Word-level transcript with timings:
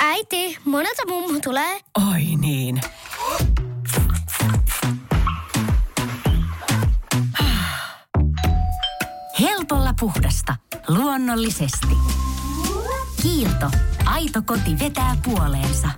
Äiti, 0.00 0.58
monelta 0.64 1.02
mummu 1.08 1.40
tulee? 1.40 1.80
Oi 2.10 2.22
niin. 2.40 2.80
Helpolla 9.40 9.94
puhdasta. 10.00 10.56
Luonnollisesti. 10.88 11.96
Kiilto. 13.22 13.70
Aito 14.04 14.42
koti 14.46 14.78
vetää 14.80 15.16
puoleensa. 15.24 15.88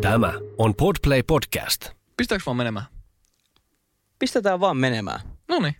Tämä 0.00 0.32
on 0.58 0.74
Podplay 0.74 1.22
Podcast. 1.22 1.90
Pistääkö 2.16 2.42
vaan 2.46 2.56
menemään? 2.56 2.86
Pistetään 4.18 4.60
vaan 4.60 4.76
menemään. 4.76 5.20
No 5.48 5.58
niin. 5.58 5.74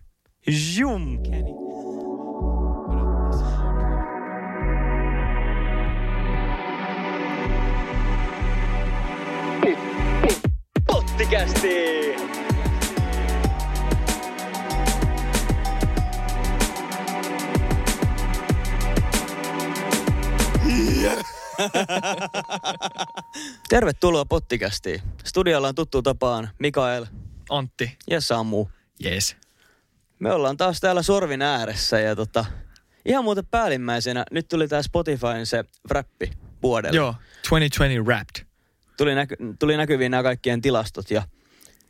Pottikästi! 11.31 12.15
Tervetuloa 23.69 24.25
Pottikästiin. 24.25 25.01
Studiolla 25.23 25.67
on 25.67 25.75
tuttu 25.75 26.01
tapaan 26.01 26.49
Mikael 26.59 27.05
Antti. 27.49 27.97
ja 28.09 28.21
Samu. 28.21 28.67
Yes. 29.05 29.35
Me 30.19 30.31
ollaan 30.31 30.57
taas 30.57 30.79
täällä 30.79 31.01
sorvin 31.01 31.41
ääressä 31.41 31.99
ja 31.99 32.15
tota, 32.15 32.45
ihan 33.05 33.23
muuten 33.23 33.45
päällimmäisenä, 33.45 34.25
nyt 34.31 34.47
tuli 34.47 34.67
tää 34.67 34.81
Spotifyn 34.81 35.45
se 35.45 35.65
räppi 35.89 36.31
vuodelle. 36.63 36.97
Joo, 36.97 37.15
2020 37.49 38.03
Wrapped. 38.03 38.50
Tuli, 39.01 39.15
näky, 39.15 39.35
tuli 39.59 39.77
näkyviin 39.77 40.11
nämä 40.11 40.23
kaikkien 40.23 40.61
tilastot 40.61 41.11
ja 41.11 41.23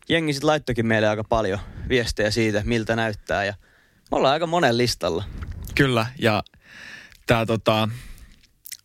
jengi 0.09 0.33
sit 0.33 0.43
laittokin 0.43 0.85
meille 0.85 1.07
aika 1.07 1.23
paljon 1.23 1.59
viestejä 1.89 2.31
siitä, 2.31 2.61
miltä 2.65 2.95
näyttää 2.95 3.45
ja 3.45 3.53
me 4.11 4.17
ollaan 4.17 4.33
aika 4.33 4.47
monen 4.47 4.77
listalla. 4.77 5.23
Kyllä, 5.75 6.05
ja 6.19 6.43
tää 7.27 7.45
tota, 7.45 7.89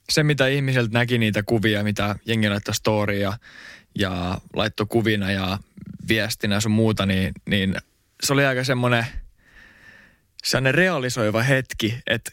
se 0.09 0.23
mitä 0.23 0.47
ihmiseltä 0.47 0.93
näki 0.93 1.19
niitä 1.19 1.43
kuvia, 1.43 1.85
mitä 1.85 2.17
jengi 2.25 2.49
laittoi 2.49 2.75
storya 2.75 3.21
ja, 3.21 3.39
ja 3.99 4.39
laittoi 4.55 4.87
kuvina 4.87 5.33
ja 5.33 5.59
viestinä 6.09 6.61
sun 6.61 6.73
muuta, 6.73 7.07
niin, 7.07 7.33
niin 7.49 7.77
se 8.23 8.33
oli 8.33 8.47
aika 8.47 8.65
semmoinen 8.65 9.07
sellainen 10.45 10.75
realisoiva 10.75 11.43
hetki, 11.43 11.99
että 12.07 12.33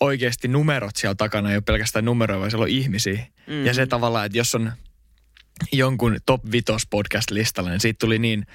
oikeasti 0.00 0.48
numerot 0.48 0.96
siellä 0.96 1.14
takana 1.14 1.50
ei 1.50 1.56
ole 1.56 1.62
pelkästään 1.66 2.04
numeroja, 2.04 2.40
vaan 2.40 2.50
siellä 2.50 2.64
on 2.64 2.70
ihmisiä. 2.70 3.26
Mm-hmm. 3.46 3.66
Ja 3.66 3.74
se 3.74 3.86
tavallaan, 3.86 4.26
että 4.26 4.38
jos 4.38 4.54
on 4.54 4.72
jonkun 5.72 6.16
top 6.26 6.42
5 6.52 6.64
podcast 6.90 7.30
listalla, 7.30 7.70
niin 7.70 7.80
siitä 7.80 7.98
tuli 7.98 8.18
niin 8.18 8.46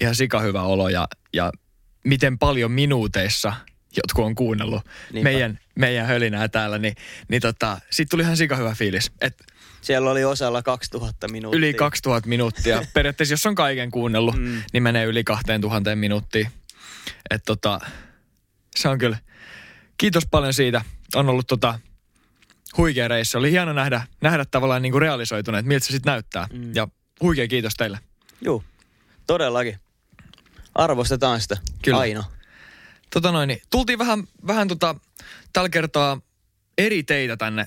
ihan 0.00 0.14
sikahyvä 0.14 0.62
olo 0.62 0.88
ja, 0.88 1.08
ja 1.32 1.52
miten 2.04 2.38
paljon 2.38 2.72
minuuteissa 2.72 3.52
jotkut 3.96 4.24
on 4.24 4.34
kuunnellut 4.34 4.82
Niinpä. 5.12 5.30
meidän, 5.30 5.58
meidän 5.74 6.06
hölinää 6.06 6.48
täällä, 6.48 6.78
niin, 6.78 6.94
niin 7.28 7.42
tota, 7.42 7.80
siitä 7.90 8.10
tuli 8.10 8.22
ihan 8.22 8.36
sikahyvä 8.36 8.74
fiilis. 8.74 9.12
Et 9.20 9.44
Siellä 9.80 10.10
oli 10.10 10.24
osalla 10.24 10.62
2000 10.62 11.28
minuuttia. 11.28 11.58
yli 11.58 11.74
2000 11.74 12.28
minuuttia. 12.28 12.82
Periaatteessa 12.94 13.32
jos 13.32 13.46
on 13.46 13.54
kaiken 13.54 13.90
kuunnellut, 13.90 14.36
mm. 14.36 14.62
niin 14.72 14.82
menee 14.82 15.04
yli 15.04 15.24
2000 15.24 15.96
minuuttia. 15.96 16.50
Et 17.30 17.42
tota, 17.46 17.80
se 18.76 18.88
on 18.88 18.98
kyllä, 18.98 19.18
kiitos 19.96 20.26
paljon 20.26 20.54
siitä. 20.54 20.84
On 21.14 21.28
ollut 21.28 21.46
tota, 21.46 21.78
huikea 22.76 23.08
reissu. 23.08 23.38
Oli 23.38 23.50
hieno 23.50 23.72
nähdä, 23.72 24.06
nähdä 24.20 24.44
tavallaan 24.44 24.82
niin 24.82 24.92
kuin 24.92 25.02
realisoituna, 25.02 25.58
että 25.58 25.68
miltä 25.68 25.86
se 25.86 25.92
sitten 25.92 26.10
näyttää. 26.10 26.46
Mm. 26.52 26.74
Ja 26.74 26.88
huikea 27.22 27.48
kiitos 27.48 27.74
teille. 27.74 27.98
Juu, 28.40 28.64
todellakin. 29.26 29.78
Arvostetaan 30.74 31.40
sitä 31.40 31.56
Kyllä. 31.84 31.98
aina. 31.98 32.24
Tota 33.10 33.32
noin, 33.32 33.48
niin 33.48 33.62
tultiin 33.70 33.98
vähän, 33.98 34.24
vähän 34.46 34.68
tota, 34.68 34.94
tällä 35.52 35.68
kertaa 35.68 36.20
eri 36.78 37.02
teitä 37.02 37.36
tänne, 37.36 37.66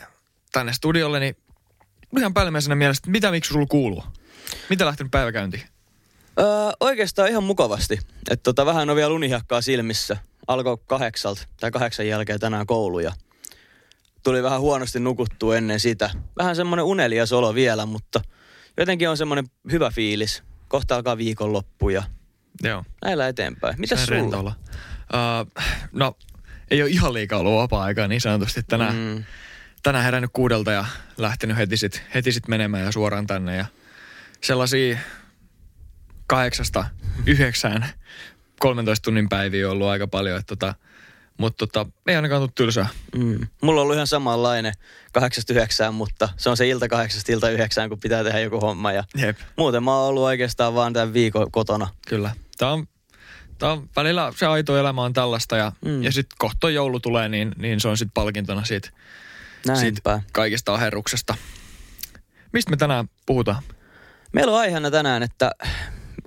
tänne 0.51 0.73
studiolle, 0.73 1.19
niin 1.19 1.35
ihan 2.17 2.33
päällimmäisenä 2.33 2.75
mielestä, 2.75 3.09
mitä 3.11 3.31
miksi 3.31 3.53
sulla 3.53 3.65
kuuluu? 3.65 4.03
Mitä 4.69 4.85
lähtenyt 4.85 5.11
päiväkäyntiin? 5.11 5.63
Öö, 6.39 6.45
oikeastaan 6.79 7.29
ihan 7.29 7.43
mukavasti. 7.43 7.99
Että 8.29 8.43
tota, 8.43 8.65
vähän 8.65 8.89
on 8.89 8.95
vielä 8.95 9.13
unihiakkaa 9.13 9.61
silmissä. 9.61 10.17
Alkoi 10.47 10.77
kahdeksalta 10.87 11.47
tai 11.59 11.71
kahdeksan 11.71 12.07
jälkeen 12.07 12.39
tänään 12.39 12.67
koulu 12.67 12.99
ja 12.99 13.13
tuli 14.27 14.43
vähän 14.43 14.61
huonosti 14.61 14.99
nukuttua 14.99 15.57
ennen 15.57 15.79
sitä. 15.79 16.09
Vähän 16.37 16.55
semmoinen 16.55 16.85
unelias 16.85 17.33
olo 17.33 17.55
vielä, 17.55 17.85
mutta 17.85 18.21
jotenkin 18.77 19.09
on 19.09 19.17
semmoinen 19.17 19.45
hyvä 19.71 19.89
fiilis. 19.89 20.43
Kohta 20.67 20.95
alkaa 20.95 21.17
viikonloppu 21.17 21.89
ja 21.89 22.03
Joo. 22.63 22.83
näillä 23.05 23.27
eteenpäin. 23.27 23.75
Mitäs 23.77 24.07
rento 24.07 24.37
sulla? 24.37 24.55
Uh, 25.13 25.63
no, 25.91 26.17
ei 26.71 26.81
ole 26.81 26.89
ihan 26.89 27.13
liikaa 27.13 27.39
ollut 27.39 27.61
vapaa-aikaa 27.61 28.07
niin 28.07 28.21
sanotusti. 28.21 28.63
Tänään, 28.63 28.95
mm. 28.95 29.01
Mm, 29.01 29.23
tänään 29.83 30.05
herännyt 30.05 30.31
kuudelta 30.33 30.71
ja 30.71 30.85
lähtenyt 31.17 31.57
heti 31.57 31.77
sit, 31.77 32.03
heti 32.13 32.31
sit 32.31 32.47
menemään 32.47 32.85
ja 32.85 32.91
suoraan 32.91 33.27
tänne. 33.27 33.55
Ja 33.55 33.65
sellaisia 34.41 34.97
kahdeksasta 36.27 36.85
yhdeksään 37.25 37.85
13 38.59 39.03
tunnin 39.03 39.29
päiviä 39.29 39.67
on 39.67 39.71
ollut 39.71 39.87
aika 39.87 40.07
paljon. 40.07 40.39
Että 40.39 40.55
tota, 40.55 40.75
mutta 41.37 41.67
tota, 41.67 41.91
ei 42.07 42.15
ainakaan 42.15 42.39
tullut 42.39 42.55
tylsää. 42.55 42.87
mm. 43.15 43.39
Mulla 43.61 43.81
on 43.81 43.83
ollut 43.83 43.95
ihan 43.95 44.07
samanlainen 44.07 44.73
kahdeksasta 45.13 45.53
yhdeksään, 45.53 45.93
mutta 45.93 46.29
se 46.37 46.49
on 46.49 46.57
se 46.57 46.67
ilta 46.67 46.87
kahdeksasta 46.87 47.31
ilta 47.31 47.49
yhdeksään, 47.49 47.89
kun 47.89 47.99
pitää 47.99 48.23
tehdä 48.23 48.39
joku 48.39 48.59
homma. 48.59 48.91
Ja 48.91 49.03
Jep, 49.17 49.37
muuten 49.57 49.83
mä 49.83 49.97
oon 49.97 50.09
ollut 50.09 50.23
oikeastaan 50.23 50.75
vaan 50.75 50.93
tämän 50.93 51.13
viikon 51.13 51.51
kotona. 51.51 51.87
kyllä. 52.07 52.35
Tämä 52.57 52.71
on, 52.71 52.87
tää 53.57 53.71
on 53.71 53.89
välillä 53.95 54.33
se 54.35 54.45
aito 54.45 54.77
elämä 54.77 55.03
on 55.03 55.13
tällaista 55.13 55.57
ja, 55.57 55.71
mm. 55.85 56.03
Ja 56.03 56.11
sitten 56.11 56.35
kohta 56.39 56.69
joulu 56.69 56.99
tulee, 56.99 57.29
niin, 57.29 57.51
niin 57.57 57.79
se 57.79 57.87
on 57.87 57.97
sitten 57.97 58.13
palkintona 58.13 58.65
siitä, 58.65 58.89
siitä 59.73 60.01
Näinpä. 60.11 60.21
kaikista 60.33 60.73
aherruksesta. 60.73 61.35
Mistä 62.53 62.71
me 62.71 62.77
tänään 62.77 63.09
puhutaan? 63.25 63.63
Meillä 64.33 64.51
on 64.53 64.59
aiheena 64.59 64.91
tänään, 64.91 65.23
että 65.23 65.51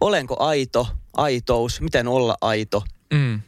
olenko 0.00 0.36
aito, 0.44 0.88
aitous, 1.16 1.80
miten 1.80 2.08
olla 2.08 2.36
aito. 2.40 2.84
Mm. 3.12 3.40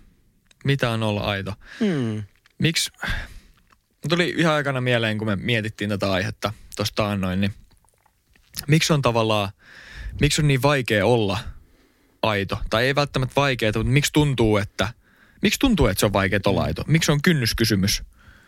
Mitä 0.65 0.91
on 0.91 1.03
olla 1.03 1.21
aito? 1.21 1.55
Hmm. 1.81 2.23
Miksi? 2.59 2.91
Tuli 4.09 4.35
ihan 4.37 4.55
aikana 4.55 4.81
mieleen, 4.81 5.19
kun 5.19 5.27
me 5.29 5.37
mietittiin 5.37 5.91
tätä 5.91 6.13
aihetta 6.13 6.53
tuosta 6.77 6.95
taannoin, 6.95 7.41
niin 7.41 7.55
miksi 8.69 8.93
on 8.93 9.03
tavallaan, 9.03 9.49
miksi 10.21 10.43
on 10.43 10.49
niin 10.49 10.63
vaikea 10.63 11.07
olla 11.07 11.39
aito? 12.23 12.59
Tai 12.71 12.85
ei 12.85 12.95
välttämättä 12.95 13.33
vaikeaa, 13.37 13.73
mutta 13.77 13.93
miksi 13.93 14.13
tuntuu, 14.13 14.57
että, 14.57 14.89
miksi 15.43 15.59
tuntuu, 15.59 15.87
että 15.87 16.01
se 16.01 16.07
on 16.07 16.13
vaikea 16.13 16.41
olla 16.47 16.63
aito? 16.63 16.85
Miksi 16.87 17.13
on 17.13 17.23
kynnyskysymys? 17.23 18.03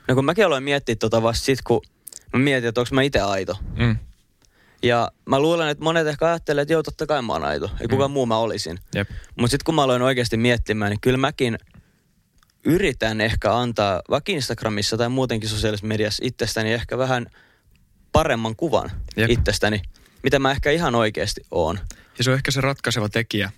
No 0.09 0.15
kun 0.15 0.25
mäkin 0.25 0.47
aloin 0.47 0.65
miettiä 0.65 0.97
tota 0.97 1.23
vasta 1.23 1.45
sit, 1.45 1.63
kun 1.63 1.81
mä 2.33 2.39
mietin, 2.39 2.69
että 2.69 2.81
onko 2.81 2.95
mä 2.95 3.03
itse 3.03 3.21
aito. 3.21 3.59
Mm. 3.77 3.97
Ja 4.83 5.11
mä 5.27 5.41
luulen, 5.41 5.69
että 5.69 5.85
monet 5.85 6.07
ehkä 6.07 6.27
ajattelee, 6.27 6.63
että 6.63 6.73
joo, 6.75 6.83
totta 6.83 7.07
kai 7.07 7.23
mä 7.23 7.33
oon 7.33 7.45
aito. 7.45 7.71
Ei 7.81 7.89
kukaan 7.89 8.11
muu 8.11 8.27
mä 8.27 8.37
olisin. 8.37 8.79
Mutta 9.37 9.51
sitten 9.51 9.65
kun 9.65 9.75
mä 9.75 9.83
aloin 9.83 10.03
oikeasti 10.03 10.37
miettimään, 10.37 10.91
niin 10.91 11.01
kyllä 11.01 11.19
mäkin 11.19 11.59
yritän 12.65 13.21
ehkä 13.21 13.57
antaa 13.57 14.03
vaikka 14.11 14.33
Instagramissa 14.33 14.97
tai 14.97 15.09
muutenkin 15.09 15.49
sosiaalisessa 15.49 15.87
mediassa 15.87 16.23
itsestäni 16.27 16.73
ehkä 16.73 16.99
vähän 16.99 17.27
paremman 18.13 18.57
kuvan 18.57 18.91
Jep. 19.17 19.31
itsestäni, 19.31 19.83
mitä 20.23 20.39
mä 20.39 20.51
ehkä 20.51 20.71
ihan 20.71 20.95
oikeasti 20.95 21.41
oon. 21.51 21.79
Ja 22.19 22.25
se 22.25 22.31
on 22.31 22.37
ehkä 22.37 22.51
se 22.51 22.61
ratkaiseva 22.61 23.09
tekijä, 23.09 23.51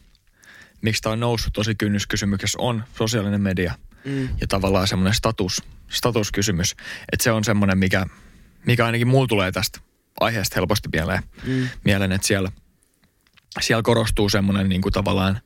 miksi 0.82 1.02
tämä 1.02 1.12
on 1.12 1.20
noussut 1.20 1.52
tosi 1.52 1.74
kynnyskysymyksessä, 1.74 2.58
on 2.60 2.84
sosiaalinen 2.98 3.40
media. 3.40 3.74
Mm. 4.04 4.28
ja 4.40 4.46
tavallaan 4.46 4.88
semmoinen 4.88 5.14
status, 5.14 5.62
statuskysymys. 5.88 6.76
Että 7.12 7.24
se 7.24 7.32
on 7.32 7.44
semmoinen, 7.44 7.78
mikä, 7.78 8.06
mikä 8.66 8.86
ainakin 8.86 9.08
mulla 9.08 9.26
tulee 9.26 9.52
tästä 9.52 9.80
aiheesta 10.20 10.54
helposti 10.54 10.88
mieleen, 10.92 11.22
Mm. 11.46 11.68
mieleen 11.84 12.12
että 12.12 12.26
siellä, 12.26 12.52
siellä 13.60 13.82
korostuu 13.82 14.28
semmoinen 14.28 14.68
niin 14.68 14.82
kuin 14.82 14.92
tavallaan 14.92 15.40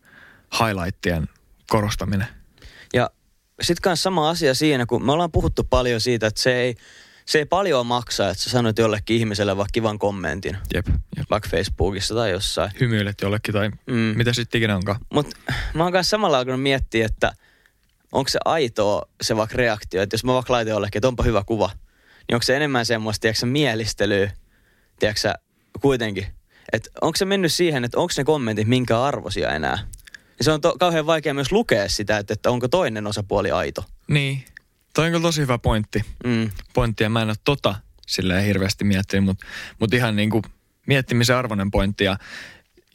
highlightien 0.61 1.29
korostaminen. 1.71 2.27
Sitten 3.61 3.83
kanssa 3.83 4.03
sama 4.03 4.31
asia 4.31 4.55
siinä, 4.55 4.87
kun 4.87 5.05
me 5.05 5.13
ollaan 5.13 5.33
puhuttu 5.33 5.65
paljon 5.65 6.01
siitä, 6.01 6.27
että 6.27 6.41
se 6.41 6.57
ei, 6.61 6.75
se 7.27 7.39
ei 7.39 7.45
paljon 7.45 7.87
maksa, 7.87 8.31
että 8.31 8.43
sä 8.43 8.51
sanot 8.51 8.79
jollekin 8.79 9.17
ihmiselle 9.17 9.57
vaikka 9.57 9.71
kivan 9.73 9.99
kommentin, 9.99 10.57
Jep, 10.75 10.87
jep. 11.17 11.31
vaikka 11.31 11.49
Facebookissa 11.49 12.15
tai 12.15 12.31
jossain. 12.31 12.71
Hymyilet 12.81 13.21
jollekin 13.23 13.55
tai 13.55 13.71
Mm. 13.87 13.95
mitä 14.17 14.33
sitten 14.33 14.59
ikinä 14.59 14.77
onkaan. 14.77 15.01
Mutta 15.15 15.37
mä 15.75 15.83
oon 15.83 15.93
kanssa 15.93 16.11
samalla 16.11 16.39
alkanut 16.39 16.63
miettiä, 16.63 17.07
että 17.07 17.33
onko 18.13 18.29
se 18.29 18.39
aitoa 18.45 19.03
se 19.23 19.37
vaikka 19.37 19.57
reaktio, 19.57 20.03
että 20.03 20.15
jos 20.15 20.25
mä 20.25 20.35
vaikka 20.35 20.53
laitan 20.53 20.71
jollekin, 20.71 20.99
että 20.99 21.09
onpa 21.09 21.23
hyvä 21.23 21.43
kuva, 21.47 21.71
niin 22.29 22.35
onko 22.37 22.43
se 22.43 22.57
enemmän 22.57 22.87
semmoista, 22.87 23.21
tiedätkö, 23.23 23.47
mielistelyä, 23.47 24.31
tiedätkö, 24.99 25.33
kuitenkin. 25.81 26.27
Että 26.73 26.91
onko 27.01 27.17
se 27.17 27.25
mennyt 27.25 27.53
siihen, 27.53 27.85
että 27.85 27.99
onko 27.99 28.13
ne 28.17 28.25
kommentit 28.25 28.69
minkä 28.69 29.03
arvoisia 29.03 29.51
enää. 29.55 29.79
Ja 30.41 30.45
se 30.45 30.53
on 30.53 30.61
to, 30.61 30.77
kauhean 30.79 31.07
vaikea 31.07 31.35
myös 31.35 31.53
lukea 31.53 31.89
sitä, 31.89 32.19
että, 32.19 32.35
että 32.35 32.51
onko 32.51 32.69
toinen 32.69 33.07
osapuoli 33.07 33.51
aito. 33.51 33.85
Niin. 34.09 34.45
Toi 34.95 35.05
on 35.05 35.11
kyllä 35.13 35.23
tosi 35.23 35.41
hyvä 35.41 35.59
pointti. 35.59 36.05
Mm. 36.25 36.51
Pointti 36.73 37.05
ja 37.05 37.11
mä 37.11 37.23
en 37.23 37.29
ole 37.29 37.37
tota 37.45 37.75
silleen 38.07 38.45
hirveästi 38.45 38.85
miettinyt, 38.85 39.25
mutta 39.25 39.47
mut 39.81 39.95
ihan 39.95 40.17
niin 40.17 40.31
kuin 40.31 40.43
miettimisen 40.87 41.37
arvoinen 41.37 41.71
pointti. 41.71 42.05
Ja, 42.05 42.17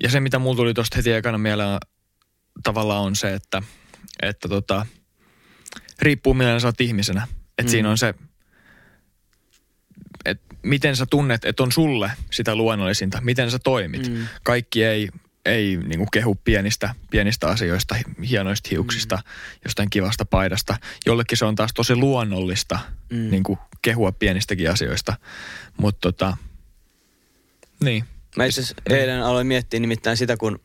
ja 0.04 0.10
se, 0.10 0.20
mitä 0.20 0.40
mulla 0.40 0.56
tuli 0.56 0.74
tuosta 0.74 0.96
heti 0.96 1.12
ekana 1.12 1.38
mieleen 1.38 1.78
tavallaan 2.64 3.04
on 3.04 3.16
se, 3.16 3.34
että, 3.34 3.62
että 4.22 4.48
tota, 4.48 4.86
riippuu 6.02 6.34
millainen 6.34 6.62
sä 6.62 6.68
oot 6.68 6.82
ihmisenä. 6.82 7.28
Että 7.50 7.64
mm. 7.64 7.70
siinä 7.70 7.90
on 7.90 7.98
se, 7.98 8.14
että 10.26 10.56
miten 10.62 10.96
sä 10.96 11.06
tunnet, 11.06 11.46
että 11.46 11.64
on 11.64 11.72
sulle 11.72 12.12
sitä 12.32 12.56
luonnollisinta, 12.56 13.22
miten 13.22 13.52
sä 13.52 13.60
toimit. 13.60 14.10
Mm. 14.10 14.28
Kaikki 14.44 14.84
ei, 14.84 15.10
ei 15.46 15.78
niin 15.78 15.98
kuin 15.98 16.12
kehu 16.12 16.36
pienistä, 16.36 16.96
pienistä 17.10 17.48
asioista, 17.48 17.96
hienoista 18.30 18.70
hiuksista, 18.72 19.16
mm. 19.16 19.22
jostain 19.66 19.90
kivasta 19.90 20.26
paidasta. 20.26 20.78
Jollekin 21.06 21.38
se 21.38 21.46
on 21.46 21.56
taas 21.56 21.72
tosi 21.74 21.96
luonnollista 21.96 22.80
mm. 23.10 23.30
niin 23.32 23.44
kuin 23.44 23.60
kehua 23.82 24.12
pienistäkin 24.12 24.72
asioista. 24.72 25.14
Mutta 25.78 26.00
tota, 26.02 26.38
niin. 27.84 28.04
Mä 28.36 28.46
itse 28.46 28.62
asiassa 28.62 28.82
eilen 28.90 29.24
aloin 29.24 29.48
miettiä 29.48 29.80
nimittäin 29.80 30.18
sitä, 30.18 30.38
kun 30.38 30.60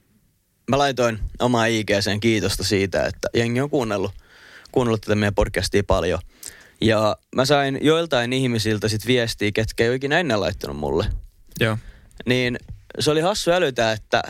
mä 0.70 0.78
laitoin 0.78 1.18
omaa 1.38 1.66
IGCen 1.66 2.20
kiitosta 2.20 2.64
siitä, 2.64 3.06
että 3.06 3.28
jengi 3.34 3.60
on 3.60 3.70
kuunnellut, 3.70 4.12
kuunnellut 4.72 5.00
tätä 5.00 5.14
meidän 5.14 5.34
podcastia 5.34 5.82
paljon. 5.86 6.18
Ja 6.80 7.16
mä 7.36 7.44
sain 7.44 7.78
joiltain 7.82 8.32
ihmisiltä 8.32 8.88
sit 8.88 9.06
viestiä, 9.06 9.50
ketkä 9.54 9.84
ei 9.84 9.90
ole 9.90 9.96
ikinä 9.96 10.20
ennen 10.20 10.40
laittanut 10.40 10.76
mulle. 10.76 11.06
Joo. 11.60 11.78
Niin 12.26 12.58
se 12.98 13.10
oli 13.10 13.20
hassu 13.20 13.50
älytä, 13.50 13.92
että 13.92 14.22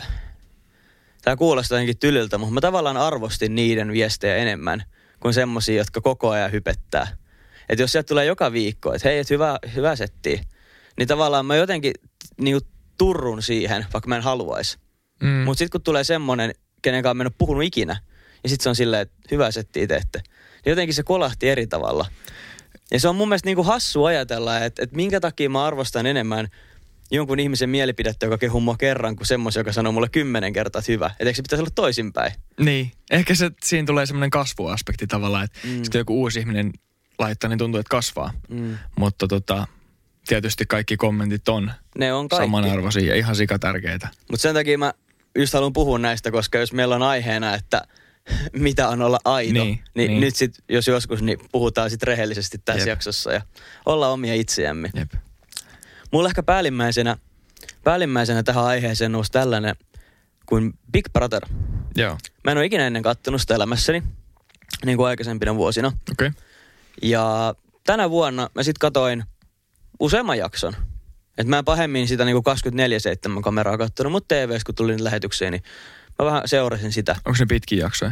tämä 1.21 1.35
kuulostaa 1.35 1.75
jotenkin 1.75 1.97
tylyltä, 1.97 2.37
mutta 2.37 2.53
mä 2.53 2.61
tavallaan 2.61 2.97
arvostin 2.97 3.55
niiden 3.55 3.91
viestejä 3.91 4.35
enemmän 4.35 4.83
kuin 5.19 5.33
semmosia, 5.33 5.77
jotka 5.77 6.01
koko 6.01 6.29
ajan 6.29 6.51
hypettää. 6.51 7.07
Että 7.69 7.83
jos 7.83 7.91
sieltä 7.91 8.07
tulee 8.07 8.25
joka 8.25 8.51
viikko, 8.51 8.93
että 8.93 9.09
hei, 9.09 9.19
et 9.19 9.29
hyvä, 9.29 9.59
hyvä 9.75 9.95
setti, 9.95 10.41
niin 10.97 11.07
tavallaan 11.07 11.45
mä 11.45 11.55
jotenkin 11.55 11.93
niinku 12.37 12.67
turrun 12.97 13.41
siihen, 13.41 13.85
vaikka 13.93 14.09
mä 14.09 14.15
en 14.15 14.23
haluaisi. 14.23 14.77
Mm. 15.21 15.29
Mutta 15.29 15.59
sitten 15.59 15.71
kun 15.71 15.81
tulee 15.81 16.03
semmonen, 16.03 16.53
kenen 16.81 17.03
kanssa 17.03 17.13
mä 17.13 17.23
en 17.23 17.27
ole 17.27 17.33
puhunut 17.37 17.63
ikinä, 17.63 18.01
ja 18.43 18.49
sitten 18.49 18.63
se 18.63 18.69
on 18.69 18.75
silleen, 18.75 19.01
että 19.01 19.17
hyvä 19.31 19.51
setti 19.51 19.87
teette. 19.87 20.21
Niin 20.65 20.71
jotenkin 20.71 20.93
se 20.93 21.03
kolahti 21.03 21.49
eri 21.49 21.67
tavalla. 21.67 22.05
Ja 22.91 22.99
se 22.99 23.07
on 23.07 23.15
mun 23.15 23.29
mielestä 23.29 23.47
niinku 23.47 23.63
hassu 23.63 24.03
ajatella, 24.03 24.59
että, 24.59 24.83
että 24.83 24.95
minkä 24.95 25.19
takia 25.19 25.49
mä 25.49 25.65
arvostan 25.65 26.05
enemmän 26.05 26.47
jonkun 27.11 27.39
ihmisen 27.39 27.69
mielipidettä, 27.69 28.25
joka 28.25 28.37
kehuu 28.37 28.61
mua 28.61 28.75
kerran, 28.77 29.15
kuin 29.15 29.27
semmoisen, 29.27 29.61
joka 29.61 29.73
sanoo 29.73 29.91
mulle 29.91 30.09
kymmenen 30.09 30.53
kertaa, 30.53 30.79
että 30.79 30.91
hyvä. 30.91 31.11
Et 31.19 31.27
eikö 31.27 31.35
se 31.35 31.41
pitäisi 31.41 31.61
olla 31.61 31.71
toisinpäin? 31.75 32.33
Niin. 32.59 32.91
Ehkä 33.11 33.35
se, 33.35 33.51
siinä 33.63 33.85
tulee 33.85 34.05
semmoinen 34.05 34.29
kasvuaspekti 34.29 35.07
tavallaan, 35.07 35.43
että 35.43 35.59
mm. 35.67 35.83
sitten 35.83 35.99
joku 35.99 36.21
uusi 36.21 36.39
ihminen 36.39 36.71
laittaa, 37.19 37.49
niin 37.49 37.57
tuntuu, 37.57 37.79
että 37.79 37.89
kasvaa. 37.89 38.33
Mm. 38.49 38.77
Mutta 38.95 39.27
tota, 39.27 39.67
tietysti 40.27 40.65
kaikki 40.65 40.97
kommentit 40.97 41.49
on, 41.49 41.71
ne 41.97 42.13
on 42.13 42.29
kaikki. 42.29 42.43
samanarvoisia 42.43 43.09
ja 43.09 43.15
ihan 43.15 43.35
sikatärkeitä. 43.35 44.07
Mutta 44.31 44.41
sen 44.41 44.53
takia 44.53 44.77
mä 44.77 44.93
just 45.37 45.53
haluan 45.53 45.73
puhua 45.73 45.99
näistä, 45.99 46.31
koska 46.31 46.57
jos 46.57 46.73
meillä 46.73 46.95
on 46.95 47.03
aiheena, 47.03 47.55
että 47.55 47.81
mitä 48.53 48.89
on 48.89 49.01
olla 49.01 49.19
aito, 49.25 49.53
niin, 49.53 49.79
niin, 49.95 50.07
niin. 50.11 50.21
nyt 50.21 50.35
sit, 50.35 50.53
jos 50.69 50.87
joskus, 50.87 51.21
niin 51.21 51.39
puhutaan 51.51 51.89
sitten 51.89 52.07
rehellisesti 52.07 52.57
tässä 52.65 52.81
Jep. 52.81 52.87
jaksossa 52.87 53.33
ja 53.33 53.41
olla 53.85 54.09
omia 54.09 54.33
itseämme. 54.33 54.89
Jep. 54.93 55.13
Mulla 56.11 56.29
ehkä 56.29 56.43
päällimmäisenä, 56.43 57.17
päällimmäisenä 57.83 58.43
tähän 58.43 58.63
aiheeseen 58.63 59.11
nousi 59.11 59.31
tällainen 59.31 59.75
kuin 60.45 60.73
Big 60.91 61.05
Brother. 61.13 61.45
Joo. 61.95 62.17
Mä 62.43 62.51
en 62.51 62.57
ole 62.57 62.65
ikinä 62.65 62.87
ennen 62.87 63.03
kattonut 63.03 63.41
sitä 63.41 63.55
elämässäni, 63.55 64.03
niin 64.85 64.97
kuin 64.97 65.07
aikaisempina 65.07 65.55
vuosina. 65.55 65.87
Okei. 65.87 66.27
Okay. 66.27 66.41
Ja 67.01 67.55
tänä 67.85 68.09
vuonna 68.09 68.49
mä 68.55 68.63
sitten 68.63 68.79
katoin 68.79 69.23
useamman 69.99 70.37
jakson. 70.37 70.73
Et 71.37 71.47
mä 71.47 71.57
en 71.57 71.65
pahemmin 71.65 72.07
sitä 72.07 72.25
niinku 72.25 72.43
24-7 73.37 73.41
kameraa 73.41 73.77
kattonut, 73.77 74.11
mutta 74.11 74.35
TVS 74.35 74.63
kun 74.63 74.75
tuli 74.75 75.03
lähetykseen, 75.03 75.51
niin 75.51 75.63
mä 76.19 76.25
vähän 76.25 76.41
seurasin 76.45 76.91
sitä. 76.91 77.15
Onko 77.25 77.37
ne 77.39 77.45
pitkiä 77.45 77.79
jaksoja? 77.79 78.11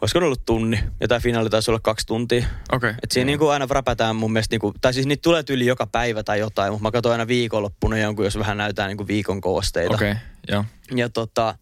Olisiko 0.00 0.18
ollut 0.18 0.46
tunni? 0.46 0.80
Ja 1.00 1.08
tämä 1.08 1.20
finaali 1.20 1.50
taisi 1.50 1.70
olla 1.70 1.80
kaksi 1.80 2.06
tuntia. 2.06 2.38
Okei. 2.38 2.90
Okay. 2.90 2.94
Et 3.02 3.10
siinä 3.12 3.26
niinku 3.26 3.48
aina 3.48 3.66
räpätään 3.70 4.16
mun 4.16 4.32
mielestä, 4.32 4.52
niinku, 4.52 4.74
tai 4.80 4.94
siis 4.94 5.06
niitä 5.06 5.22
tulee 5.22 5.42
tyyli 5.42 5.66
joka 5.66 5.86
päivä 5.86 6.22
tai 6.22 6.38
jotain, 6.38 6.72
mutta 6.72 6.82
mä 6.82 6.90
katsoin 6.90 7.12
aina 7.12 7.28
viikonloppuna 7.28 7.98
jonkun, 7.98 8.24
jos 8.24 8.38
vähän 8.38 8.56
näytää 8.56 8.86
niinku 8.86 9.06
viikon 9.06 9.40
koosteita. 9.40 9.94
Okei, 9.94 10.10
okay, 10.10 10.22
joo. 10.48 10.64
Ja 10.94 11.08
tota, 11.08 11.58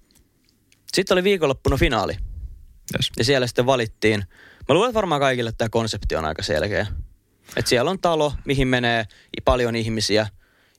sitten 0.92 1.14
oli 1.14 1.24
viikonloppuna 1.24 1.76
finaali. 1.76 2.12
Yes. 2.94 3.10
Ja 3.18 3.24
siellä 3.24 3.46
sitten 3.46 3.66
valittiin. 3.66 4.24
Mä 4.68 4.74
luulen, 4.74 4.88
että 4.88 4.96
varmaan 4.96 5.20
kaikille 5.20 5.52
tämä 5.52 5.68
konsepti 5.68 6.16
on 6.16 6.24
aika 6.24 6.42
selkeä. 6.42 6.86
Et 7.56 7.66
siellä 7.66 7.90
on 7.90 7.98
talo, 7.98 8.32
mihin 8.44 8.68
menee 8.68 9.04
paljon 9.44 9.76
ihmisiä 9.76 10.26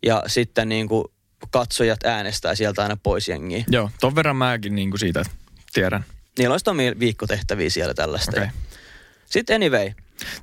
ja 0.05 0.23
sitten 0.27 0.69
niin 0.69 0.87
kuin 0.87 1.05
katsojat 1.51 2.03
äänestää 2.03 2.55
sieltä 2.55 2.83
aina 2.83 2.97
pois 3.03 3.27
jengiä. 3.27 3.63
Joo, 3.71 3.89
ton 3.99 4.15
verran 4.15 4.35
mäkin 4.35 4.75
niin 4.75 4.89
kuin 4.91 4.99
siitä 4.99 5.23
tiedän. 5.73 6.05
Niillä 6.37 6.53
olisi 6.53 6.69
omia 6.69 6.99
viikkotehtäviä 6.99 7.69
siellä 7.69 7.93
tällaista. 7.93 8.31
Okay. 8.31 8.47
Sitten 9.25 9.55
anyway. 9.55 9.91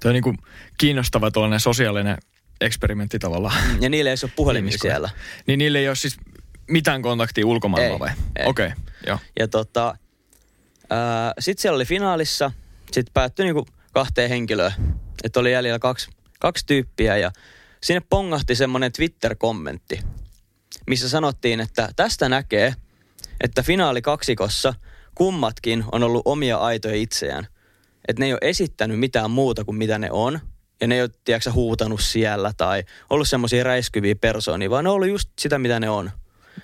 Tuo 0.01 0.09
on 0.09 0.13
niin 0.13 0.23
kuin 0.23 0.39
kiinnostava 0.79 1.31
tuollainen 1.31 1.61
sosiaalinen 1.61 2.19
eksperimentti 2.61 3.19
tavallaan. 3.19 3.83
Ja 3.83 3.89
niille 3.89 4.11
ei 4.11 4.17
ole 4.23 4.33
puhelimia 4.37 4.79
siellä. 4.79 5.11
Niin 5.47 5.59
niille 5.59 5.79
ei 5.79 5.89
ole 5.89 5.97
siis 5.97 6.17
mitään 6.67 7.03
kontaktia 7.03 7.47
ulkomailla 7.47 7.99
vai? 7.99 8.11
Okei, 8.45 8.67
okay, 8.67 8.79
joo. 9.07 9.19
Ja 9.39 9.49
tota, 9.49 9.95
sitten 11.39 11.63
siellä 11.63 11.77
oli 11.77 11.85
finaalissa, 11.85 12.53
sitten 12.93 13.13
päättyi 13.15 13.45
niinku 13.45 13.67
kahteen 13.93 14.29
henkilöön. 14.29 14.73
Että 15.25 15.41
oli 15.41 15.53
jäljellä 15.53 15.79
kaksi, 15.79 16.11
kaksi 16.41 16.67
tyyppiä 16.67 17.17
ja 17.17 17.31
sinne 17.83 18.03
pongahti 18.11 18.55
semmoinen 18.55 18.93
Twitter-kommentti, 18.93 20.01
missä 20.87 21.09
sanottiin, 21.09 21.61
että 21.61 21.89
tästä 21.97 22.29
näkee, 22.29 22.75
että 23.41 23.63
finaali 23.63 24.03
kaksikossa 24.03 24.75
kummatkin 25.21 25.85
on 25.93 26.03
ollut 26.03 26.23
omia 26.25 26.57
aitoja 26.57 26.95
itseään. 26.95 27.47
Että 28.09 28.21
ne 28.21 28.27
ei 28.27 28.33
ole 28.33 28.41
esittänyt 28.43 28.99
mitään 28.99 29.31
muuta 29.31 29.65
kuin 29.65 29.77
mitä 29.77 29.99
ne 29.99 30.11
on. 30.11 30.41
Ja 30.81 30.87
ne 30.87 30.95
ei 30.95 31.01
ole, 31.01 31.11
tiedätkö, 31.25 31.53
huutanut 31.53 32.01
siellä 32.01 32.53
tai 32.57 32.85
ollut 33.11 33.29
semmoisia 33.29 33.65
räiskyviä 33.65 34.15
persoonia, 34.15 34.71
vaan 34.71 34.85
ne 34.85 34.91
on 34.91 34.95
ollut 34.95 35.09
just 35.09 35.31
sitä, 35.39 35.59
mitä 35.59 35.81
ne 35.81 35.91
on. 35.91 36.11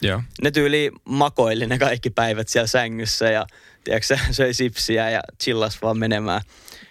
Joo. 0.00 0.22
Ne 0.42 0.50
tyyli 0.50 0.92
makoili 1.04 1.66
ne 1.66 1.78
kaikki 1.78 2.10
päivät 2.10 2.48
siellä 2.48 2.66
sängyssä 2.66 3.30
ja 3.30 3.46
tiedätkö, 3.84 4.18
söi 4.30 4.54
sipsiä 4.54 5.10
ja 5.10 5.20
chillas 5.42 5.82
vaan 5.82 5.98
menemään. 5.98 6.40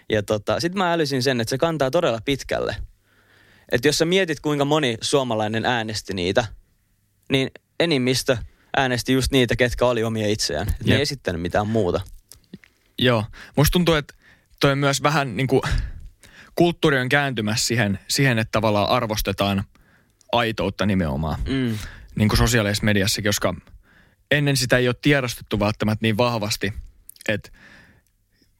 Ja 0.10 0.24
tota, 0.24 0.60
sitten 0.60 0.78
mä 0.78 0.94
älysin 0.94 1.24
sen, 1.24 1.42
että 1.42 1.50
se 1.50 1.58
kantaa 1.58 1.92
todella 1.92 2.20
pitkälle. 2.26 2.76
Että 3.72 3.88
jos 3.88 3.98
sä 3.98 4.06
mietit, 4.06 4.40
kuinka 4.40 4.66
moni 4.66 4.98
suomalainen 5.02 5.66
äänesti 5.66 6.14
niitä, 6.14 6.46
niin 7.32 7.52
enimmistö 7.80 8.38
äänesti 8.78 9.14
just 9.14 9.32
niitä, 9.32 9.56
ketkä 9.56 9.86
oli 9.86 10.04
omia 10.04 10.28
itseään. 10.28 10.68
Et 10.70 10.88
ne 10.88 10.96
ei 10.96 11.02
esittänyt 11.02 11.42
mitään 11.42 11.68
muuta. 11.68 12.02
Joo. 13.00 13.26
Musta 13.58 13.72
tuntuu, 13.72 13.94
että 13.96 14.14
toi 14.60 14.76
myös 14.76 15.04
vähän 15.04 15.38
niin 15.38 15.48
kuin, 15.48 15.62
kulttuuri 16.56 17.00
on 17.00 17.10
kääntymässä 17.10 17.68
siihen, 17.68 18.00
siihen, 18.08 18.40
että 18.40 18.52
tavallaan 18.52 18.90
arvostetaan 18.90 19.64
aitoutta 20.32 20.86
nimenomaan. 20.86 21.40
Mm. 21.48 21.78
Niin 22.16 22.30
kuin 22.30 22.38
sosiaalisessa 22.38 22.86
mediassakin, 22.86 23.30
koska 23.30 23.56
ennen 24.32 24.58
sitä 24.58 24.78
ei 24.78 24.88
ole 24.88 24.96
tiedostettu 25.02 25.60
välttämättä 25.60 26.04
niin 26.04 26.18
vahvasti, 26.18 26.74
että 27.28 27.50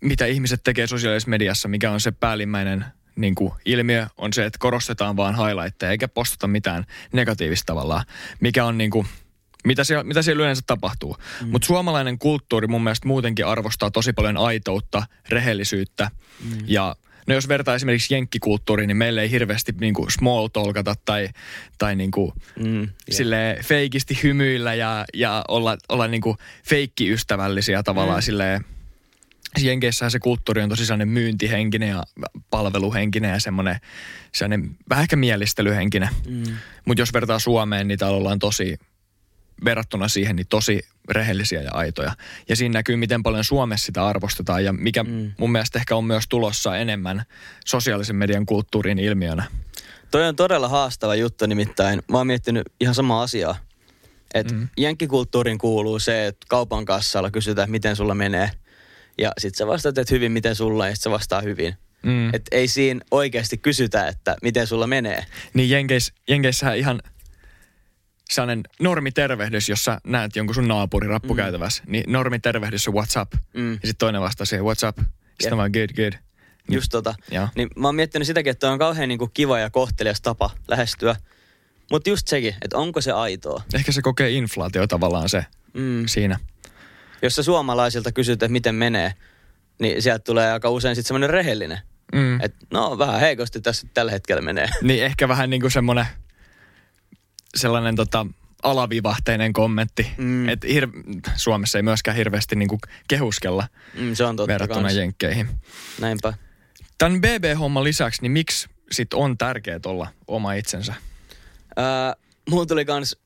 mitä 0.02 0.26
ihmiset 0.26 0.64
tekee 0.64 0.88
sosiaalisessa 0.88 1.30
mediassa, 1.30 1.68
mikä 1.68 1.92
on 1.92 2.02
se 2.02 2.12
päällimmäinen 2.12 2.86
niin 3.16 3.36
kuin 3.36 3.54
ilmiö, 3.66 4.08
on 4.18 4.34
se, 4.34 4.46
että 4.46 4.60
korostetaan 4.60 5.18
vaan 5.18 5.36
highlightteja 5.36 5.92
eikä 5.92 6.08
postata 6.08 6.48
mitään 6.48 6.86
negatiivista 7.14 7.66
tavallaan, 7.66 8.06
mikä 8.40 8.66
on 8.66 8.78
niin 8.78 8.92
kuin, 8.92 9.08
mitä, 9.66 9.84
siellä, 9.84 10.04
mitä 10.04 10.22
siellä 10.22 10.44
yleensä 10.44 10.62
tapahtuu. 10.68 11.18
Mm. 11.42 11.48
Mutta 11.48 11.66
suomalainen 11.66 12.20
kulttuuri 12.20 12.68
mun 12.68 12.84
mielestä 12.84 13.08
muutenkin 13.08 13.46
arvostaa 13.46 13.92
tosi 13.92 14.14
paljon 14.14 14.38
aitoutta, 14.38 15.04
rehellisyyttä 15.30 16.12
mm. 16.44 16.58
ja 16.68 16.96
No 17.28 17.36
jos 17.36 17.48
vertaa 17.48 17.76
esimerkiksi 17.76 18.14
jenkkikulttuuriin, 18.14 18.88
niin 18.88 18.98
meillä 18.98 19.22
ei 19.22 19.32
hirveästi 19.32 19.74
niin 19.80 19.94
kuin 19.94 20.12
small 20.12 20.48
talkata 20.48 20.96
tai, 21.06 21.30
tai 21.78 21.96
niin 21.96 22.12
kuin 22.12 22.32
mm, 22.60 22.88
sille 23.10 23.58
feikisti 23.64 24.20
hymyillä 24.24 24.74
ja, 24.74 25.06
ja 25.14 25.44
olla, 25.48 25.78
olla 25.90 26.08
niin 26.08 26.22
kuin 26.22 26.38
feikkiystävällisiä 26.70 27.84
tavallaan 27.84 28.20
mm. 28.20 28.24
silleen 28.24 28.66
Jenkeissähän 29.62 30.12
se 30.12 30.20
kulttuuri 30.20 30.62
on 30.62 30.70
tosi 30.70 30.86
sellainen 30.86 31.08
myyntihenkinen 31.08 31.90
ja 31.90 32.04
palveluhenkinen 32.50 33.32
ja 33.32 33.40
semmoinen, 33.40 33.76
sellainen 34.34 34.78
vähän 34.90 35.04
ehkä 35.04 35.16
mielistelyhenkinen. 35.16 36.10
Mm. 36.28 36.44
Mutta 36.86 37.02
jos 37.02 37.14
vertaa 37.14 37.40
Suomeen, 37.40 37.88
niin 37.88 38.00
täällä 38.00 38.18
ollaan 38.18 38.40
tosi, 38.40 38.78
verrattuna 39.66 40.08
siihen, 40.08 40.36
niin 40.36 40.48
tosi 40.48 40.86
rehellisiä 41.10 41.62
ja 41.62 41.72
aitoja. 41.74 42.12
Ja 42.50 42.56
siinä 42.56 42.74
näkyy, 42.74 42.96
miten 42.96 43.24
paljon 43.24 43.44
Suomessa 43.44 43.86
sitä 43.86 44.08
arvostetaan 44.08 44.66
ja 44.66 44.74
mikä 44.74 45.04
mm. 45.04 45.32
mun 45.38 45.52
mielestä 45.52 45.80
ehkä 45.80 45.96
on 45.96 46.06
myös 46.06 46.24
tulossa 46.30 46.78
enemmän 46.78 47.24
sosiaalisen 47.66 48.16
median 48.16 48.46
kulttuurin 48.46 49.00
ilmiönä. 49.00 49.46
Toi 50.12 50.28
on 50.28 50.36
todella 50.36 50.68
haastava 50.68 51.16
juttu 51.16 51.46
nimittäin. 51.46 52.02
Mä 52.12 52.18
oon 52.18 52.28
miettinyt 52.28 52.64
ihan 52.80 52.96
samaa 52.96 53.22
asiaa. 53.22 53.58
Että 54.34 54.54
mm. 54.54 54.68
jenkkikulttuuriin 54.78 55.58
kuuluu 55.58 56.00
se, 56.00 56.28
että 56.28 56.46
kaupan 56.50 56.86
kassalla 56.86 57.32
kysytään, 57.32 57.72
miten 57.72 57.96
sulla 57.96 58.16
menee– 58.16 58.50
ja 59.18 59.32
sit 59.38 59.56
sä 59.56 59.68
vastaat, 59.68 59.98
että 59.98 60.14
hyvin, 60.14 60.32
miten 60.32 60.56
sulla, 60.56 60.88
ja 60.88 60.96
sit 60.96 61.04
sä 61.04 61.12
vastaa 61.12 61.42
hyvin. 61.42 61.76
Mm. 62.04 62.28
Että 62.28 62.56
ei 62.56 62.68
siinä 62.68 63.02
oikeasti 63.12 63.58
kysytä, 63.58 64.08
että 64.08 64.36
miten 64.42 64.68
sulla 64.68 64.88
menee. 64.88 65.26
Niin 65.54 65.70
Jenkeis, 65.70 66.14
Jenkeissähän 66.28 66.78
ihan 66.78 67.02
sellainen 68.30 68.64
normitervehdys, 68.80 69.70
jossa 69.70 70.02
näet 70.04 70.36
jonkun 70.36 70.56
sun 70.56 70.68
naapuri 70.68 71.08
rappukäytävässä, 71.08 71.84
mm. 71.84 71.92
niin 71.92 72.04
normitervehdys 72.08 72.88
on 72.88 72.94
what's 72.94 73.22
up. 73.22 73.34
Mm. 73.54 73.72
Ja 73.72 73.76
sitten 73.76 73.96
toinen 73.98 74.22
vastaa 74.22 74.46
siihen 74.46 74.66
what's 74.66 74.88
up. 74.90 74.98
Sitten 75.30 75.54
on 75.54 75.58
vaan 75.58 75.72
good, 75.72 75.90
good. 75.96 76.14
Just 76.72 76.92
tota. 76.92 77.16
Joo. 77.32 77.48
Niin 77.56 77.70
mä 77.76 77.88
oon 77.88 77.96
miettinyt 77.96 78.28
sitäkin, 78.28 78.52
että 78.52 78.72
on 78.72 78.80
kauhean 78.80 79.10
niinku 79.10 79.28
kiva 79.28 79.60
ja 79.60 79.70
kohtelias 79.70 80.22
tapa 80.22 80.50
lähestyä. 80.68 81.16
Mutta 81.92 82.10
just 82.10 82.28
sekin, 82.28 82.56
että 82.62 82.78
onko 82.78 83.02
se 83.02 83.12
aitoa. 83.12 83.64
Ehkä 83.74 83.92
se 83.92 84.02
kokee 84.02 84.30
inflaatio 84.32 84.88
tavallaan 84.88 85.30
se 85.30 85.46
Mm. 85.74 86.06
siinä. 86.08 86.40
Jos 87.22 87.36
sä 87.36 87.44
suomalaisilta 87.44 88.12
kysyt, 88.12 88.34
että 88.34 88.48
miten 88.48 88.76
menee, 88.76 89.14
niin 89.80 90.02
sieltä 90.02 90.24
tulee 90.24 90.52
aika 90.52 90.70
usein 90.70 90.96
sitten 90.96 91.08
semmoinen 91.08 91.30
rehellinen. 91.30 91.80
Mm. 92.14 92.42
Että 92.42 92.66
no 92.72 92.98
vähän 92.98 93.20
heikosti 93.20 93.62
tässä 93.62 93.88
tällä 93.94 94.12
hetkellä 94.12 94.42
menee. 94.42 94.70
Niin 94.82 95.04
ehkä 95.04 95.28
vähän 95.28 95.50
niin 95.50 95.62
kuin 95.62 95.72
semmoinen 95.72 96.06
sellainen 97.56 97.96
tota, 97.96 98.26
alavivahteinen 98.64 99.54
kommentti. 99.54 100.12
Mm. 100.18 100.50
Että 100.50 100.68
hir- 100.68 101.22
Suomessa 101.36 101.78
ei 101.78 101.84
myöskään 101.84 102.18
hirveästi 102.18 102.56
niin 102.56 102.68
kuin 102.70 102.80
kehuskella 103.08 103.68
Mm, 104.00 104.14
se 104.16 104.24
on 104.26 104.36
totta 104.36 104.48
verrattuna 104.54 104.82
kans. 104.82 104.96
jenkkeihin. 104.96 105.48
Näinpä. 106.02 106.34
Tämän 106.98 107.22
BB-homman 107.22 107.84
lisäksi, 107.84 108.22
niin 108.22 108.32
miksi 108.32 108.68
sit 108.92 109.14
on 109.14 109.38
tärkeää 109.38 109.80
olla 109.86 110.08
oma 110.28 110.54
itsensä? 110.54 110.94
Ää, 111.76 112.16
mulla 112.50 112.66
tuli 112.66 112.86
kans 112.86 113.18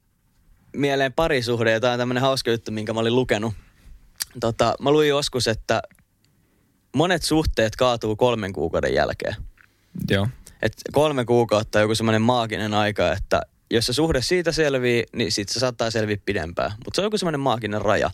mieleen 0.76 1.14
parisuhde, 1.14 1.72
ja 1.72 1.80
tää 1.80 1.92
on 1.92 2.00
tämmönen 2.00 2.22
hauska 2.24 2.52
juttu, 2.52 2.72
minkä 2.72 2.94
mä 2.94 3.00
olin 3.00 3.16
lukenut. 3.16 3.54
Tota, 4.40 4.76
mä 4.82 4.92
luin 4.92 5.10
joskus, 5.10 5.48
että 5.48 5.82
monet 6.96 7.24
suhteet 7.24 7.76
kaatuu 7.76 8.16
kolmen 8.16 8.54
kuukauden 8.54 8.94
jälkeen. 8.94 9.36
Joo. 10.10 10.28
Et 10.62 10.74
kolme 10.92 11.26
kuukautta 11.26 11.80
on 11.80 11.82
joku 11.84 11.96
semmoinen 11.96 12.22
maaginen 12.22 12.74
aika, 12.74 13.12
että 13.12 13.42
jos 13.72 13.86
se 13.86 13.94
suhde 13.94 14.22
siitä 14.22 14.52
selvii, 14.52 15.04
niin 15.14 15.32
sit 15.32 15.50
se 15.50 15.60
saattaa 15.60 15.92
selviä 15.92 16.18
pidempään. 16.26 16.72
Mutta 16.86 16.96
se 16.96 17.02
on 17.02 17.06
joku 17.06 17.18
semmoinen 17.18 17.40
maaginen 17.40 17.82
raja. 17.82 18.12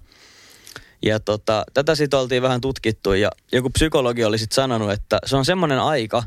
Ja 1.02 1.20
tota, 1.20 1.66
tätä 1.74 1.96
sitten 1.96 2.20
oltiin 2.20 2.42
vähän 2.42 2.62
tutkittu 2.62 3.14
ja 3.14 3.32
joku 3.52 3.70
psykologi 3.70 4.24
oli 4.24 4.38
sitten 4.38 4.56
sanonut, 4.56 4.92
että 4.92 5.20
se 5.26 5.36
on 5.36 5.46
semmoinen 5.46 5.80
aika, 5.80 6.24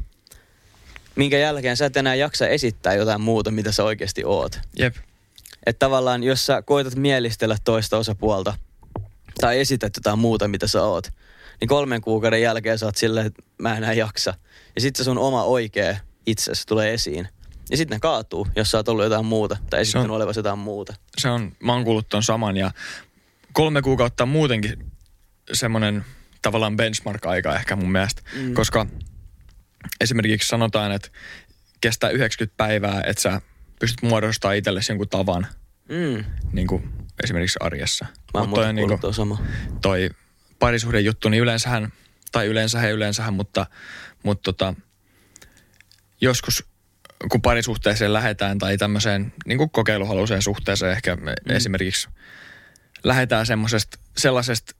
minkä 1.16 1.38
jälkeen 1.38 1.76
sä 1.76 1.86
et 1.86 1.96
enää 1.96 2.14
jaksa 2.14 2.48
esittää 2.48 2.94
jotain 2.94 3.20
muuta, 3.20 3.50
mitä 3.50 3.72
sä 3.72 3.84
oikeasti 3.84 4.24
oot. 4.24 4.60
Jep. 4.78 4.96
Että 5.66 5.78
tavallaan, 5.78 6.22
jos 6.22 6.46
sä 6.46 6.62
koetat 6.62 6.96
mielistellä 6.96 7.56
toista 7.64 7.98
osapuolta 7.98 8.54
tai 9.40 9.60
esität 9.60 9.92
jotain 9.96 10.18
muuta, 10.18 10.48
mitä 10.48 10.66
sä 10.66 10.82
oot, 10.82 11.08
niin 11.60 11.68
kolmen 11.68 12.00
kuukauden 12.00 12.42
jälkeen 12.42 12.78
sä 12.78 12.86
oot 12.86 12.96
silleen, 12.96 13.26
että 13.26 13.42
mä 13.58 13.70
en 13.70 13.76
enää 13.76 13.92
jaksa. 13.92 14.34
Ja 14.74 14.80
sitten 14.80 14.98
se 14.98 15.04
sun 15.04 15.18
oma 15.18 15.44
oikea 15.44 15.96
itsesi 16.26 16.66
tulee 16.66 16.94
esiin. 16.94 17.28
Ja 17.70 17.76
sitten 17.76 17.96
ne 17.96 18.00
kaatuu, 18.00 18.48
jos 18.56 18.70
sä 18.70 18.78
oot 18.78 18.88
ollut 18.88 19.04
jotain 19.04 19.26
muuta 19.26 19.56
tai 19.70 19.80
esittänyt 19.80 20.10
on- 20.10 20.16
olevasi 20.16 20.38
jotain 20.38 20.58
muuta. 20.58 20.94
Se 21.18 21.28
on, 21.28 21.56
mä 21.62 21.72
oon 21.72 21.84
kuullut 21.84 22.08
ton 22.08 22.22
saman 22.22 22.56
ja 22.56 22.70
kolme 23.52 23.82
kuukautta 23.82 24.24
on 24.24 24.28
muutenkin 24.28 24.92
semmoinen 25.52 26.04
tavallaan 26.42 26.76
benchmark-aika 26.76 27.56
ehkä 27.56 27.76
mun 27.76 27.92
mielestä, 27.92 28.22
mm. 28.34 28.54
koska 28.54 28.86
esimerkiksi 30.00 30.48
sanotaan, 30.48 30.92
että 30.92 31.08
kestää 31.80 32.10
90 32.10 32.56
päivää, 32.56 33.02
että 33.06 33.22
sä 33.22 33.40
pystyt 33.80 34.02
muodostamaan 34.02 34.56
itsellesi 34.56 34.92
jonkun 34.92 35.08
tavan 35.08 35.46
Mm. 35.88 36.24
niin 36.52 36.66
kuin 36.66 36.90
esimerkiksi 37.24 37.58
arjessa. 37.62 38.06
Mä 38.34 38.40
oon 38.40 38.48
Mut 38.48 38.54
toi 38.60 38.72
niinku- 38.72 38.98
tuo 39.00 39.12
sama. 39.12 39.38
toi 39.82 40.10
parisuhden 40.58 41.04
juttu, 41.04 41.28
niin 41.28 41.42
yleensähän, 41.42 41.92
tai 42.32 42.46
yleensä 42.46 42.78
he 42.80 42.90
yleensähän, 42.90 43.34
mutta, 43.34 43.66
mutta 44.22 44.42
tota, 44.52 44.74
joskus 46.20 46.64
kun 47.30 47.42
parisuhteeseen 47.42 48.12
lähdetään 48.12 48.58
tai 48.58 48.78
tämmöiseen 48.78 49.32
niin 49.46 49.58
kuin 49.58 49.70
kokeiluhaluiseen 49.70 50.42
suhteeseen 50.42 50.92
ehkä 50.92 51.16
mm. 51.16 51.22
esimerkiksi 51.48 52.08
lähdetään 53.04 53.46
semmoisesta 53.46 53.98
sellaisesta 54.16 54.72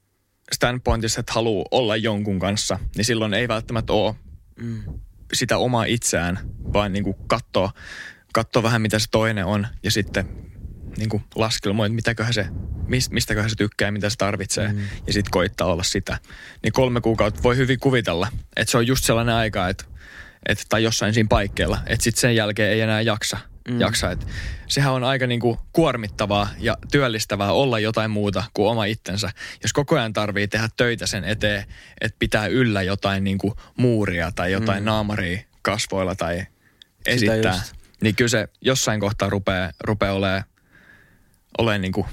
standpointista, 0.53 1.21
että 1.21 1.33
haluaa 1.33 1.67
olla 1.71 1.97
jonkun 1.97 2.39
kanssa, 2.39 2.79
niin 2.97 3.05
silloin 3.05 3.35
ei 3.35 3.49
välttämättä 3.49 3.93
ole 3.93 4.15
Mm. 4.59 4.83
sitä 5.33 5.59
omaa 5.59 5.85
itseään, 5.85 6.39
vaan 6.73 6.93
niin 6.93 7.05
kuin 7.05 7.17
katsoo, 7.27 7.71
katsoo 8.35 8.63
vähän 8.63 8.83
mitä 8.83 8.99
se 8.99 9.07
toinen 9.11 9.45
on 9.45 9.67
ja 9.83 9.91
sitten 9.91 10.29
niin 10.97 11.09
kuin 11.09 11.25
laskelmoi, 11.35 11.87
että 11.87 11.95
mitäköhän 11.95 12.35
se, 12.35 12.47
mis- 12.87 13.11
mistäköhän 13.11 13.51
se 13.51 13.57
tykkää 13.57 13.89
ja 13.89 13.93
mitä 13.93 14.11
se 14.11 14.17
tarvitsee 14.17 14.73
mm. 14.73 14.79
ja 15.07 15.13
sitten 15.13 15.31
koittaa 15.31 15.73
olla 15.73 15.83
sitä. 15.83 16.19
Niin 16.63 16.73
kolme 16.73 17.01
kuukautta 17.01 17.43
voi 17.43 17.57
hyvin 17.57 17.81
kuvitella, 17.81 18.29
että 18.57 18.71
se 18.71 18.79
on 18.79 18.87
just 18.87 19.05
sellainen 19.05 19.35
aika, 19.35 19.69
että, 19.69 19.85
että 20.49 20.65
tai 20.69 20.83
jossain 20.83 21.15
siinä 21.15 21.29
paikkeilla, 21.29 21.79
että 21.87 22.05
sitten 22.05 22.21
sen 22.21 22.37
jälkeen 22.37 22.73
ei 22.73 22.81
enää 22.81 23.01
jaksa. 23.01 23.39
Mm. 23.69 23.81
jaksa. 23.81 24.11
Et 24.11 24.27
sehän 24.67 24.93
on 24.93 25.05
aika 25.05 25.27
niin 25.27 25.41
kuin 25.41 25.59
kuormittavaa 25.73 26.49
ja 26.59 26.77
työllistävää 26.93 27.53
olla 27.53 27.79
jotain 27.79 28.11
muuta 28.11 28.45
kuin 28.55 28.69
oma 28.69 28.85
itsensä. 28.85 29.31
Jos 29.63 29.73
koko 29.73 29.97
ajan 29.97 30.13
tarvii 30.13 30.49
tehdä 30.49 30.69
töitä 30.77 31.07
sen 31.07 31.25
eteen, 31.25 31.65
että 32.01 32.17
pitää 32.19 32.47
yllä 32.47 32.83
jotain 32.83 33.25
niin 33.25 33.39
kuin 33.39 33.55
muuria 33.77 34.33
tai 34.33 34.53
jotain 34.53 34.83
mm. 34.83 34.85
naamaria 34.85 35.41
kasvoilla 35.63 36.15
tai 36.15 36.47
esittää, 37.07 37.53
just. 37.53 37.75
niin 38.03 38.17
kyllä 38.17 38.29
se 38.29 38.49
jossain 38.61 39.01
kohtaa 39.01 39.31
rupeaa, 39.31 39.71
rupeaa 39.81 40.15
olemaan, 40.15 40.45
olemaan 41.59 41.81
niin 41.81 41.93
kuin 41.93 42.07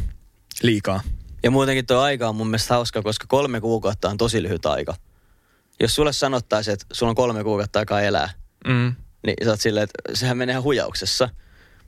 liikaa. 0.61 1.01
Ja 1.43 1.51
muutenkin 1.51 1.85
tuo 1.85 1.99
aika 1.99 2.29
on 2.29 2.35
mun 2.35 2.47
mielestä 2.47 2.73
hauska, 2.73 3.01
koska 3.01 3.25
kolme 3.27 3.61
kuukautta 3.61 4.09
on 4.09 4.17
tosi 4.17 4.43
lyhyt 4.43 4.65
aika. 4.65 4.95
Jos 5.79 5.95
sulle 5.95 6.13
sanottaisiin, 6.13 6.73
että 6.73 6.85
sulla 6.93 7.09
on 7.09 7.15
kolme 7.15 7.43
kuukautta 7.43 7.79
aikaa 7.79 8.01
elää, 8.01 8.29
Mm. 8.67 8.95
niin 9.25 9.35
sä 9.43 9.49
oot 9.49 9.59
silleen, 9.61 9.83
että 9.83 10.15
sehän 10.15 10.37
menee 10.37 10.53
ihan 10.53 10.63
huijauksessa. 10.63 11.29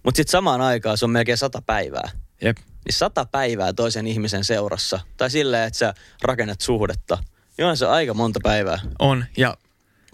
Mutta 0.03 0.17
sitten 0.17 0.31
samaan 0.31 0.61
aikaan 0.61 0.97
se 0.97 1.05
on 1.05 1.11
melkein 1.11 1.37
sata 1.37 1.61
päivää. 1.65 2.09
Jep. 2.41 2.57
Niin 2.57 2.93
sata 2.93 3.25
päivää 3.25 3.73
toisen 3.73 4.07
ihmisen 4.07 4.43
seurassa, 4.43 4.99
tai 5.17 5.29
silleen, 5.29 5.67
että 5.67 5.79
sä 5.79 5.93
rakennat 6.21 6.61
suhdetta, 6.61 7.17
niin 7.57 7.65
on 7.65 7.77
se 7.77 7.85
aika 7.85 8.13
monta 8.13 8.39
päivää. 8.43 8.79
On. 8.99 9.25
Ja 9.37 9.57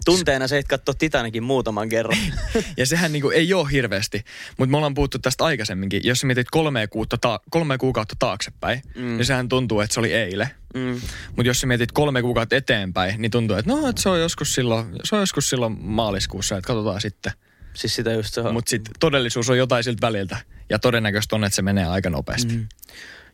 Tunteena 0.04 0.48
sä 0.48 0.58
et 0.58 0.68
katsoa 0.68 0.94
Titanikin 0.94 1.42
muutaman 1.42 1.88
kerran. 1.88 2.18
Ja 2.76 2.86
sehän 2.86 3.12
niinku 3.12 3.30
ei 3.30 3.54
ole 3.54 3.68
hirveästi, 3.72 4.24
mutta 4.58 4.70
me 4.70 4.76
ollaan 4.76 4.94
puhuttu 4.94 5.18
tästä 5.18 5.44
aikaisemminkin. 5.44 6.00
Jos 6.04 6.18
sä 6.20 6.26
mietit 6.26 6.46
kolme, 6.50 6.86
kuutta 6.86 7.18
ta- 7.18 7.40
kolme 7.50 7.78
kuukautta 7.78 8.16
taaksepäin, 8.18 8.82
mm. 8.96 9.02
niin 9.02 9.24
sehän 9.24 9.48
tuntuu, 9.48 9.80
että 9.80 9.94
se 9.94 10.00
oli 10.00 10.12
eilen. 10.12 10.48
mm. 10.74 11.00
Mutta 11.26 11.46
jos 11.46 11.60
sä 11.60 11.66
mietit 11.66 11.92
kolme 11.92 12.22
kuukautta 12.22 12.56
eteenpäin, 12.56 13.22
niin 13.22 13.30
tuntuu, 13.30 13.56
että 13.56 13.70
no, 13.72 13.88
että 13.88 14.02
se 14.02 14.08
on 14.08 14.20
joskus 14.20 14.54
silloin, 14.54 14.86
se 15.04 15.14
on 15.16 15.22
joskus 15.22 15.50
silloin 15.50 15.76
maaliskuussa, 15.80 16.56
että 16.56 16.66
katsotaan 16.66 17.00
sitten. 17.00 17.32
Siis 17.74 17.94
sitä 17.94 18.12
just 18.12 18.34
se 18.34 18.40
on. 18.40 18.52
Mutta 18.54 18.70
sitten 18.70 18.94
todellisuus 19.00 19.50
on 19.50 19.58
jotain 19.58 19.84
siltä 19.84 20.06
väliltä. 20.06 20.36
Ja 20.70 20.78
todennäköistä 20.78 21.36
on, 21.36 21.44
että 21.44 21.56
se 21.56 21.62
menee 21.62 21.86
aika 21.86 22.10
nopeasti. 22.10 22.54
Mm. 22.54 22.66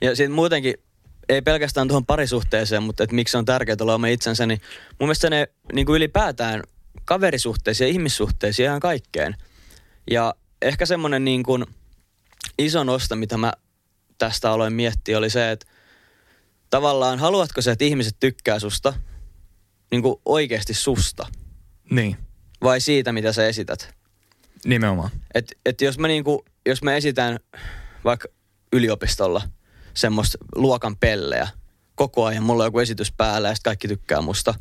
Ja 0.01 0.17
sitten 0.17 0.33
muutenkin, 0.33 0.75
ei 1.31 1.43
pelkästään 1.43 1.89
tuohon 1.89 2.07
parisuhteeseen, 2.07 2.83
mutta 2.83 3.05
että 3.05 3.17
miksi 3.17 3.37
on 3.37 3.45
tärkeää 3.45 3.77
olla 3.81 3.95
oma 3.95 4.07
itsensä, 4.07 4.47
niin 4.47 4.61
mun 4.89 5.09
mielestä 5.09 5.31
ne 5.31 5.49
niin 5.73 5.87
kuin 5.87 5.97
ylipäätään 5.97 6.63
kaverisuhteisiin 7.05 7.87
ja 7.89 7.93
ihmissuhteisiin 7.93 8.67
ihan 8.67 8.81
kaikkeen. 8.81 9.37
Ja 10.11 10.35
ehkä 10.63 10.87
semmoinen 10.87 11.25
niin 11.25 11.43
kuin 11.43 11.67
iso 12.59 12.85
nosto, 12.85 13.17
mitä 13.17 13.37
mä 13.37 13.53
tästä 14.19 14.51
aloin 14.53 14.73
miettiä, 14.73 15.19
oli 15.19 15.31
se, 15.31 15.51
että 15.51 15.67
tavallaan 16.71 17.19
haluatko 17.19 17.63
sä, 17.63 17.73
että 17.73 17.85
ihmiset 17.85 18.17
tykkää 18.21 18.59
susta 18.59 18.95
niin 19.91 20.03
kuin 20.03 20.21
oikeasti 20.25 20.75
susta 20.75 21.27
Niin, 21.91 22.17
vai 22.63 22.81
siitä, 22.81 23.13
mitä 23.13 23.33
sä 23.33 23.47
esität? 23.47 23.95
nimenomaan. 24.65 25.11
Et, 25.35 25.53
et 25.67 25.81
jos, 25.81 25.99
mä 25.99 26.09
niinku, 26.09 26.45
jos 26.67 26.83
mä 26.83 26.95
esitän 26.95 27.41
vaikka 28.05 28.29
yliopistolla 28.73 29.43
semmoista 30.01 30.39
luokan 30.55 30.97
pelleä, 30.97 31.49
koko 31.95 32.25
ajan 32.25 32.43
mulla 32.43 32.63
on 32.63 32.67
joku 32.67 32.79
esitys 32.79 33.13
päällä 33.13 33.49
ja 33.49 33.55
sitten 33.55 33.71
kaikki 33.71 33.89
tykkää 33.89 34.21
musta, 34.21 34.55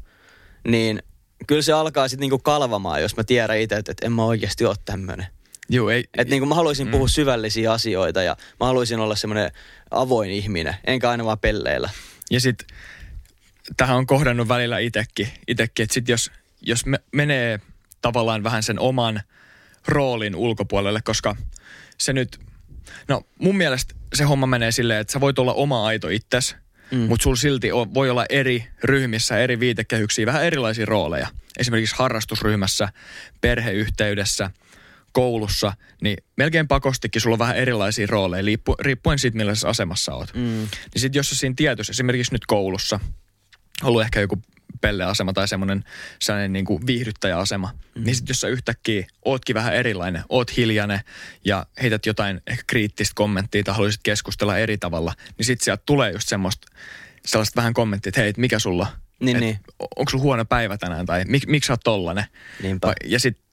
niin 0.68 1.04
kyllä 1.48 1.62
se 1.62 1.74
alkaa 1.74 2.08
sitten 2.08 2.22
niinku 2.22 2.40
kalvamaan, 2.40 3.02
jos 3.02 3.18
mä 3.18 3.24
tiedän 3.24 3.60
itse, 3.60 3.76
että 3.76 3.92
et 3.92 4.04
en 4.04 4.12
mä 4.12 4.24
oikeasti 4.24 4.66
ole 4.66 4.76
tämmöinen. 4.86 5.28
Joo, 5.70 5.90
ei, 5.90 6.04
Että 6.18 6.32
niinku 6.32 6.46
mä 6.46 6.56
haluaisin 6.56 6.88
mm. 6.88 6.92
puhua 6.92 7.08
syvällisiä 7.08 7.72
asioita 7.72 8.24
ja 8.24 8.36
mä 8.60 8.66
haluaisin 8.66 9.00
olla 9.00 9.16
semmoinen 9.16 9.52
avoin 9.92 10.32
ihminen, 10.32 10.76
enkä 10.88 11.10
aina 11.10 11.26
vaan 11.26 11.40
pelleillä. 11.40 11.90
Ja 12.32 12.42
sitten 12.42 12.68
tähän 13.78 13.98
on 13.98 14.06
kohdannut 14.06 14.48
välillä 14.48 14.80
itekin, 14.80 15.28
itekin 15.48 15.84
että 15.84 15.94
sit 15.94 16.08
jos, 16.08 16.32
jos 16.62 16.86
me, 16.86 17.00
menee 17.12 17.60
tavallaan 18.02 18.44
vähän 18.44 18.64
sen 18.64 18.80
oman 18.80 19.22
roolin 19.88 20.36
ulkopuolelle, 20.36 21.02
koska 21.04 21.36
se 21.98 22.14
nyt, 22.14 22.40
no 23.08 23.22
mun 23.40 23.58
mielestä 23.58 23.96
se 24.16 24.24
homma 24.24 24.48
menee 24.48 24.72
silleen, 24.72 25.00
että 25.00 25.14
sä 25.14 25.20
voit 25.20 25.40
olla 25.40 25.54
oma 25.54 25.86
aito 25.86 26.10
itses, 26.10 26.56
mm. 26.92 26.98
mutta 27.00 27.24
sulla 27.24 27.36
silti 27.36 27.72
on, 27.72 27.94
voi 27.94 28.10
olla 28.10 28.26
eri 28.30 28.68
ryhmissä, 28.84 29.40
eri 29.40 29.60
viitekehyksiä, 29.60 30.26
vähän 30.26 30.46
erilaisia 30.46 30.86
rooleja. 30.86 31.28
Esimerkiksi 31.58 31.96
harrastusryhmässä, 31.98 32.90
perheyhteydessä, 33.42 34.52
koulussa, 35.12 35.74
niin 36.02 36.18
melkein 36.38 36.68
pakostikin 36.68 37.22
sulla 37.22 37.34
on 37.34 37.40
vähän 37.40 37.56
erilaisia 37.56 38.08
rooleja, 38.10 38.46
liippu, 38.46 38.76
riippuen 38.80 39.20
siitä, 39.20 39.38
millaisessa 39.38 39.70
asemassa 39.70 40.14
oot. 40.14 40.34
Mm. 40.34 40.42
Niin 40.42 40.70
sitten 40.96 41.20
jos 41.20 41.30
sä 41.30 41.36
siinä 41.36 41.54
tietyssä, 41.58 41.92
esimerkiksi 41.92 42.34
nyt 42.34 42.46
koulussa, 42.46 43.00
ollut 43.84 44.02
ehkä 44.02 44.22
joku 44.22 44.42
pelleasema 44.82 45.34
tai 45.34 45.48
semmoinen 45.48 45.84
sellainen 46.20 46.54
niin 46.54 46.66
kuin 46.66 46.88
viihdyttäjäasema. 46.88 47.74
Mm. 47.96 48.04
Niin 48.04 48.16
sitten 48.16 48.32
jos 48.32 48.42
sä 48.42 48.48
yhtäkkiä 48.48 49.08
ootkin 49.26 49.54
vähän 49.54 49.74
erilainen, 49.74 50.24
oot 50.30 50.58
hiljainen 50.58 51.00
ja 51.46 51.66
heität 51.82 52.06
jotain 52.06 52.42
ehkä 52.48 52.64
kriittistä 52.68 53.14
kommenttia 53.16 53.64
tai 53.64 53.76
haluaisit 53.76 54.02
keskustella 54.04 54.58
eri 54.58 54.78
tavalla, 54.78 55.14
niin 55.38 55.46
sitten 55.46 55.66
sieltä 55.66 55.84
tulee 55.86 56.12
just 56.12 56.28
semmoista 56.28 56.68
sellaista 57.26 57.56
vähän 57.56 57.74
kommenttia, 57.74 58.10
että 58.10 58.22
hei, 58.22 58.30
et 58.30 58.38
mikä 58.38 58.60
sulla, 58.60 58.88
Niin, 59.20 59.38
et, 59.38 59.42
niin. 59.42 59.60
onko 59.80 60.10
sulla 60.10 60.24
huono 60.24 60.46
päivä 60.46 60.78
tänään 60.78 61.06
tai 61.06 61.24
mik, 61.28 61.48
miksi 61.48 61.68
sä 61.68 61.74
oot 61.74 61.82
tollanen? 61.84 62.26
Niinpä. 62.64 62.94
Ja 63.06 63.20
sitten 63.20 63.46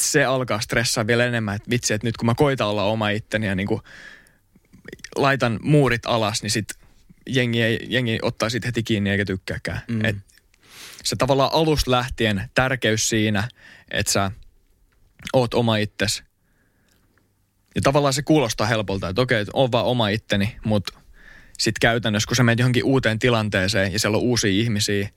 se 0.00 0.24
alkaa 0.24 0.60
stressaa 0.60 1.06
vielä 1.06 1.24
enemmän, 1.24 1.56
että 1.56 1.70
vitsi, 1.70 1.94
että 1.94 2.06
nyt 2.06 2.16
kun 2.16 2.26
mä 2.26 2.34
koitan 2.34 2.68
olla 2.68 2.84
oma 2.84 3.08
itteni 3.08 3.46
ja 3.46 3.54
niin 3.54 3.66
kuin 3.66 3.80
laitan 5.16 5.58
muurit 5.62 6.06
alas, 6.06 6.42
niin 6.42 6.50
sit 6.50 6.68
jengi, 7.26 7.62
ei, 7.62 7.86
jengi 7.88 8.18
ottaa 8.22 8.50
siitä 8.50 8.68
heti 8.68 8.82
kiinni 8.82 9.10
eikä 9.10 9.24
tykkääkään. 9.24 9.80
Mm. 9.88 10.04
Et 10.04 10.16
se 11.04 11.16
tavallaan 11.16 11.50
alusta 11.52 11.90
lähtien 11.90 12.50
tärkeys 12.54 13.08
siinä, 13.08 13.48
että 13.90 14.12
sä 14.12 14.30
oot 15.32 15.54
oma 15.54 15.76
itses. 15.76 16.22
Ja 17.74 17.80
tavallaan 17.82 18.14
se 18.14 18.22
kuulostaa 18.22 18.66
helpolta, 18.66 19.08
että 19.08 19.22
okei, 19.22 19.44
on 19.52 19.72
vaan 19.72 19.84
oma 19.84 20.08
itteni, 20.08 20.56
mutta 20.64 20.98
sitten 21.58 21.80
käytännössä, 21.80 22.26
kun 22.26 22.36
sä 22.36 22.42
menet 22.42 22.58
johonkin 22.58 22.84
uuteen 22.84 23.18
tilanteeseen 23.18 23.92
ja 23.92 23.98
siellä 23.98 24.16
on 24.16 24.24
uusia 24.24 24.50
ihmisiä, 24.50 25.08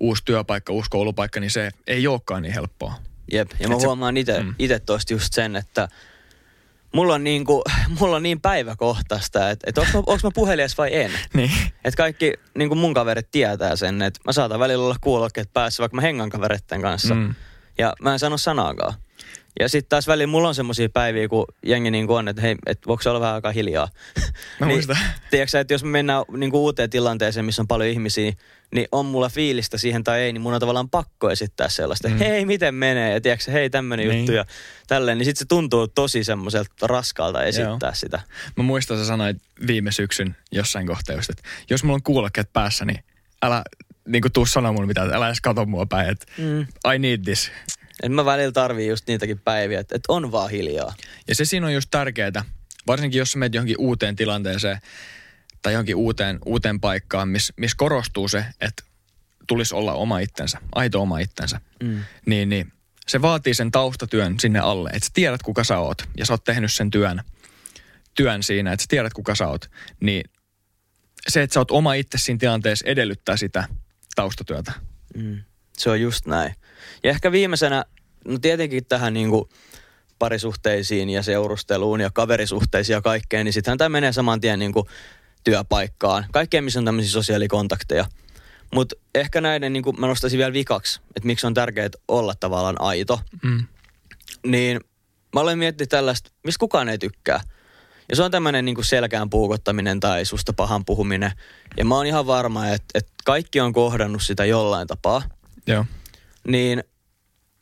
uusi 0.00 0.22
työpaikka, 0.24 0.72
uusi 0.72 0.90
koulupaikka, 0.90 1.40
niin 1.40 1.50
se 1.50 1.70
ei 1.86 2.06
olekaan 2.06 2.42
niin 2.42 2.54
helppoa. 2.54 2.94
Jep, 3.32 3.50
ja 3.60 3.68
mä 3.68 3.74
Et 3.74 3.82
huomaan 3.82 4.16
itse 4.16 4.42
mm. 4.42 4.54
tosta 4.86 5.12
just 5.12 5.32
sen, 5.32 5.56
että 5.56 5.88
mulla 6.94 7.14
on, 7.14 7.24
niinku, 7.24 7.62
mulla 8.00 8.16
on 8.16 8.22
niin 8.22 8.40
päiväkohtaista, 8.40 9.50
että, 9.50 9.64
että 9.68 9.80
onko 9.80 9.92
mä, 9.94 10.02
onks 10.06 10.24
mä 10.24 10.30
puhelias 10.34 10.78
vai 10.78 10.94
en. 10.94 11.10
Niin. 11.34 11.50
Että 11.84 11.96
kaikki 11.96 12.32
niin 12.58 12.78
mun 12.78 12.94
kaverit 12.94 13.30
tietää 13.30 13.76
sen, 13.76 14.02
että 14.02 14.20
mä 14.26 14.32
saatan 14.32 14.60
välillä 14.60 14.84
olla 14.84 14.96
kuulokkeet 15.00 15.52
päässä, 15.52 15.80
vaikka 15.80 15.94
mä 15.94 16.00
hengan 16.00 16.30
kavereitten 16.30 16.82
kanssa. 16.82 17.14
Mm. 17.14 17.34
Ja 17.78 17.92
mä 18.02 18.12
en 18.12 18.18
sano 18.18 18.38
sanaakaan. 18.38 18.94
Ja 19.60 19.68
sitten 19.68 19.88
taas 19.88 20.06
välillä 20.06 20.30
mulla 20.30 20.48
on 20.48 20.54
semmoisia 20.54 20.88
päiviä, 20.88 21.28
kun 21.28 21.44
jengi 21.66 21.90
niin 21.90 22.10
on, 22.10 22.28
että 22.28 22.42
hei, 22.42 22.56
et 22.66 22.86
voiko 22.86 23.02
se 23.02 23.10
olla 23.10 23.20
vähän 23.20 23.34
aikaa 23.34 23.52
hiljaa. 23.52 23.88
Mä 24.60 24.66
niin, 24.66 24.74
muistan. 24.76 24.96
Tiedätkö, 25.30 25.60
että 25.60 25.74
jos 25.74 25.84
me 25.84 25.90
mennään 25.90 26.24
niin 26.36 26.50
kuin 26.50 26.60
uuteen 26.60 26.90
tilanteeseen, 26.90 27.46
missä 27.46 27.62
on 27.62 27.68
paljon 27.68 27.90
ihmisiä, 27.90 28.32
niin 28.74 28.88
on 28.92 29.06
mulla 29.06 29.28
fiilistä 29.28 29.78
siihen 29.78 30.04
tai 30.04 30.20
ei, 30.20 30.32
niin 30.32 30.40
mun 30.40 30.54
on 30.54 30.60
tavallaan 30.60 30.90
pakko 30.90 31.30
esittää 31.30 31.68
sellaista, 31.68 32.08
mm. 32.08 32.16
hei, 32.18 32.46
miten 32.46 32.74
menee, 32.74 33.12
ja 33.12 33.20
tiedätkö, 33.20 33.50
hei, 33.52 33.70
tämmöinen 33.70 34.08
Niin. 34.08 34.18
juttu 34.18 34.32
ja 34.32 34.44
tälleen, 34.86 35.18
niin 35.18 35.24
sitten 35.24 35.38
se 35.38 35.44
tuntuu 35.48 35.88
tosi 35.88 36.24
semmoiselta 36.24 36.70
raskaalta 36.82 37.44
esittää 37.44 37.78
Joo. 37.82 37.94
sitä. 37.94 38.20
Mä 38.56 38.62
muistan, 38.64 38.98
sä 38.98 39.06
sanoit 39.06 39.36
viime 39.66 39.92
syksyn 39.92 40.36
jossain 40.52 40.86
kohtaa 40.86 41.16
just, 41.16 41.30
että 41.30 41.42
jos 41.70 41.84
mulla 41.84 41.94
on 41.94 42.02
kuulokkeet 42.02 42.52
päässä, 42.52 42.84
niin 42.84 43.04
älä 43.42 43.62
niin 44.08 44.22
kuin 44.22 44.32
tuu 44.32 44.46
sanoa 44.46 44.72
mulle 44.72 44.86
mitään, 44.86 45.06
että 45.06 45.16
älä 45.16 45.26
edes 45.26 45.40
kato 45.40 45.64
mua 45.66 45.86
päin, 45.86 46.08
että 46.10 46.26
Mm. 46.38 46.66
I 46.94 46.98
need 46.98 47.20
this. 47.24 47.50
Et 48.02 48.12
mä 48.12 48.24
välillä 48.24 48.52
tarvii 48.52 48.88
just 48.88 49.06
niitäkin 49.06 49.38
päiviä, 49.38 49.80
että, 49.80 49.96
että 49.96 50.12
on 50.12 50.32
vaan 50.32 50.50
hiljaa. 50.50 50.94
Ja 51.28 51.34
se 51.34 51.44
siinä 51.44 51.66
on 51.66 51.74
just 51.74 51.88
tärkeää, 51.90 52.44
varsinkin 52.86 53.18
jos 53.18 53.32
sä 53.32 53.38
menet 53.38 53.54
johonkin 53.54 53.76
uuteen 53.78 54.16
tilanteeseen 54.16 54.78
tai 55.62 55.72
johonkin 55.72 55.96
uuteen, 55.96 56.38
uuteen 56.46 56.80
paikkaan, 56.80 57.28
missä 57.28 57.54
miss 57.56 57.74
korostuu 57.74 58.28
se, 58.28 58.44
että 58.60 58.84
tulisi 59.46 59.74
olla 59.74 59.92
oma 59.94 60.18
itsensä, 60.18 60.58
aito 60.74 61.02
oma 61.02 61.18
itsensä, 61.18 61.60
Mm. 61.82 62.00
niin, 62.26 62.48
niin 62.48 62.72
se 63.08 63.22
vaatii 63.22 63.54
sen 63.54 63.70
taustatyön 63.70 64.40
sinne 64.40 64.58
alle, 64.58 64.90
että 64.92 65.06
sä 65.06 65.10
tiedät 65.14 65.42
kuka 65.42 65.64
sä 65.64 65.78
oot 65.78 66.02
ja 66.16 66.26
sä 66.26 66.32
oot 66.32 66.44
tehnyt 66.44 66.72
sen 66.72 66.90
työn, 66.90 67.22
työn 68.14 68.42
siinä, 68.42 68.72
että 68.72 68.82
sä 68.82 68.86
tiedät 68.88 69.12
kuka 69.12 69.34
sä 69.34 69.48
oot, 69.48 69.70
niin 70.00 70.24
se, 71.28 71.42
että 71.42 71.54
sä 71.54 71.60
oot 71.60 71.70
oma 71.70 71.94
itse 71.94 72.18
siinä 72.18 72.38
tilanteessa 72.38 72.86
edellyttää 72.88 73.36
sitä 73.36 73.68
taustatyötä. 74.14 74.72
Mm. 75.16 75.42
Se 75.78 75.90
on 75.90 76.00
just 76.00 76.26
näin. 76.26 76.54
Ja 77.04 77.10
ehkä 77.10 77.32
viimeisenä, 77.32 77.84
no 78.24 78.38
tietenkin 78.38 78.84
tähän 78.84 79.14
niin 79.14 79.30
kuin 79.30 79.48
parisuhteisiin 80.18 81.10
ja 81.10 81.22
seurusteluun 81.22 82.00
ja 82.00 82.10
kaverisuhteisiin 82.10 82.94
ja 82.94 83.02
kaikkeen, 83.02 83.44
niin 83.44 83.52
sittenhän 83.52 83.78
tämä 83.78 83.88
menee 83.88 84.12
saman 84.12 84.40
tien 84.40 84.58
niin 84.58 84.72
kuin 84.72 84.86
työpaikkaan. 85.44 86.26
Kaikkeen, 86.32 86.64
missä 86.64 86.78
on 86.78 86.84
tämmöisiä 86.84 87.12
sosiaalikontakteja. 87.12 88.04
Mutta 88.74 88.96
ehkä 89.14 89.40
näiden, 89.40 89.72
niin 89.72 89.82
kuin 89.82 90.00
mä 90.00 90.06
nostaisin 90.06 90.38
vielä 90.38 90.52
vikaksi, 90.52 91.00
että 91.16 91.26
miksi 91.26 91.46
on 91.46 91.54
tärkeää 91.54 91.88
olla 92.08 92.34
tavallaan 92.40 92.80
aito. 92.80 93.20
Mm. 93.42 93.64
Niin 94.46 94.80
mä 95.34 95.40
olen 95.40 95.58
miettinyt 95.58 95.88
tällaista, 95.88 96.30
mistä 96.44 96.60
kukaan 96.60 96.88
ei 96.88 96.98
tykkää. 96.98 97.40
Ja 98.08 98.16
se 98.16 98.22
on 98.22 98.30
tämmöinen 98.30 98.64
niin 98.64 98.84
selkään 98.84 99.30
puukottaminen 99.30 100.00
tai 100.00 100.24
susta 100.24 100.52
pahan 100.52 100.84
puhuminen. 100.84 101.32
Ja 101.76 101.84
mä 101.84 101.94
oon 101.94 102.06
ihan 102.06 102.26
varma, 102.26 102.68
että, 102.68 102.86
että 102.94 103.12
kaikki 103.24 103.60
on 103.60 103.72
kohdannut 103.72 104.22
sitä 104.22 104.44
jollain 104.44 104.88
tapaa 104.88 105.22
Joo. 105.66 105.84
niin 106.48 106.84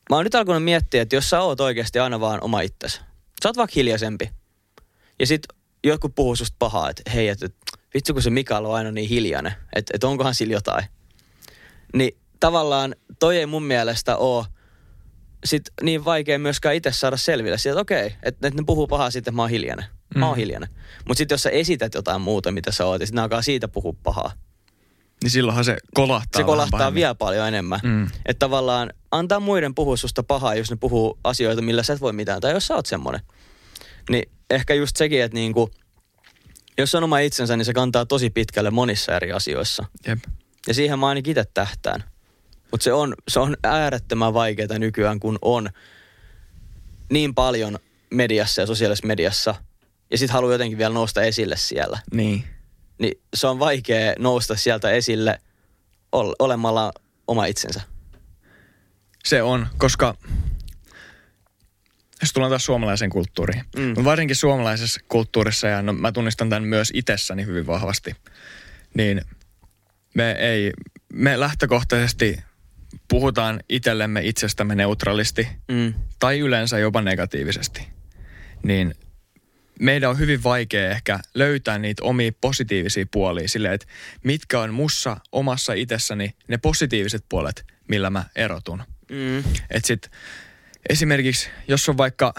mä 0.09 0.15
oon 0.15 0.23
nyt 0.23 0.35
alkanut 0.35 0.63
miettiä, 0.63 1.01
että 1.01 1.15
jos 1.15 1.29
sä 1.29 1.41
oot 1.41 1.59
oikeasti 1.59 1.99
aina 1.99 2.19
vaan 2.19 2.43
oma 2.43 2.61
itsesi, 2.61 3.01
sä 3.43 3.49
oot 3.49 3.57
vaikka 3.57 3.73
hiljaisempi, 3.75 4.29
ja 5.19 5.27
sit 5.27 5.41
jotkut 5.83 6.15
puhuu 6.15 6.35
susta 6.35 6.55
pahaa, 6.59 6.89
että 6.89 7.11
hei, 7.13 7.27
että 7.27 7.45
et, 7.45 7.55
vitsi 7.93 8.13
kun 8.13 8.21
se 8.21 8.29
Mikael 8.29 8.65
on 8.65 8.75
aina 8.75 8.91
niin 8.91 9.09
hiljainen, 9.09 9.53
että 9.75 9.91
et 9.95 10.03
onkohan 10.03 10.35
sillä 10.35 10.53
jotain. 10.53 10.85
Niin 11.93 12.17
tavallaan 12.39 12.95
toi 13.19 13.37
ei 13.37 13.45
mun 13.45 13.63
mielestä 13.63 14.17
oo 14.17 14.45
sit 15.45 15.63
niin 15.81 16.05
vaikea 16.05 16.39
myöskään 16.39 16.75
itse 16.75 16.91
saada 16.91 17.17
selville 17.17 17.57
siitä, 17.57 17.71
että 17.71 17.81
okei, 17.81 18.15
että 18.23 18.47
et 18.47 18.53
ne 18.53 18.63
puhuu 18.65 18.87
pahaa 18.87 19.11
sitten, 19.11 19.31
että 19.31 19.35
mä 19.35 19.41
oon 19.41 19.49
hiljainen. 19.49 19.85
Mä 20.15 20.25
oon 20.27 20.35
Mm. 20.37 20.39
hiljainen. 20.39 20.69
Mutta 21.07 21.17
sitten 21.17 21.33
jos 21.33 21.43
sä 21.43 21.49
esität 21.49 21.93
jotain 21.93 22.21
muuta, 22.21 22.51
mitä 22.51 22.71
sä 22.71 22.85
oot, 22.85 23.01
ja 23.01 23.05
sitten 23.07 23.15
ne 23.15 23.21
alkaa 23.21 23.41
siitä 23.41 23.67
puhua 23.67 23.93
pahaa, 24.03 24.31
Niin 25.23 25.31
silloinhan 25.31 25.65
se 25.65 25.77
kolahtaa 25.93 26.39
se 26.39 26.43
kolahtaa 26.43 26.77
pahemmin. 26.77 26.95
vielä 26.95 27.15
paljon 27.15 27.47
enemmän. 27.47 27.79
Mm. 27.83 28.03
Että 28.25 28.39
tavallaan 28.39 28.93
antaa 29.11 29.39
muiden 29.39 29.75
puhua 29.75 29.97
susta 29.97 30.23
pahaa, 30.23 30.55
jos 30.55 30.69
ne 30.69 30.77
puhuu 30.79 31.19
asioita, 31.23 31.61
millä 31.61 31.83
sä 31.83 31.93
et 31.93 32.01
voi 32.01 32.13
mitään. 32.13 32.41
Tai 32.41 32.53
jos 32.53 32.67
sä 32.67 32.75
oot 32.75 32.85
semmonen. 32.85 33.21
Niin 34.09 34.31
ehkä 34.49 34.73
just 34.73 34.97
sekin, 34.97 35.23
että 35.23 35.35
niinku, 35.35 35.71
jos 36.77 36.95
on 36.95 37.03
oma 37.03 37.19
itsensä, 37.19 37.57
niin 37.57 37.65
se 37.65 37.73
kantaa 37.73 38.05
tosi 38.05 38.29
pitkälle 38.29 38.71
monissa 38.71 39.15
eri 39.15 39.31
asioissa. 39.31 39.85
Jep. 40.07 40.19
Ja 40.67 40.73
siihen 40.73 40.99
mä 40.99 41.07
ainakin 41.07 41.31
itse 41.31 41.45
tähtään. 41.53 42.03
Mutta 42.71 42.83
se 42.83 42.93
on, 42.93 43.13
se 43.27 43.39
on 43.39 43.57
äärettömän 43.63 44.33
vaikeaa 44.33 44.79
nykyään, 44.79 45.19
kun 45.19 45.39
on 45.41 45.69
niin 47.09 47.35
paljon 47.35 47.79
mediassa 48.09 48.61
ja 48.61 48.67
sosiaalisessa 48.67 49.07
mediassa. 49.07 49.55
Ja 50.11 50.17
sit 50.17 50.29
haluaa 50.29 50.53
jotenkin 50.53 50.77
vielä 50.77 50.93
nousta 50.93 51.21
esille 51.21 51.57
siellä. 51.57 51.99
Niin. 52.11 52.43
Niin 53.03 53.21
se 53.33 53.47
on 53.47 53.59
vaikea 53.59 54.13
nousta 54.19 54.55
sieltä 54.55 54.91
esille 54.91 55.41
ol- 56.11 56.35
olemalla 56.39 56.93
oma 57.27 57.45
itsensä. 57.45 57.81
Se 59.25 59.41
on, 59.41 59.67
koska 59.77 60.15
jos 62.21 62.33
tullaan 62.33 62.51
taas 62.51 62.65
suomalaiseen 62.65 63.11
kulttuuriin. 63.11 63.63
Mm. 63.75 63.81
Mm. 63.81 64.03
Varsinkin 64.03 64.35
suomalaisessa 64.35 64.99
kulttuurissa, 65.07 65.67
ja 65.67 65.81
no, 65.81 65.93
mä 65.93 66.11
tunnistan 66.11 66.49
tämän 66.49 66.63
myös 66.63 66.91
itsessäni 66.93 67.45
hyvin 67.45 67.67
vahvasti, 67.67 68.15
niin 68.93 69.21
me 70.13 70.31
ei, 70.31 70.71
me 71.13 71.39
lähtökohtaisesti 71.39 72.39
puhutaan 73.07 73.59
itsellemme 73.69 74.21
itsestämme 74.23 74.75
neutraalisti 74.75 75.47
Mm. 75.71 75.93
tai 76.19 76.39
yleensä 76.39 76.79
jopa 76.79 77.01
negatiivisesti. 77.01 77.87
Niin 78.63 78.95
meidän 79.79 80.09
on 80.09 80.19
hyvin 80.19 80.43
vaikea 80.43 80.89
ehkä 80.89 81.19
löytää 81.33 81.79
niitä 81.79 82.03
omia 82.03 82.31
positiivisia 82.41 83.05
puolia 83.11 83.47
silleen, 83.47 83.73
että 83.73 83.87
mitkä 84.23 84.59
on 84.59 84.73
mussa 84.73 85.17
omassa 85.31 85.73
itsessäni 85.73 86.35
ne 86.47 86.57
positiiviset 86.57 87.25
puolet, 87.29 87.65
millä 87.87 88.09
mä 88.09 88.23
erotun. 88.35 88.83
Mm. 89.11 89.43
Et 89.69 89.85
sit 89.85 90.11
esimerkiksi, 90.89 91.49
jos 91.67 91.89
on 91.89 91.97
vaikka 91.97 92.33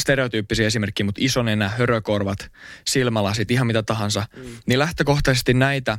stereotyyppisiä 0.00 0.66
esimerkkejä, 0.66 1.04
mutta 1.04 1.20
iso 1.24 1.42
nenä, 1.42 1.68
hörökorvat, 1.68 2.50
silmälasit, 2.86 3.50
ihan 3.50 3.66
mitä 3.66 3.82
tahansa, 3.82 4.26
mm. 4.36 4.42
niin 4.66 4.78
lähtökohtaisesti 4.78 5.54
näitä 5.54 5.98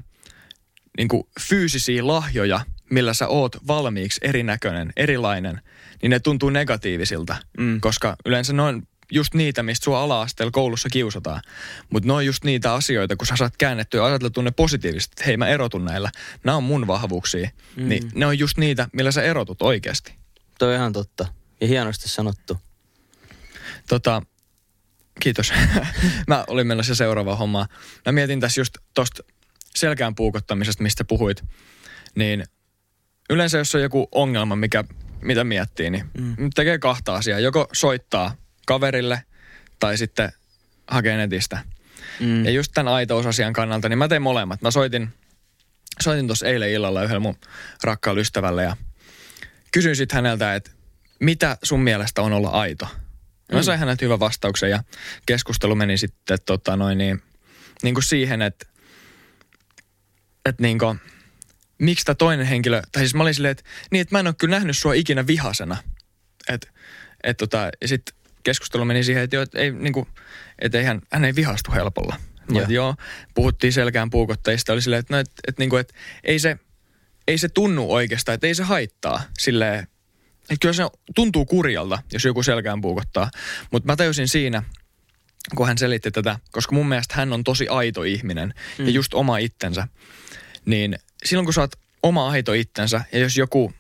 niin 0.98 1.08
kuin 1.08 1.24
fyysisiä 1.40 2.08
lahjoja, 2.08 2.60
millä 2.90 3.14
sä 3.14 3.28
oot 3.28 3.68
valmiiksi 3.68 4.20
erinäköinen, 4.24 4.94
erilainen, 4.98 5.62
niin 6.02 6.10
ne 6.10 6.20
tuntuu 6.20 6.50
negatiivisilta, 6.50 7.36
Mm. 7.58 7.82
koska 7.82 8.16
yleensä 8.26 8.54
ne 8.54 8.62
on 8.62 8.88
just 9.12 9.34
niitä, 9.34 9.64
mistä 9.64 9.84
sua 9.84 10.02
ala-asteella 10.02 10.52
koulussa 10.52 10.90
kiusataan. 10.90 11.42
Mutta 11.90 12.08
ne 12.08 12.14
on 12.14 12.26
just 12.26 12.44
niitä 12.44 12.74
asioita, 12.74 13.16
kun 13.16 13.28
sä 13.28 13.36
saat 13.36 13.58
käännettyä 13.58 14.02
ja 14.02 14.06
ajateltua 14.06 14.44
ne 14.44 14.52
positiivisesti, 14.52 15.14
että 15.14 15.26
hei 15.26 15.38
mä 15.38 15.48
erotun 15.48 15.86
näillä, 15.86 16.12
nämä 16.44 16.58
on 16.58 16.64
mun 16.64 16.88
vahvuuksia, 16.88 17.50
mm. 17.76 17.90
niin 17.90 18.12
ne 18.16 18.26
on 18.26 18.40
just 18.40 18.58
niitä, 18.58 18.88
millä 18.94 19.12
sä 19.12 19.24
erotut 19.24 19.62
oikeasti. 19.62 20.14
Toi 20.60 20.70
on 20.70 20.76
ihan 20.76 20.94
totta. 20.94 21.28
Ja 21.62 21.68
hienosti 21.68 22.10
sanottu. 22.10 22.58
Tota, 23.90 24.22
kiitos. 25.20 25.54
mä 26.28 26.44
olin 26.48 26.68
menossa 26.68 26.96
seuraavaan 26.96 27.38
hommaan. 27.38 27.68
Mä 28.06 28.12
mietin 28.12 28.40
tässä 28.40 28.62
just 28.62 28.78
tosta 28.94 29.24
selkään 29.76 30.16
puukottamisesta, 30.16 30.84
mistä 30.84 31.04
puhuit. 31.04 31.44
Niin 32.16 32.44
yleensä 33.30 33.58
jos 33.58 33.76
on 33.76 33.82
joku 33.82 34.08
ongelma, 34.12 34.56
mikä, 34.56 34.84
mitä 35.22 35.44
miettii, 35.44 35.90
niin 35.90 36.06
mm. 36.18 36.50
tekee 36.56 36.78
kahta 36.78 37.16
asiaa. 37.16 37.40
Joko 37.40 37.68
soittaa 37.74 38.36
kaverille 38.66 39.24
tai 39.80 39.98
sitten 39.98 40.32
hakee 40.88 41.18
netistä. 41.18 41.60
Mm. 42.20 42.46
Ja 42.46 42.52
just 42.52 42.72
tämän 42.74 42.94
aitousasian 42.94 43.54
kannalta, 43.54 43.90
niin 43.90 43.98
mä 43.98 44.08
tein 44.08 44.22
molemmat. 44.22 44.62
Mä 44.62 44.72
soitin 44.72 45.10
soitin 46.02 46.28
tuossa 46.28 46.48
eilen 46.48 46.72
illalla 46.72 47.04
yhdellä 47.04 47.20
mun 47.20 47.38
rakkaalle 47.84 48.22
ystävälle 48.22 48.64
ja 48.64 48.78
kysyin 49.72 49.96
sitten 49.96 50.16
häneltä, 50.16 50.56
että 50.56 50.72
mitä 51.20 51.58
sun 51.64 51.82
mielestä 51.82 52.22
on 52.22 52.34
olla 52.34 52.50
aito? 52.50 52.88
Mä 53.52 53.64
sain 53.64 53.80
häneltä 53.80 54.06
hyvän 54.06 54.20
vastauksen 54.20 54.70
ja 54.70 54.84
keskustelu 55.26 55.76
meni 55.76 55.98
sitten 55.98 56.38
tota 56.46 56.78
noin 56.78 56.98
niin, 56.98 57.24
niin 57.84 57.94
kuin 57.94 58.04
siihen, 58.04 58.42
että, 58.42 58.66
että 60.46 60.62
niin 60.64 60.80
kuin, 60.80 61.00
miksi 61.78 62.06
tämä 62.06 62.16
toinen 62.16 62.46
henkilö, 62.46 62.82
tai 62.92 63.02
siis 63.02 63.16
mä 63.16 63.24
olin 63.24 63.34
silleen, 63.34 63.52
että, 63.52 63.64
niin, 63.92 64.02
että 64.02 64.16
mä 64.16 64.20
en 64.20 64.28
ole 64.28 64.36
kyllä 64.38 64.56
nähnyt 64.56 64.78
sua 64.78 64.94
ikinä 64.94 65.28
vihasena. 65.28 65.78
Et, 66.50 66.72
et 67.24 67.38
tota, 67.38 67.70
ja 67.82 67.88
sitten 67.88 68.16
keskustelu 68.46 68.86
meni 68.86 69.04
siihen, 69.04 69.24
että, 69.24 69.36
jo, 69.36 69.42
että, 69.42 69.60
ei, 69.60 69.72
niin 69.72 69.94
kuin, 69.94 70.08
että 70.60 70.78
ei 70.78 70.84
hän, 70.84 71.02
hän 71.12 71.26
ei 71.26 71.36
vihastu 71.36 71.72
helpolla. 71.72 72.16
Mä, 72.52 72.60
joo. 72.60 72.68
joo, 72.70 72.96
puhuttiin 73.34 73.74
selkään 73.74 74.10
puukotteista, 74.10 74.74
oli 74.74 74.82
silleen, 74.82 75.00
että, 75.00 75.14
no, 75.14 75.20
että, 75.20 75.34
että, 75.48 75.62
niin 75.62 75.70
kuin, 75.70 75.80
että 75.80 75.94
ei, 76.24 76.40
se, 76.40 76.58
ei 77.28 77.38
se 77.38 77.50
tunnu 77.50 77.94
oikeastaan, 77.94 78.34
että 78.34 78.48
ei 78.48 78.56
se 78.56 78.64
haittaa 78.64 79.22
silleen, 79.40 79.88
että 80.40 80.58
kyllä 80.62 80.74
se 80.74 80.84
tuntuu 81.16 81.46
kurjalta, 81.46 82.00
jos 82.14 82.26
joku 82.26 82.44
selkään 82.44 82.82
puukottaa. 82.82 83.30
Mutta 83.72 83.88
mä 83.92 83.96
tajusin 83.96 84.28
siinä, 84.28 84.64
kun 85.56 85.68
hän 85.68 85.78
selitti 85.78 86.12
tätä, 86.12 86.40
koska 86.52 86.76
mun 86.76 86.90
mielestä 86.90 87.16
hän 87.16 87.34
on 87.34 87.44
tosi 87.44 87.68
aito 87.68 88.04
ihminen 88.04 88.54
mm. 88.78 88.86
ja 88.86 88.92
just 88.92 89.14
oma 89.14 89.38
itsensä, 89.38 89.88
niin 90.66 90.96
silloin 91.26 91.46
kun 91.46 91.54
sä 91.54 91.62
oot 91.62 91.72
oma 92.04 92.30
aito 92.30 92.54
itsensä 92.54 93.02
ja 93.12 93.20
jos 93.20 93.38
joku, 93.38 93.74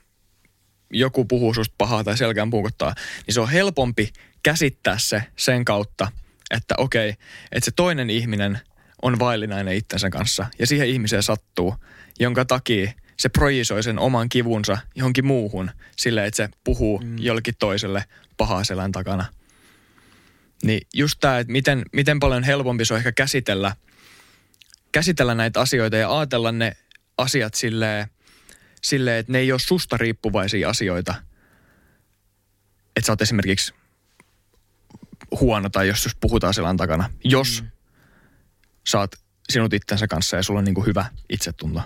joku 0.90 1.26
puhuu 1.26 1.54
susta 1.54 1.76
pahaa 1.78 2.04
tai 2.04 2.18
selkään 2.18 2.50
puukottaa, 2.50 2.96
niin 3.28 3.34
se 3.34 3.42
on 3.42 3.50
helpompi 3.50 4.14
käsittää 4.46 4.98
se 4.98 5.24
sen 5.36 5.66
kautta, 5.66 6.12
että 6.52 6.76
okei, 6.78 7.10
että 7.52 7.66
se 7.66 7.72
toinen 7.76 8.10
ihminen 8.10 8.60
on 9.02 9.20
vaillinainen 9.20 9.76
itsensä 9.76 10.10
kanssa 10.10 10.46
ja 10.60 10.68
siihen 10.68 10.88
ihmiseen 10.88 11.24
sattuu, 11.24 11.76
jonka 12.20 12.46
takia 12.46 12.92
se 13.18 13.30
projisoi 13.30 13.84
sen 13.84 14.00
oman 14.00 14.30
kivunsa 14.30 14.78
johonkin 14.96 15.26
muuhun 15.26 15.72
silleen, 15.98 16.28
että 16.28 16.36
se 16.36 16.50
puhuu 16.64 17.00
mm. 17.00 17.18
jollekin 17.20 17.54
toiselle 17.60 18.06
pahaa 18.38 18.64
selän 18.64 18.92
takana. 18.92 19.26
Niin 20.64 20.88
just 20.94 21.20
tämä, 21.20 21.40
että 21.40 21.52
miten, 21.52 21.86
miten 21.94 22.20
paljon 22.20 22.44
helpompi 22.44 22.86
se 22.86 22.94
on 22.94 22.98
ehkä 22.98 23.12
käsitellä, 23.12 23.76
käsitellä 24.92 25.36
näitä 25.36 25.60
asioita 25.60 25.98
ja 25.98 26.18
ajatella 26.18 26.52
ne 26.52 26.78
asiat 27.18 27.54
silleen, 27.54 28.08
silleen, 28.82 29.18
että 29.18 29.32
ne 29.32 29.40
ei 29.40 29.52
ole 29.52 29.60
susta 29.60 29.98
riippuvaisia 29.98 30.70
asioita. 30.70 31.16
Että 32.96 33.06
sä 33.06 33.12
oot 33.12 33.22
esimerkiksi 33.22 33.74
huono 35.40 35.70
tai 35.70 35.88
jos, 35.88 36.06
jos 36.06 36.16
puhutaan 36.20 36.54
selän 36.54 36.78
takana. 36.78 37.10
Jos 37.24 37.62
mm. 37.62 39.00
oot 39.00 39.16
sinut 39.50 39.74
itsensä 39.74 40.08
kanssa 40.08 40.38
ja 40.38 40.44
sulla 40.44 40.60
on 40.60 40.66
niin 40.66 40.76
kuin 40.76 40.86
hyvä 40.86 41.06
itsetunto. 41.30 41.82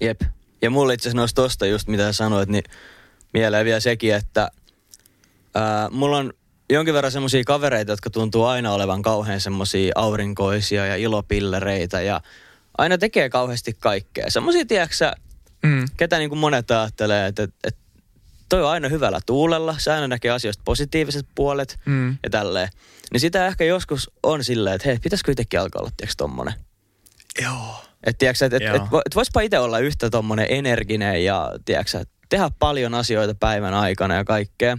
Jep. 0.00 0.20
Ja 0.62 0.70
mulle 0.70 0.94
itse 0.94 1.08
asiassa 1.08 1.16
noista 1.16 1.42
tosta 1.42 1.66
just 1.66 1.88
mitä 1.88 2.12
sanoit, 2.12 2.48
niin 2.48 2.64
mieleen 3.32 3.64
vielä 3.64 3.80
sekin, 3.80 4.14
että 4.14 4.50
ää, 5.54 5.88
mulla 5.90 6.18
on 6.18 6.32
jonkin 6.70 6.94
verran 6.94 7.12
semmoisia 7.12 7.44
kavereita, 7.44 7.92
jotka 7.92 8.10
tuntuu 8.10 8.44
aina 8.44 8.72
olevan 8.72 9.02
kauhean 9.02 9.40
semmoisia 9.40 9.92
aurinkoisia 9.94 10.86
ja 10.86 10.96
ilopillereitä 10.96 12.00
ja 12.00 12.20
aina 12.78 12.98
tekee 12.98 13.28
kauheasti 13.28 13.76
kaikkea. 13.80 14.30
Semmoisia, 14.30 14.66
tiedätkö 14.66 15.12
mm. 15.62 15.84
ketä 15.96 16.18
niin 16.18 16.28
kuin 16.28 16.38
monet 16.38 16.70
ajattelee, 16.70 17.26
että, 17.26 17.42
että 17.42 17.80
toi 18.48 18.62
on 18.62 18.70
aina 18.70 18.88
hyvällä 18.88 19.20
tuulella, 19.26 19.74
se 19.78 19.92
aina 19.92 20.08
näkee 20.08 20.30
asioista 20.30 20.62
positiiviset 20.64 21.26
puolet 21.34 21.78
mm. 21.84 22.16
ja 22.22 22.30
tälleen. 22.30 22.68
Niin 23.12 23.20
sitä 23.20 23.46
ehkä 23.46 23.64
joskus 23.64 24.10
on 24.22 24.44
silleen, 24.44 24.76
että 24.76 24.88
hei, 24.88 24.98
pitäisikö 24.98 25.32
itsekin 25.32 25.60
alkaa 25.60 25.80
olla, 25.80 25.90
tiedätkö, 25.96 26.14
tommonen. 26.16 26.54
Joo. 27.42 27.84
Että 28.04 28.18
tiedätkö, 28.18 28.44
että 28.44 28.56
et, 28.56 28.62
et, 28.62 28.82
et 29.06 29.14
voispa 29.14 29.40
itse 29.40 29.58
olla 29.58 29.78
yhtä 29.78 30.10
tommonen 30.10 30.46
energinen 30.48 31.24
ja 31.24 31.52
tiedätkö, 31.64 32.04
tehdä 32.28 32.50
paljon 32.58 32.94
asioita 32.94 33.34
päivän 33.34 33.74
aikana 33.74 34.14
ja 34.14 34.24
kaikkea. 34.24 34.78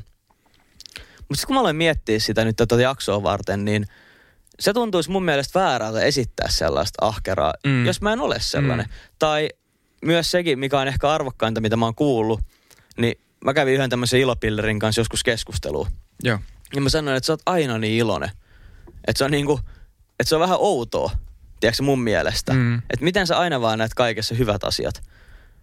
Mutta 1.19 1.35
sitten 1.35 1.47
kun 1.47 1.55
mä 1.55 1.59
aloin 1.59 1.75
miettiä 1.75 2.19
sitä 2.19 2.45
nyt 2.45 2.55
tätä 2.55 2.75
jaksoa 2.75 3.23
varten, 3.23 3.65
niin 3.65 3.85
se 4.59 4.73
tuntuisi 4.73 5.11
mun 5.11 5.25
mielestä 5.25 5.59
väärältä 5.59 6.01
esittää 6.01 6.49
sellaista 6.49 7.05
ahkeraa, 7.05 7.53
mm. 7.65 7.85
jos 7.85 8.01
mä 8.01 8.13
en 8.13 8.19
ole 8.19 8.35
sellainen. 8.39 8.85
Mm. 8.85 8.91
Tai 9.19 9.49
myös 10.05 10.31
sekin, 10.31 10.59
mikä 10.59 10.79
on 10.79 10.87
ehkä 10.87 11.09
arvokkainta, 11.09 11.61
mitä 11.61 11.75
mä 11.77 11.85
oon 11.85 11.95
kuullut, 11.95 12.39
niin 12.97 13.19
mä 13.45 13.53
kävin 13.53 13.73
yhden 13.73 13.89
tämmöisen 13.89 14.19
ilopillerin 14.19 14.79
kanssa 14.79 15.01
joskus 15.01 15.23
keskustelua. 15.23 15.87
Joo. 16.23 16.39
Ja 16.75 16.81
mä 16.81 16.89
sanoin, 16.89 17.17
että 17.17 17.27
sä 17.27 17.33
oot 17.33 17.41
aina 17.45 17.77
niin 17.77 17.97
iloinen. 17.97 18.31
Että 19.07 19.17
se 19.17 19.23
on 19.25 19.31
niinku, 19.31 19.59
että 20.19 20.29
se 20.29 20.35
on 20.35 20.41
vähän 20.41 20.57
outoa, 20.59 21.11
tiedätkö 21.59 21.83
mun 21.83 21.99
mielestä. 21.99 22.53
Mm. 22.53 22.75
Että 22.77 23.03
miten 23.03 23.27
sä 23.27 23.37
aina 23.37 23.61
vaan 23.61 23.77
näet 23.77 23.93
kaikessa 23.93 24.35
hyvät 24.35 24.63
asiat. 24.63 25.03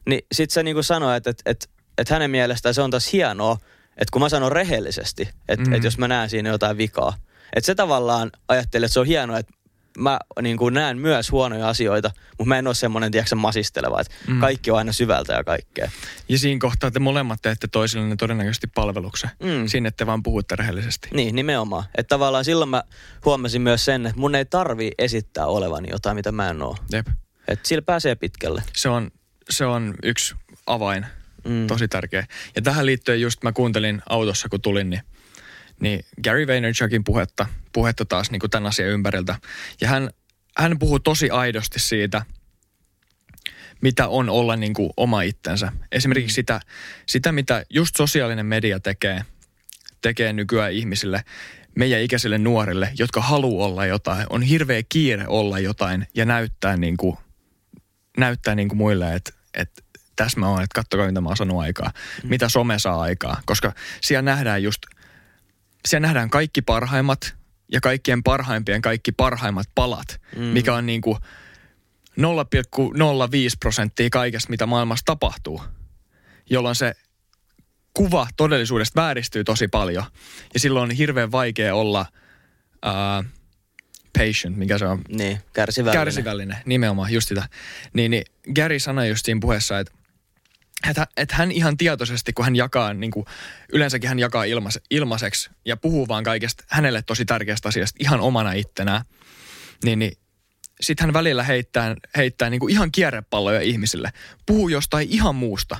Niin 0.08 0.26
sit 0.32 0.50
se 0.50 0.62
niinku 0.62 0.82
sanoi, 0.82 1.16
että, 1.16 1.30
että, 1.30 1.42
että, 1.50 1.66
että 1.98 2.14
hänen 2.14 2.30
mielestään 2.30 2.74
se 2.74 2.82
on 2.82 2.90
taas 2.90 3.12
hienoa, 3.12 3.58
että 3.88 4.12
kun 4.12 4.22
mä 4.22 4.28
sanon 4.28 4.52
rehellisesti, 4.52 5.28
että, 5.48 5.66
mm. 5.66 5.72
että 5.72 5.86
jos 5.86 5.98
mä 5.98 6.08
näen 6.08 6.30
siinä 6.30 6.48
jotain 6.48 6.76
vikaa. 6.76 7.16
Että 7.52 7.66
se 7.66 7.74
tavallaan 7.74 8.30
ajattelee, 8.48 8.86
että 8.86 8.92
se 8.92 9.00
on 9.00 9.06
hienoa, 9.06 9.38
että 9.38 9.52
mä 9.98 10.18
niin 10.42 10.56
kuin 10.56 10.74
näen 10.74 10.98
myös 10.98 11.30
huonoja 11.30 11.68
asioita, 11.68 12.10
mutta 12.38 12.48
mä 12.48 12.58
en 12.58 12.66
ole 12.66 12.74
semmoinen, 12.74 13.12
tiedätkö, 13.12 13.34
masisteleva, 13.34 14.00
että 14.00 14.14
mm. 14.28 14.40
kaikki 14.40 14.70
on 14.70 14.78
aina 14.78 14.92
syvältä 14.92 15.32
ja 15.32 15.44
kaikkea. 15.44 15.90
Ja 16.28 16.38
siinä 16.38 16.58
kohtaa 16.60 16.90
te 16.90 16.98
molemmat 16.98 17.42
teette 17.42 17.68
toisillenne 17.68 18.16
todennäköisesti 18.16 18.66
palveluksen. 18.66 19.30
Mm. 19.42 19.66
Siinä, 19.66 19.88
että 19.88 20.06
vaan 20.06 20.22
puhutte 20.22 20.56
rehellisesti. 20.56 21.08
Niin, 21.12 21.34
nimenomaan. 21.34 21.84
Että 21.94 22.08
tavallaan 22.08 22.44
silloin 22.44 22.70
mä 22.70 22.82
huomasin 23.24 23.62
myös 23.62 23.84
sen, 23.84 24.06
että 24.06 24.20
mun 24.20 24.34
ei 24.34 24.44
tarvi 24.44 24.90
esittää 24.98 25.46
olevani 25.46 25.88
jotain, 25.90 26.16
mitä 26.16 26.32
mä 26.32 26.50
en 26.50 26.62
oo. 26.62 26.76
Jep. 26.92 27.06
Että 27.48 27.68
sillä 27.68 27.82
pääsee 27.82 28.14
pitkälle. 28.14 28.62
Se 28.76 28.88
on, 28.88 29.10
se 29.50 29.66
on 29.66 29.94
yksi 30.02 30.34
avain. 30.66 31.06
Mm. 31.48 31.66
Tosi 31.66 31.88
tärkeä. 31.88 32.26
Ja 32.56 32.62
tähän 32.62 32.86
liittyen 32.86 33.20
just 33.20 33.42
mä 33.42 33.52
kuuntelin 33.52 34.02
autossa, 34.08 34.48
kun 34.48 34.60
tulin, 34.60 34.90
niin, 34.90 35.02
niin 35.80 36.04
Gary 36.24 36.46
Vaynerchukin 36.46 37.04
puhetta, 37.04 37.46
puhetta 37.72 38.04
taas 38.04 38.30
niin 38.30 38.40
kuin 38.40 38.50
tämän 38.50 38.68
asian 38.68 38.88
ympäriltä. 38.88 39.36
Ja 39.80 39.88
hän, 39.88 40.10
hän 40.58 40.78
puhuu 40.78 40.98
tosi 40.98 41.30
aidosti 41.30 41.80
siitä, 41.80 42.22
mitä 43.80 44.08
on 44.08 44.30
olla 44.30 44.56
niin 44.56 44.74
kuin 44.74 44.90
oma 44.96 45.22
itsensä. 45.22 45.72
Esimerkiksi 45.92 46.32
mm. 46.32 46.34
sitä, 46.34 46.60
sitä, 47.06 47.32
mitä 47.32 47.64
just 47.70 47.96
sosiaalinen 47.96 48.46
media 48.46 48.80
tekee, 48.80 49.24
tekee 50.02 50.32
nykyään 50.32 50.72
ihmisille, 50.72 51.24
meidän 51.76 52.00
ikäisille 52.00 52.38
nuorille, 52.38 52.92
jotka 52.98 53.20
haluaa 53.20 53.66
olla 53.66 53.86
jotain. 53.86 54.26
On 54.30 54.42
hirveä 54.42 54.82
kiire 54.88 55.24
olla 55.28 55.58
jotain 55.58 56.06
ja 56.14 56.24
näyttää, 56.24 56.76
niin 56.76 56.96
kuin, 56.96 57.16
näyttää 58.18 58.54
niin 58.54 58.68
kuin 58.68 58.78
muille, 58.78 59.14
että, 59.14 59.32
että 59.54 59.82
tässä 60.16 60.40
mä 60.40 60.48
oon, 60.48 60.62
että 60.62 60.74
kattokaa 60.74 61.06
mitä 61.06 61.20
mä 61.20 61.28
oon 61.28 61.36
saanut 61.36 61.60
aikaa. 61.60 61.92
Mm. 62.22 62.28
Mitä 62.28 62.48
some 62.48 62.78
saa 62.78 63.00
aikaa. 63.00 63.42
Koska 63.46 63.72
siellä 64.00 64.22
nähdään 64.22 64.62
just, 64.62 64.82
siellä 65.88 66.06
nähdään 66.06 66.30
kaikki 66.30 66.62
parhaimmat 66.62 67.34
ja 67.72 67.80
kaikkien 67.80 68.22
parhaimpien 68.22 68.82
kaikki 68.82 69.12
parhaimmat 69.12 69.66
palat, 69.74 70.20
mm. 70.36 70.42
mikä 70.42 70.74
on 70.74 70.86
niin 70.86 71.00
kuin 71.00 71.16
0,05 71.16 72.16
prosenttia 73.60 74.10
kaikesta, 74.10 74.50
mitä 74.50 74.66
maailmassa 74.66 75.04
tapahtuu. 75.06 75.62
Jolloin 76.50 76.74
se 76.74 76.94
kuva 77.94 78.26
todellisuudesta 78.36 79.00
vääristyy 79.00 79.44
tosi 79.44 79.68
paljon. 79.68 80.04
Ja 80.54 80.60
silloin 80.60 80.90
on 80.90 80.96
hirveän 80.96 81.32
vaikea 81.32 81.74
olla 81.74 82.06
uh, 82.86 83.24
patient, 84.18 84.56
mikä 84.56 84.78
se 84.78 84.86
on? 84.86 85.02
Niin, 85.08 85.38
kärsivällinen. 85.52 86.00
Kärsivällinen, 86.00 86.58
nimenomaan, 86.64 87.12
just 87.12 87.28
sitä. 87.28 87.48
Niin, 87.92 88.10
niin 88.10 88.24
Gary 88.54 88.78
sanoi 88.78 89.08
just 89.08 89.24
siinä 89.24 89.40
puheessa, 89.40 89.78
että 89.78 89.92
että, 90.90 91.06
että 91.16 91.36
hän 91.36 91.52
ihan 91.52 91.76
tietoisesti, 91.76 92.32
kun 92.32 92.44
hän 92.44 92.56
jakaa, 92.56 92.94
niin 92.94 93.10
kuin, 93.10 93.26
yleensäkin 93.72 94.08
hän 94.08 94.18
jakaa 94.18 94.44
ilmais, 94.44 94.80
ilmaiseksi 94.90 95.50
ja 95.64 95.76
puhuu 95.76 96.08
vaan 96.08 96.24
kaikesta 96.24 96.64
hänelle 96.68 97.02
tosi 97.02 97.24
tärkeästä 97.24 97.68
asiasta 97.68 97.96
ihan 98.00 98.20
omana 98.20 98.52
ittenään, 98.52 99.04
niin, 99.84 99.98
niin 99.98 100.12
sitten 100.80 101.06
hän 101.06 101.14
välillä 101.14 101.42
heittää, 101.42 101.96
heittää 102.16 102.50
niin 102.50 102.60
kuin 102.60 102.72
ihan 102.72 102.92
kierrepalloja 102.92 103.60
ihmisille. 103.60 104.12
Puhuu 104.46 104.68
jostain 104.68 105.08
ihan 105.10 105.34
muusta. 105.34 105.78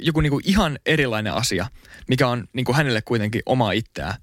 Joku 0.00 0.20
niin 0.20 0.30
kuin 0.30 0.42
ihan 0.46 0.78
erilainen 0.86 1.32
asia, 1.32 1.66
mikä 2.08 2.28
on 2.28 2.48
niin 2.52 2.64
kuin 2.64 2.76
hänelle 2.76 3.02
kuitenkin 3.02 3.42
oma 3.46 3.72
itseään. 3.72 4.14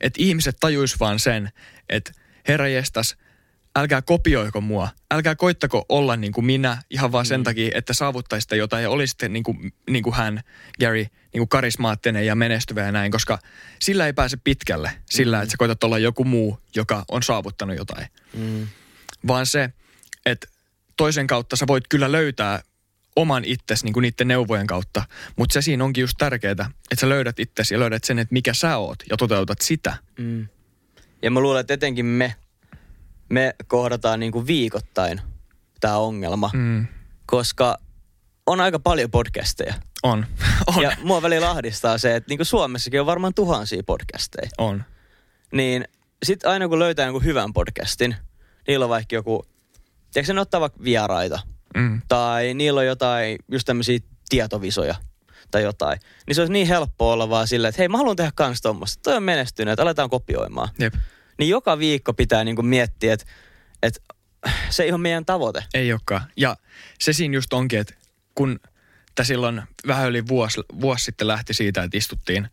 Että 0.00 0.22
ihmiset 0.22 0.56
tajuis 0.60 1.00
vaan 1.00 1.18
sen, 1.18 1.50
että 1.88 2.12
herra 2.48 2.68
jestas– 2.68 3.16
älkää 3.76 4.02
kopioiko 4.02 4.60
mua, 4.60 4.88
älkää 5.10 5.34
koittako 5.34 5.84
olla 5.88 6.16
niin 6.16 6.32
kuin 6.32 6.44
minä 6.44 6.82
ihan 6.90 7.12
vaan 7.12 7.26
sen 7.26 7.40
mm. 7.40 7.44
takia, 7.44 7.70
että 7.74 7.92
saavuttaisitte 7.92 8.56
jotain 8.56 8.82
ja 8.82 8.90
olisitte 8.90 9.28
niin 9.28 9.42
kuin, 9.42 9.72
niin 9.90 10.02
kuin 10.02 10.14
hän, 10.14 10.40
Gary, 10.80 11.06
niin 11.32 11.38
kuin 11.38 11.48
karismaattinen 11.48 12.26
ja 12.26 12.34
menestyvä 12.34 12.82
ja 12.82 12.92
näin, 12.92 13.12
koska 13.12 13.38
sillä 13.80 14.06
ei 14.06 14.12
pääse 14.12 14.36
pitkälle, 14.44 14.90
sillä 15.10 15.36
mm. 15.36 15.42
että 15.42 15.50
sä 15.50 15.56
koitat 15.56 15.84
olla 15.84 15.98
joku 15.98 16.24
muu, 16.24 16.58
joka 16.76 17.04
on 17.08 17.22
saavuttanut 17.22 17.76
jotain. 17.76 18.06
Mm. 18.36 18.66
Vaan 19.26 19.46
se, 19.46 19.70
että 20.26 20.48
toisen 20.96 21.26
kautta 21.26 21.56
sä 21.56 21.66
voit 21.66 21.84
kyllä 21.88 22.12
löytää 22.12 22.62
oman 23.16 23.44
itsesi 23.44 23.84
niin 23.84 23.92
kuin 23.92 24.02
niiden 24.02 24.28
neuvojen 24.28 24.66
kautta, 24.66 25.02
mutta 25.36 25.52
se 25.52 25.62
siinä 25.62 25.84
onkin 25.84 26.02
just 26.02 26.14
tärkeää, 26.18 26.52
että 26.90 27.00
sä 27.00 27.08
löydät 27.08 27.38
itsesi 27.38 27.74
ja 27.74 27.80
löydät 27.80 28.04
sen, 28.04 28.18
että 28.18 28.32
mikä 28.32 28.54
sä 28.54 28.76
oot 28.76 28.98
ja 29.10 29.16
toteutat 29.16 29.60
sitä. 29.60 29.96
Mm. 30.18 30.48
Ja 31.22 31.30
mä 31.30 31.40
luulen, 31.40 31.60
että 31.60 31.74
etenkin 31.74 32.06
me 32.06 32.34
me 33.30 33.54
kohdataan 33.66 34.20
niin 34.20 34.32
kuin 34.32 34.46
viikoittain 34.46 35.20
tämä 35.80 35.96
ongelma. 35.96 36.50
Mm. 36.54 36.86
Koska 37.26 37.78
on 38.46 38.60
aika 38.60 38.78
paljon 38.78 39.10
podcasteja. 39.10 39.74
On. 40.02 40.26
on. 40.76 40.82
Ja 40.82 40.92
mua 41.02 41.22
välillä 41.22 41.50
ahdistaa 41.50 41.98
se, 41.98 42.16
että 42.16 42.28
niin 42.28 42.38
kuin 42.38 42.46
Suomessakin 42.46 43.00
on 43.00 43.06
varmaan 43.06 43.34
tuhansia 43.34 43.82
podcasteja. 43.86 44.50
On. 44.58 44.84
Niin 45.52 45.84
sit 46.22 46.46
aina 46.46 46.68
kun 46.68 46.78
löytää 46.78 47.06
jonkun 47.06 47.24
hyvän 47.24 47.52
podcastin, 47.52 48.16
niillä 48.68 48.84
on 48.84 48.88
vaikka 48.88 49.14
joku, 49.14 49.44
tiedätkö 50.12 50.32
ne 50.34 50.40
ottaa 50.40 50.60
vaikka 50.60 50.84
vieraita, 50.84 51.38
Mm. 51.76 52.02
tai 52.08 52.54
niillä 52.54 52.80
on 52.80 52.86
jotain 52.86 53.38
just 53.52 53.66
tämmöisiä 53.66 53.98
tietovisoja 54.28 54.94
tai 55.50 55.62
jotain, 55.62 56.00
niin 56.26 56.34
se 56.34 56.40
olisi 56.40 56.52
niin 56.52 56.66
helppo 56.66 57.12
olla 57.12 57.28
vaan 57.28 57.48
silleen, 57.48 57.68
että 57.68 57.82
hei 57.82 57.88
mä 57.88 57.96
haluan 57.98 58.16
tehdä 58.16 58.32
kans 58.34 58.60
tommoista, 58.60 59.02
toi 59.02 59.16
on 59.16 59.22
menestynyt, 59.22 59.72
että 59.72 59.82
aletaan 59.82 60.10
kopioimaan. 60.10 60.68
Jep. 60.78 60.94
Niin 61.38 61.48
joka 61.48 61.78
viikko 61.78 62.14
pitää 62.14 62.44
niinku 62.44 62.62
miettiä, 62.62 63.12
että, 63.12 63.26
että 63.82 64.00
se 64.70 64.82
ei 64.82 64.92
ole 64.92 64.98
meidän 65.00 65.24
tavoite. 65.24 65.64
Ei 65.74 65.92
olekaan. 65.92 66.22
Ja 66.36 66.56
se 66.98 67.12
siinä 67.12 67.34
just 67.34 67.52
onkin, 67.52 67.78
että 67.78 67.94
kun 68.34 68.60
tämä 69.14 69.24
silloin 69.24 69.62
vähän 69.86 70.08
yli 70.08 70.28
vuosi, 70.28 70.60
vuosi 70.80 71.04
sitten 71.04 71.28
lähti 71.28 71.54
siitä, 71.54 71.82
että 71.82 71.98
istuttiin, 71.98 72.48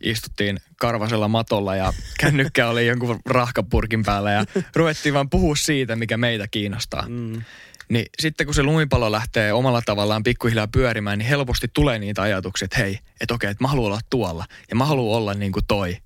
istuttiin 0.00 0.58
karvasella 0.76 1.28
matolla 1.28 1.76
ja 1.76 1.92
kännykkä 2.20 2.68
oli 2.68 2.86
jonkun 2.86 3.20
rahkapurkin 3.26 4.02
päällä 4.02 4.32
ja 4.32 4.44
ruvettiin 4.76 5.14
vaan 5.14 5.30
puhua 5.30 5.56
siitä, 5.56 5.96
mikä 5.96 6.16
meitä 6.16 6.48
kiinnostaa. 6.48 7.08
Mm. 7.08 7.42
Niin 7.88 8.06
sitten 8.18 8.46
kun 8.46 8.54
se 8.54 8.62
lumipallo 8.62 9.12
lähtee 9.12 9.52
omalla 9.52 9.82
tavallaan 9.82 10.22
pikkuhiljaa 10.22 10.68
pyörimään, 10.68 11.18
niin 11.18 11.28
helposti 11.28 11.68
tulee 11.72 11.98
niitä 11.98 12.22
ajatuksia, 12.22 12.64
että 12.64 12.78
hei, 12.78 12.98
että 13.20 13.34
okei, 13.34 13.50
että 13.50 13.64
mä 13.64 13.68
haluan 13.68 13.86
olla 13.86 14.00
tuolla 14.10 14.44
ja 14.70 14.76
mä 14.76 14.84
haluan 14.84 15.16
olla 15.16 15.34
niin 15.34 15.52
kuin 15.52 15.64
toi. 15.68 15.96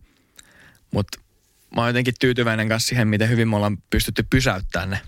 Mutta 0.90 1.18
mä 1.77 1.81
oon 1.81 1.89
jotenkin 1.89 2.15
tyytyväinen 2.21 2.69
kanssa 2.69 2.89
siihen, 2.89 3.09
miten 3.09 3.29
hyvin 3.29 3.49
me 3.49 3.57
ollaan 3.57 3.79
pystytty 3.91 4.27
pysäyttämään 4.31 4.91
ne, 4.91 5.01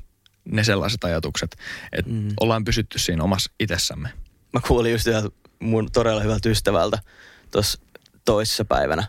ne 0.44 0.64
sellaiset 0.64 1.04
ajatukset. 1.04 1.56
Että 1.92 2.10
mm. 2.10 2.28
ollaan 2.40 2.64
pysytty 2.64 2.98
siinä 2.98 3.24
omassa 3.24 3.52
itsessämme. 3.60 4.08
Mä 4.52 4.60
kuulin 4.60 4.92
just 4.92 5.06
mun 5.60 5.88
todella 5.92 6.20
hyvältä 6.20 6.48
ystävältä 6.48 6.98
tuossa 7.50 7.80
toissa 8.24 8.64
päivänä, 8.64 9.06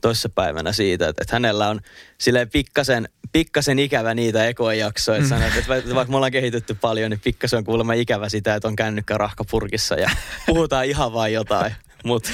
toissa 0.00 0.28
päivänä 0.28 0.72
siitä, 0.72 1.08
että, 1.08 1.22
että 1.22 1.36
hänellä 1.36 1.68
on 1.68 1.80
silleen 2.18 2.50
pikkasen, 2.50 3.08
pikkasen 3.32 3.78
ikävä 3.78 4.14
niitä 4.14 4.44
ekojaksoja. 4.44 5.16
Että, 5.16 5.28
sanoo, 5.28 5.48
että 5.48 5.68
va- 5.68 5.94
vaikka 5.94 6.10
me 6.10 6.16
ollaan 6.16 6.32
kehitytty 6.32 6.74
paljon, 6.74 7.10
niin 7.10 7.20
pikkasen 7.20 7.58
on 7.58 7.64
kuulemma 7.64 7.92
ikävä 7.92 8.28
sitä, 8.28 8.54
että 8.54 8.68
on 8.68 8.76
kännykkä 8.76 9.18
rahkapurkissa 9.18 9.94
ja 9.94 10.10
puhutaan 10.46 10.84
ihan 10.84 11.12
vain 11.12 11.32
jotain. 11.32 11.74
Mutta 12.04 12.30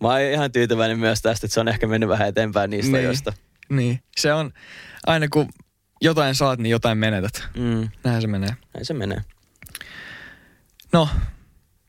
mä 0.00 0.08
oon 0.08 0.20
ihan 0.20 0.52
tyytyväinen 0.52 0.98
myös 0.98 1.22
tästä, 1.22 1.46
että 1.46 1.54
se 1.54 1.60
on 1.60 1.68
ehkä 1.68 1.86
mennyt 1.86 2.08
vähän 2.08 2.28
eteenpäin 2.28 2.70
niistä 2.70 2.92
Niin. 2.92 3.00
ajoista. 3.00 3.32
Niin, 3.68 4.00
se 4.16 4.32
on 4.32 4.52
aina 5.06 5.28
kun 5.28 5.48
jotain 6.00 6.34
saat, 6.34 6.58
niin 6.58 6.70
jotain 6.70 6.98
menetät. 6.98 7.42
Mm, 7.56 7.88
Näin 8.04 8.20
se 8.20 8.26
menee. 8.26 8.56
näin 8.74 8.84
se 8.84 8.94
menee. 8.94 9.20
No, 10.92 11.08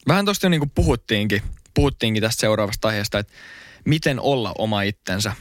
vähän 0.08 0.26
tuosta 0.26 0.46
jo 0.46 0.50
niin 0.50 0.60
kuin 0.62 0.72
puhuttiinkin, 0.76 1.42
puhuttiinkin 1.74 2.24
tästä 2.24 2.40
seuraavasta 2.42 2.88
aiheesta, 2.88 3.20
että 3.20 3.34
miten 3.86 4.20
olla 4.20 4.54
oma 4.58 4.82
itsensä. 4.82 5.34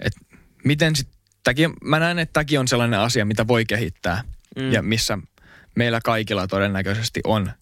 Et 0.00 0.12
miten 0.64 0.96
sit, 0.96 1.08
tämäkin, 1.44 1.72
mä 1.84 1.98
näen, 1.98 2.18
että 2.18 2.32
tämäkin 2.32 2.60
on 2.60 2.68
sellainen 2.68 3.00
asia, 3.00 3.24
mitä 3.24 3.46
voi 3.48 3.64
kehittää 3.64 4.22
mm. 4.56 4.72
ja 4.72 4.82
missä 4.82 5.18
meillä 5.76 6.00
kaikilla 6.04 6.46
todennäköisesti 6.46 7.20
on 7.24 7.52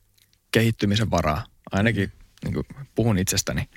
kehittymisen 0.51 1.11
varaa. 1.11 1.45
Ainakin 1.73 2.12
niin 2.45 2.55
kuin 2.55 2.67
puhun 2.95 3.19
itsestäni. 3.19 3.69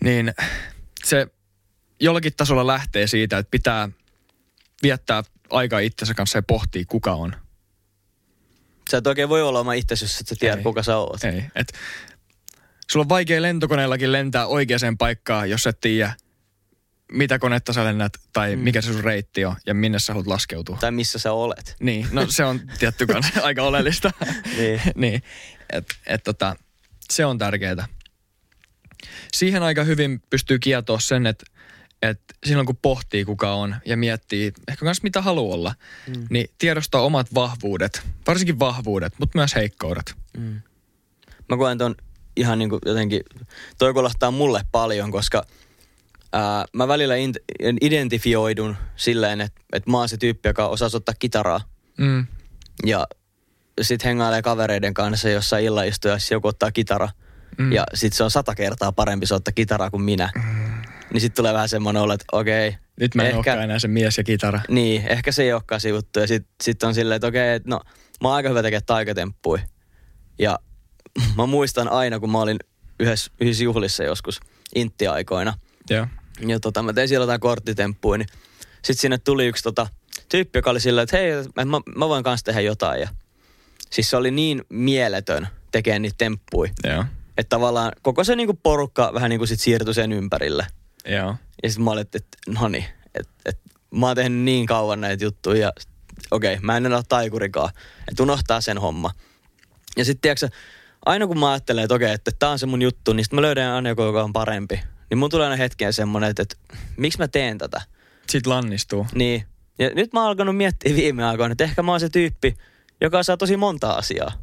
Niin 0.00 0.34
se 1.04 1.26
jollakin 2.00 2.32
tasolla 2.36 2.66
lähtee 2.66 3.06
siitä, 3.06 3.38
että 3.38 3.50
pitää 3.50 3.88
viettää 4.82 5.22
aikaa 5.50 5.78
itsensä 5.78 6.14
kanssa 6.14 6.38
ja 6.38 6.42
pohtia, 6.42 6.84
kuka 6.88 7.12
on. 7.12 7.36
Sä 8.90 8.98
et 8.98 9.06
oikein 9.06 9.28
voi 9.28 9.42
olla 9.42 9.60
oma 9.60 9.72
itsesi, 9.72 10.04
jos 10.04 10.20
et 10.20 10.28
sä 10.28 10.34
tiedä, 10.38 10.56
Ei. 10.56 10.62
kuka 10.62 10.82
sä 10.82 10.96
oot. 10.96 11.24
Ei. 11.24 11.44
Et, 11.54 11.72
sulla 12.92 13.02
on 13.04 13.08
vaikea 13.08 13.42
lentokoneellakin 13.42 14.12
lentää 14.12 14.46
oikeaan 14.46 14.98
paikkaan, 14.98 15.50
jos 15.50 15.66
et 15.66 15.80
tiedä, 15.80 16.14
mitä 17.12 17.38
konetta 17.38 17.72
sä 17.72 17.84
lennät 17.84 18.12
tai 18.32 18.56
mm. 18.56 18.62
mikä 18.62 18.80
se 18.80 18.92
sun 18.92 19.04
reitti 19.04 19.44
on 19.44 19.56
ja 19.66 19.74
minne 19.74 19.98
sä 19.98 20.12
haluat 20.12 20.26
laskeutua. 20.26 20.76
Tai 20.80 20.90
missä 20.90 21.18
sä 21.18 21.32
olet. 21.32 21.76
Niin, 21.80 22.06
no 22.12 22.26
se 22.28 22.44
on 22.44 22.60
tietty 22.78 23.06
aika 23.42 23.62
oleellista. 23.62 24.10
Niin. 24.56 24.80
niin. 24.94 25.22
Et, 25.70 25.84
et 26.06 26.22
tota, 26.24 26.56
se 27.12 27.26
on 27.26 27.38
tärkeää. 27.38 27.88
Siihen 29.32 29.62
aika 29.62 29.84
hyvin 29.84 30.22
pystyy 30.30 30.58
kietoa 30.58 31.00
sen, 31.00 31.26
että 31.26 31.44
et 32.02 32.20
silloin 32.46 32.66
kun 32.66 32.76
pohtii 32.82 33.24
kuka 33.24 33.54
on 33.54 33.76
ja 33.86 33.96
miettii 33.96 34.52
ehkä 34.68 34.84
myös 34.84 35.02
mitä 35.02 35.22
haluaa 35.22 35.54
olla, 35.54 35.74
mm. 36.06 36.26
niin 36.30 36.48
tiedostaa 36.58 37.00
omat 37.00 37.34
vahvuudet, 37.34 38.02
varsinkin 38.26 38.58
vahvuudet, 38.58 39.12
mutta 39.18 39.38
myös 39.38 39.54
heikkoudet. 39.54 40.14
Mä 41.48 41.56
koen 41.56 41.78
ton 41.78 41.94
ihan 42.36 42.58
niin 42.58 42.70
kuin 42.70 42.80
jotenkin, 42.86 43.20
toi 43.78 43.94
kolahtaa 43.94 44.30
mulle 44.30 44.64
paljon, 44.72 45.10
koska 45.10 45.46
ää, 46.32 46.64
mä 46.72 46.88
välillä 46.88 47.16
in, 47.16 47.34
identifioidun 47.80 48.76
silleen, 48.96 49.40
että, 49.40 49.60
että 49.72 49.90
mä 49.90 49.98
oon 49.98 50.08
se 50.08 50.16
tyyppi, 50.16 50.48
joka 50.48 50.68
osaa 50.68 50.88
soittaa 50.88 51.14
kitaraa. 51.18 51.60
Mm. 51.98 52.26
Ja 52.86 53.06
sit 53.82 54.04
hengailee 54.04 54.42
kavereiden 54.42 54.94
kanssa 54.94 55.28
jossain 55.28 55.64
illaistujassa, 55.64 56.34
joku 56.34 56.48
ottaa 56.48 56.72
kitara. 56.72 57.08
Mm. 57.58 57.72
Ja 57.72 57.84
sit 57.94 58.12
se 58.12 58.24
on 58.24 58.30
sata 58.30 58.54
kertaa 58.54 58.92
parempi 58.92 59.26
soittaa 59.26 59.52
kitaraa 59.52 59.90
kuin 59.90 60.02
minä. 60.02 60.30
Mm. 60.34 60.82
Niin 61.12 61.20
sit 61.20 61.34
tulee 61.34 61.52
vähän 61.54 61.68
semmoinen 61.68 62.02
olo, 62.02 62.12
että 62.12 62.24
okei. 62.32 62.76
Nyt 63.00 63.14
mä 63.14 63.22
en 63.22 63.36
ehkä, 63.36 63.62
enää 63.62 63.78
se 63.78 63.88
mies 63.88 64.18
ja 64.18 64.24
kitara. 64.24 64.60
Niin, 64.68 65.06
ehkä 65.06 65.32
se 65.32 65.42
ei 65.42 65.52
olekaan 65.52 65.80
se 65.80 65.88
juttu. 65.88 66.20
Ja 66.20 66.26
sit, 66.26 66.46
sit 66.62 66.82
on 66.82 66.94
silleen, 66.94 67.16
että 67.16 67.26
okei, 67.26 67.54
että 67.54 67.68
no 67.68 67.80
mä 68.22 68.28
oon 68.28 68.36
aika 68.36 68.48
hyvä 68.48 68.62
tekemään 68.62 68.86
taikatemppuja. 68.86 69.62
Ja 70.38 70.58
mä 71.36 71.46
muistan 71.46 71.88
aina, 71.88 72.20
kun 72.20 72.30
mä 72.30 72.40
olin 72.40 72.58
yhdessä, 73.00 73.32
yhdessä 73.40 73.64
juhlissa 73.64 74.04
joskus 74.04 74.40
intti-aikoina. 74.74 75.54
Joo. 75.90 76.06
Ja 76.46 76.60
tota, 76.60 76.82
mä 76.82 76.92
tein 76.92 77.08
siellä 77.08 77.22
jotain 77.22 77.40
korttitemppuja, 77.40 78.18
niin 78.18 78.28
sit 78.82 78.98
sinne 78.98 79.18
tuli 79.18 79.46
yksi 79.46 79.62
tota, 79.62 79.86
tyyppi, 80.28 80.58
joka 80.58 80.70
oli 80.70 80.80
silleen, 80.80 81.02
että 81.02 81.16
hei, 81.16 81.32
mä, 81.64 81.80
mä 81.96 82.08
voin 82.08 82.24
kanssa 82.24 82.44
tehdä 82.44 82.60
jotain. 82.60 83.00
Ja 83.00 83.08
siis 83.94 84.10
se 84.10 84.16
oli 84.16 84.30
niin 84.30 84.62
mieletön 84.68 85.48
tekemään 85.72 86.02
niitä 86.02 86.14
temppuja. 86.18 86.72
Joo. 86.84 87.04
Että 87.38 87.48
tavallaan 87.48 87.92
koko 88.02 88.24
se 88.24 88.36
niinku 88.36 88.54
porukka 88.62 89.10
vähän 89.14 89.30
niinku 89.30 89.46
sit 89.46 89.60
siirtyi 89.60 89.94
sen 89.94 90.12
ympärille. 90.12 90.66
Joo. 91.08 91.34
Ja 91.62 91.68
sitten 91.70 91.84
mä 91.84 91.90
olin, 91.90 92.02
että, 92.02 92.18
että 92.18 92.60
no 92.60 92.68
niin, 92.68 92.84
että, 93.14 93.32
että 93.44 93.70
mä 93.90 94.06
oon 94.06 94.16
tehnyt 94.16 94.38
niin 94.38 94.66
kauan 94.66 95.00
näitä 95.00 95.24
juttuja 95.24 95.60
ja 95.60 95.72
okei, 96.30 96.54
okay, 96.54 96.64
mä 96.66 96.76
en 96.76 96.86
enää 96.86 96.98
ole 96.98 97.04
taikurikaan. 97.08 97.70
Että 98.08 98.22
unohtaa 98.22 98.60
sen 98.60 98.78
homma. 98.78 99.10
Ja 99.96 100.04
sitten 100.04 100.20
tiedätkö, 100.20 100.48
aina 101.06 101.26
kun 101.26 101.38
mä 101.38 101.50
ajattelen, 101.50 101.84
että 101.84 101.94
okei, 101.94 102.06
okay, 102.06 102.14
että 102.14 102.30
tää 102.38 102.50
on 102.50 102.58
se 102.58 102.66
mun 102.66 102.82
juttu, 102.82 103.12
niin 103.12 103.24
sitten 103.24 103.36
mä 103.36 103.42
löydän 103.42 103.72
aina 103.72 103.88
joku, 103.88 104.02
joka 104.02 104.22
on 104.22 104.32
parempi. 104.32 104.80
Niin 105.10 105.18
mun 105.18 105.30
tulee 105.30 105.46
aina 105.46 105.56
hetken 105.56 105.92
semmonen, 105.92 106.30
että, 106.30 106.42
että 106.42 106.56
miksi 106.96 107.18
mä 107.18 107.28
teen 107.28 107.58
tätä. 107.58 107.82
Sitten 108.28 108.52
lannistuu. 108.52 109.06
Niin. 109.14 109.44
Ja 109.78 109.90
nyt 109.94 110.12
mä 110.12 110.20
oon 110.20 110.28
alkanut 110.28 110.56
miettiä 110.56 110.96
viime 110.96 111.24
aikoina, 111.24 111.52
että 111.52 111.64
ehkä 111.64 111.82
mä 111.82 111.90
oon 111.90 112.00
se 112.00 112.08
tyyppi, 112.08 112.56
joka 113.04 113.22
saa 113.22 113.36
tosi 113.36 113.56
monta 113.56 113.90
asiaa. 113.90 114.32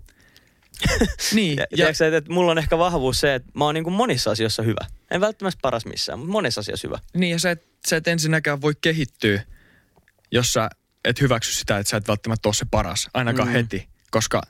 Niin. 1.34 1.58
Ja, 1.58 1.66
Ja, 1.72 1.78
tiedätkö, 1.94 2.18
että 2.18 2.34
mulla 2.34 2.52
on 2.52 2.58
ehkä 2.58 2.78
vahvuus 2.78 3.20
se, 3.20 3.36
että 3.36 3.52
mä 3.56 3.66
oon 3.66 3.76
niin 3.76 3.84
kuin 3.84 3.94
monissa 3.94 4.32
asioissa 4.32 4.64
hyvä. 4.64 4.86
En 5.12 5.22
välttämättä 5.22 5.60
paras 5.62 5.86
missään, 5.86 6.20
mutta 6.20 6.32
monissa 6.32 6.60
asioissa 6.62 6.88
hyvä. 6.88 7.00
niin 7.18 7.32
ja 7.32 7.40
sä 7.40 7.52
et, 7.52 7.64
sä 7.88 7.96
et 7.96 8.08
ensinnäkään 8.08 8.62
voi 8.62 8.74
kehittyä, 8.82 9.44
jos 10.32 10.54
sä 10.54 10.70
et 11.06 11.22
hyväksy 11.22 11.54
sitä, 11.54 11.78
että 11.78 11.90
sä 11.90 11.98
et 11.98 12.08
välttämättä 12.08 12.48
ole 12.50 12.54
se 12.54 12.66
paras, 12.72 13.10
ainakaan 13.14 13.48
Mm. 13.48 13.52
heti. 13.54 13.90
Koska 14.12 14.42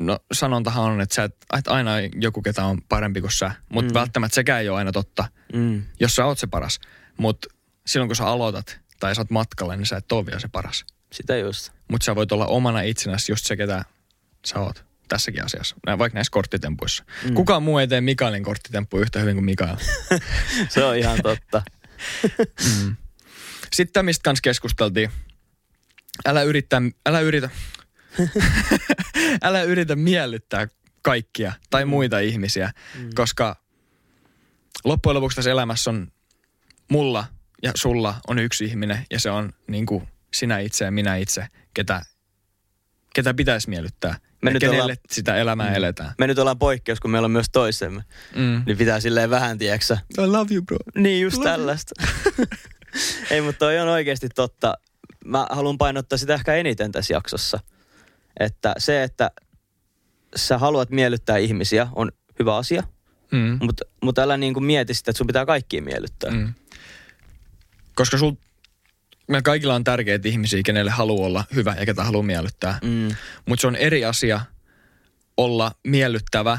no 0.00 0.18
sanontahan 0.32 0.84
on, 0.84 1.00
että 1.00 1.14
sä 1.14 1.24
et, 1.24 1.36
että 1.58 1.70
aina 1.70 1.90
joku, 2.20 2.42
ketä 2.42 2.64
on 2.64 2.82
parempi 2.88 3.20
kuin 3.20 3.32
sä, 3.32 3.50
mutta 3.68 3.90
mm. 3.90 3.94
välttämättä 3.94 4.34
sekään 4.34 4.60
ei 4.62 4.68
ole 4.68 4.78
aina 4.78 4.92
totta, 4.92 5.28
Mm. 5.52 5.82
jos 6.00 6.14
sä 6.16 6.24
oot 6.26 6.38
se 6.38 6.46
paras. 6.46 6.78
Mutta 7.18 7.48
silloin 7.86 8.08
kun 8.08 8.16
sä 8.16 8.26
aloitat 8.26 8.80
tai 9.00 9.14
sä 9.14 9.20
oot 9.20 9.30
matkalla, 9.30 9.76
niin 9.76 9.86
sä 9.86 9.96
et 9.96 10.12
ole 10.12 10.26
vielä 10.26 10.40
se 10.40 10.48
paras. 10.48 10.84
Sitä 11.16 11.36
just. 11.36 11.72
Mutta 11.90 12.04
sä 12.04 12.14
voit 12.14 12.32
olla 12.32 12.46
omana 12.46 12.80
itsenäsi 12.80 13.32
just 13.32 13.46
se, 13.46 13.56
ketä 13.56 13.84
sä 14.46 14.60
oot 14.60 14.84
tässäkin 15.08 15.44
asiassa. 15.44 15.76
Vaikka 15.86 16.14
näissä 16.14 16.30
korttitempuissa. 16.30 17.04
Mm. 17.24 17.34
Kukaan 17.34 17.62
muu 17.62 17.78
ei 17.78 17.88
tee 17.88 18.00
Mikaelin 18.00 18.42
korttitemppuja 18.42 19.02
yhtä 19.02 19.18
hyvin 19.18 19.36
kuin 19.36 19.44
Mikael. 19.44 19.76
Se 20.68 20.84
on 20.84 20.96
ihan 20.96 21.18
totta. 21.22 21.62
Sitten 23.76 23.92
tämä, 23.92 24.02
mistä 24.02 24.22
kanssa 24.22 24.42
keskusteltiin. 24.42 25.10
Älä 26.26 26.42
yritä, 26.42 26.82
älä 27.06 27.20
yritä, 27.20 27.50
älä 29.42 29.62
yritä 29.62 29.96
miellyttää 29.96 30.68
kaikkia 31.02 31.52
tai 31.70 31.84
muita 31.84 32.18
ihmisiä, 32.18 32.72
mm. 32.98 33.10
koska 33.14 33.56
loppujen 34.84 35.14
lopuksi 35.14 35.36
tässä 35.36 35.50
elämässä 35.50 35.90
on 35.90 36.12
mulla 36.90 37.24
ja 37.62 37.72
sulla 37.74 38.14
on 38.28 38.38
yksi 38.38 38.64
ihminen 38.64 39.06
ja 39.10 39.20
se 39.20 39.30
on 39.30 39.52
niin 39.66 39.86
kuin 39.86 40.08
sinä 40.34 40.58
itse 40.58 40.84
ja 40.84 40.90
minä 40.90 41.16
itse, 41.16 41.46
ketä, 41.74 42.02
ketä 43.14 43.34
pitäisi 43.34 43.70
miellyttää. 43.70 44.10
Me 44.12 44.18
Me 44.42 44.50
nyt 44.52 44.60
kenelle 44.60 44.82
ollaan- 44.82 44.96
sitä 45.10 45.36
elämää 45.36 45.68
mm. 45.70 45.74
eletään. 45.74 46.14
Me 46.18 46.26
nyt 46.26 46.38
ollaan 46.38 46.58
poikkeus, 46.58 47.00
kun 47.00 47.10
meillä 47.10 47.26
on 47.26 47.30
myös 47.30 47.46
toisemme. 47.52 48.04
Mm. 48.36 48.62
Niin 48.66 48.76
pitää 48.78 49.00
silleen 49.00 49.30
vähän, 49.30 49.58
tieksä. 49.58 49.98
I 50.18 50.26
love 50.26 50.54
you, 50.54 50.62
bro. 50.62 50.76
Niin, 50.94 51.22
just 51.22 51.42
tällaista. 51.42 51.94
Ei, 53.30 53.40
mutta 53.40 53.58
toi 53.58 53.78
on 53.78 53.88
oikeasti 53.88 54.28
totta. 54.28 54.74
Mä 55.24 55.46
haluan 55.50 55.78
painottaa 55.78 56.18
sitä 56.18 56.34
ehkä 56.34 56.54
eniten 56.54 56.92
tässä 56.92 57.14
jaksossa. 57.14 57.60
Että 58.40 58.74
se, 58.78 59.02
että 59.02 59.30
sä 60.36 60.58
haluat 60.58 60.90
miellyttää 60.90 61.36
ihmisiä, 61.36 61.88
on 61.94 62.12
hyvä 62.38 62.56
asia, 62.56 62.82
Mm. 63.32 63.58
mutta 63.62 63.84
mut 64.02 64.18
älä 64.18 64.36
niin 64.36 64.54
kuin 64.54 64.64
mieti 64.64 64.94
sitä, 64.94 65.10
että 65.10 65.18
sun 65.18 65.26
pitää 65.26 65.46
kaikkia 65.46 65.82
miellyttää. 65.82 66.30
Mm. 66.30 66.54
Koska 67.94 68.18
sul, 68.18 68.32
meillä 69.28 69.42
kaikilla 69.42 69.74
on 69.74 69.84
tärkeitä 69.84 70.28
ihmisiä, 70.28 70.60
kenelle 70.64 70.90
haluaa 70.90 71.26
olla 71.26 71.44
hyvä 71.54 71.74
ja 71.78 71.86
ketä 71.86 72.04
haluaa 72.04 72.22
miellyttää. 72.22 72.78
Mm. 72.82 73.16
Mutta 73.46 73.60
se 73.60 73.66
on 73.66 73.76
eri 73.76 74.04
asia 74.04 74.40
olla 75.36 75.72
miellyttävä 75.84 76.58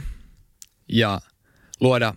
ja 0.90 1.22
luoda 1.80 2.14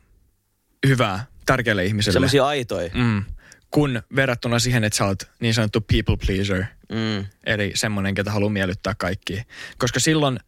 hyvää 0.86 1.26
tärkeälle 1.46 1.84
ihmiselle. 1.84 2.12
Sellaisia 2.12 2.46
aitoja. 2.46 2.90
Mm. 2.94 3.24
Kun 3.70 4.02
verrattuna 4.16 4.58
siihen, 4.58 4.84
että 4.84 4.96
sä 4.96 5.04
oot 5.04 5.22
niin 5.40 5.54
sanottu 5.54 5.80
people 5.80 6.16
pleaser, 6.26 6.64
Mm. 6.92 7.26
eli 7.46 7.72
semmoinen, 7.74 8.14
ketä 8.14 8.30
haluaa 8.30 8.50
miellyttää 8.52 8.94
kaikkia. 8.94 9.44
Koska 9.78 10.00
silloin 10.00 10.40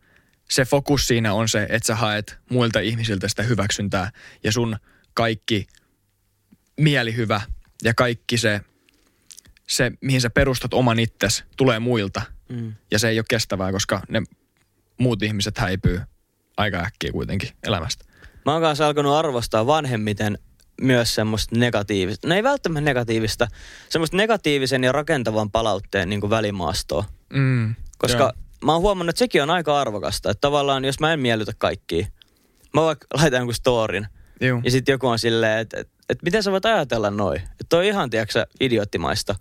se 0.50 0.64
fokus 0.64 1.06
siinä 1.06 1.34
on 1.34 1.48
se, 1.48 1.66
että 1.70 1.86
sä 1.86 1.94
haet 1.94 2.38
muilta 2.50 2.80
ihmisiltä 2.80 3.28
sitä 3.28 3.42
hyväksyntää 3.42 4.10
ja 4.44 4.52
sun 4.52 4.76
kaikki 5.14 5.66
mielihyvä 6.80 7.40
ja 7.84 7.94
kaikki 7.94 8.38
se, 8.38 8.60
se 9.68 9.92
mihin 10.00 10.20
sä 10.20 10.30
perustat 10.30 10.74
oman 10.74 10.98
itses, 10.98 11.44
tulee 11.56 11.78
muilta. 11.78 12.22
Mm. 12.48 12.74
Ja 12.90 12.98
se 12.98 13.08
ei 13.08 13.18
ole 13.18 13.24
kestävää, 13.28 13.72
koska 13.72 14.00
ne 14.08 14.22
muut 14.98 15.22
ihmiset 15.22 15.58
häipyy 15.58 16.00
aika 16.56 16.78
äkkiä 16.78 17.12
kuitenkin 17.12 17.48
elämästä. 17.62 18.04
Mä 18.46 18.52
oon 18.52 18.62
kanssa 18.62 18.86
alkanut 18.86 19.14
arvostaa 19.14 19.66
vanhemmiten 19.66 20.38
myös 20.80 21.14
semmoista 21.14 21.56
negatiivista, 21.56 22.28
no 22.28 22.34
ei 22.34 22.42
välttämättä 22.42 22.90
negatiivista, 22.90 23.48
semmoista 23.88 24.16
negatiivisen 24.16 24.84
ja 24.84 24.92
rakentavan 24.92 25.50
palautteen 25.50 26.08
niin 26.08 26.20
kuin 26.20 26.30
välimaastoa. 26.30 27.04
Mm. 27.32 27.74
Koska 27.98 28.22
Joo. 28.22 28.32
mä 28.64 28.72
oon 28.72 28.82
huomannut, 28.82 29.10
että 29.10 29.18
sekin 29.18 29.42
on 29.42 29.50
aika 29.50 29.80
arvokasta. 29.80 30.30
Että 30.30 30.40
tavallaan, 30.40 30.84
jos 30.84 31.00
mä 31.00 31.12
en 31.12 31.20
miellytä 31.20 31.52
kaikkia, 31.58 32.06
mä 32.74 32.82
vaikka 32.82 33.06
laitan 33.14 33.38
jonkun 33.38 33.54
storin, 33.54 34.06
Joo. 34.42 34.60
ja 34.64 34.70
sitten 34.70 34.92
joku 34.92 35.06
on 35.08 35.18
silleen, 35.18 35.58
että, 35.58 35.80
että, 35.80 35.92
että 36.08 36.24
miten 36.24 36.42
sä 36.42 36.52
voit 36.52 36.64
ajatella 36.64 37.10
noin? 37.10 37.40
Että 37.40 37.64
toi 37.68 37.78
on 37.78 37.84
ihan, 37.84 38.10
tiedätkö 38.10 38.46
idioottimaista. 38.60 39.34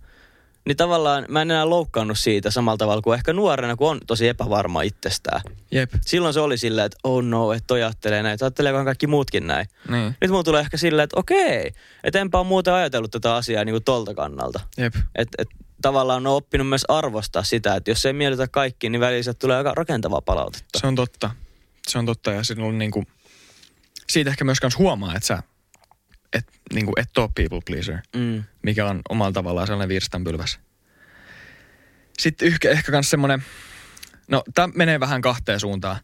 Niin 0.65 0.77
tavallaan 0.77 1.25
mä 1.29 1.41
en 1.41 1.51
enää 1.51 1.69
loukkaannut 1.69 2.19
siitä 2.19 2.51
samalla 2.51 2.77
tavalla 2.77 3.01
kuin 3.01 3.17
ehkä 3.17 3.33
nuorena, 3.33 3.75
kun 3.75 3.89
on 3.89 3.99
tosi 4.07 4.27
epävarma 4.27 4.81
itsestään. 4.81 5.41
Jep. 5.71 5.91
Silloin 6.05 6.33
se 6.33 6.39
oli 6.39 6.57
silleen, 6.57 6.85
että 6.85 6.97
oh 7.03 7.23
no, 7.23 7.53
että 7.53 7.67
toi 7.67 7.83
ajattelee 7.83 8.23
näin. 8.23 8.33
että 8.33 8.45
Ajatteleekohan 8.45 8.85
kaikki 8.85 9.07
muutkin 9.07 9.47
näin. 9.47 9.67
Niin. 9.89 10.15
Nyt 10.21 10.31
mulla 10.31 10.43
tulee 10.43 10.61
ehkä 10.61 10.77
silleen, 10.77 11.03
että 11.03 11.19
okei, 11.19 11.71
että 12.03 12.19
enpä 12.19 12.37
ole 12.37 12.47
muuten 12.47 12.73
ajatellut 12.73 13.11
tätä 13.11 13.35
asiaa 13.35 13.65
niin 13.65 13.73
kuin 13.73 13.83
tolta 13.83 14.13
kannalta. 14.13 14.59
Jep. 14.77 14.95
Että 15.15 15.35
et, 15.41 15.47
tavallaan 15.81 16.27
on 16.27 16.33
oppinut 16.33 16.69
myös 16.69 16.85
arvostaa 16.87 17.43
sitä, 17.43 17.75
että 17.75 17.91
jos 17.91 18.05
ei 18.05 18.13
miellytä 18.13 18.47
kaikki, 18.47 18.89
niin 18.89 18.99
välillä 18.99 19.33
tulee 19.33 19.57
aika 19.57 19.73
rakentavaa 19.75 20.21
palautetta. 20.21 20.79
Se 20.79 20.87
on 20.87 20.95
totta. 20.95 21.29
Se 21.87 21.97
on 21.97 22.05
totta 22.05 22.31
ja 22.31 22.43
sinulla 22.43 22.69
on 22.69 22.77
niinku, 22.77 23.03
siitä 24.11 24.29
ehkä 24.29 24.43
myös 24.45 24.59
kans 24.59 24.77
huomaa, 24.77 25.15
että 25.15 25.27
sä 25.27 25.43
et, 26.33 26.47
niinku, 26.73 26.93
et 26.97 27.17
ole 27.17 27.29
people 27.35 27.59
pleaser, 27.65 27.97
Mm. 28.15 28.43
mikä 28.63 28.85
on 28.85 29.01
omalla 29.09 29.31
tavallaan 29.31 29.67
sellainen 29.67 29.89
virstanpylväs. 29.89 30.59
Sitten 32.19 32.47
yhkä, 32.47 32.69
ehkä 32.69 32.91
myös 32.91 33.09
semmoinen, 33.09 33.43
no 34.27 34.43
tämä 34.53 34.67
menee 34.75 34.99
vähän 34.99 35.21
kahteen 35.21 35.59
suuntaan. 35.59 35.97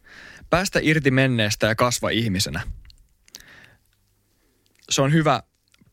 Päästä 0.50 0.78
irti 0.82 1.10
menneestä 1.10 1.66
ja 1.66 1.74
kasva 1.74 2.10
ihmisenä. 2.10 2.60
Se 4.90 5.02
on 5.02 5.12
hyvä 5.12 5.42